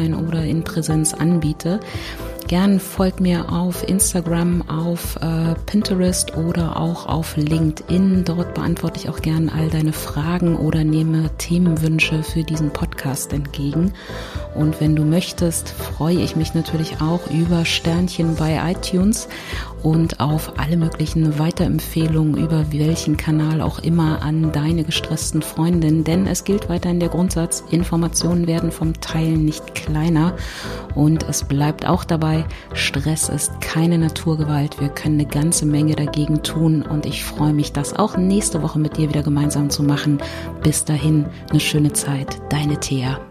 online 0.01 0.17
oder 0.17 0.43
in 0.43 0.63
Präsenz 0.63 1.13
anbiete. 1.13 1.79
Gern 2.47 2.79
folgt 2.79 3.21
mir 3.21 3.51
auf 3.51 3.87
Instagram, 3.87 4.67
auf 4.67 5.15
äh, 5.21 5.55
Pinterest 5.67 6.35
oder 6.35 6.77
auch 6.77 7.05
auf 7.05 7.37
LinkedIn. 7.37 8.25
Dort 8.25 8.55
beantworte 8.55 8.99
ich 8.99 9.09
auch 9.09 9.21
gern 9.21 9.47
all 9.47 9.69
deine 9.69 9.93
Fragen 9.93 10.57
oder 10.57 10.83
nehme 10.83 11.29
Themenwünsche 11.37 12.23
für 12.23 12.43
diesen 12.43 12.71
Podcast 12.71 13.31
entgegen. 13.31 13.93
Und 14.53 14.81
wenn 14.81 14.97
du 14.97 15.05
möchtest, 15.05 15.69
freue 15.69 16.19
ich 16.19 16.35
mich 16.35 16.53
natürlich 16.53 16.99
auch 16.99 17.21
über 17.29 17.63
Sternchen 17.63 18.35
bei 18.35 18.59
iTunes 18.71 19.29
und 19.83 20.19
auf 20.19 20.53
alle 20.57 20.77
möglichen 20.77 21.39
Weiterempfehlungen 21.39 22.37
über 22.37 22.71
welchen 22.71 23.17
Kanal 23.17 23.61
auch 23.61 23.79
immer 23.79 24.21
an 24.21 24.51
deine 24.51 24.83
gestressten 24.83 25.41
Freundinnen. 25.41 26.03
Denn 26.03 26.27
es 26.27 26.43
gilt 26.43 26.69
weiterhin 26.69 26.99
der 26.99 27.09
Grundsatz, 27.09 27.63
Informationen 27.71 28.47
werden 28.47 28.71
vom 28.71 28.99
Teilen 29.01 29.45
nicht 29.45 29.73
kleiner. 29.75 30.35
Und 30.95 31.23
es 31.27 31.43
bleibt 31.43 31.87
auch 31.87 32.03
dabei, 32.03 32.45
Stress 32.73 33.29
ist 33.29 33.59
keine 33.61 33.97
Naturgewalt. 33.97 34.79
Wir 34.79 34.89
können 34.89 35.19
eine 35.19 35.29
ganze 35.29 35.65
Menge 35.65 35.95
dagegen 35.95 36.43
tun. 36.43 36.81
Und 36.83 37.05
ich 37.05 37.23
freue 37.23 37.53
mich, 37.53 37.73
das 37.73 37.93
auch 37.93 38.17
nächste 38.17 38.61
Woche 38.61 38.79
mit 38.79 38.97
dir 38.97 39.09
wieder 39.09 39.23
gemeinsam 39.23 39.69
zu 39.69 39.83
machen. 39.83 40.19
Bis 40.63 40.85
dahin, 40.85 41.25
eine 41.49 41.59
schöne 41.59 41.93
Zeit. 41.93 42.41
Deine 42.49 42.79
Thea. 42.79 43.30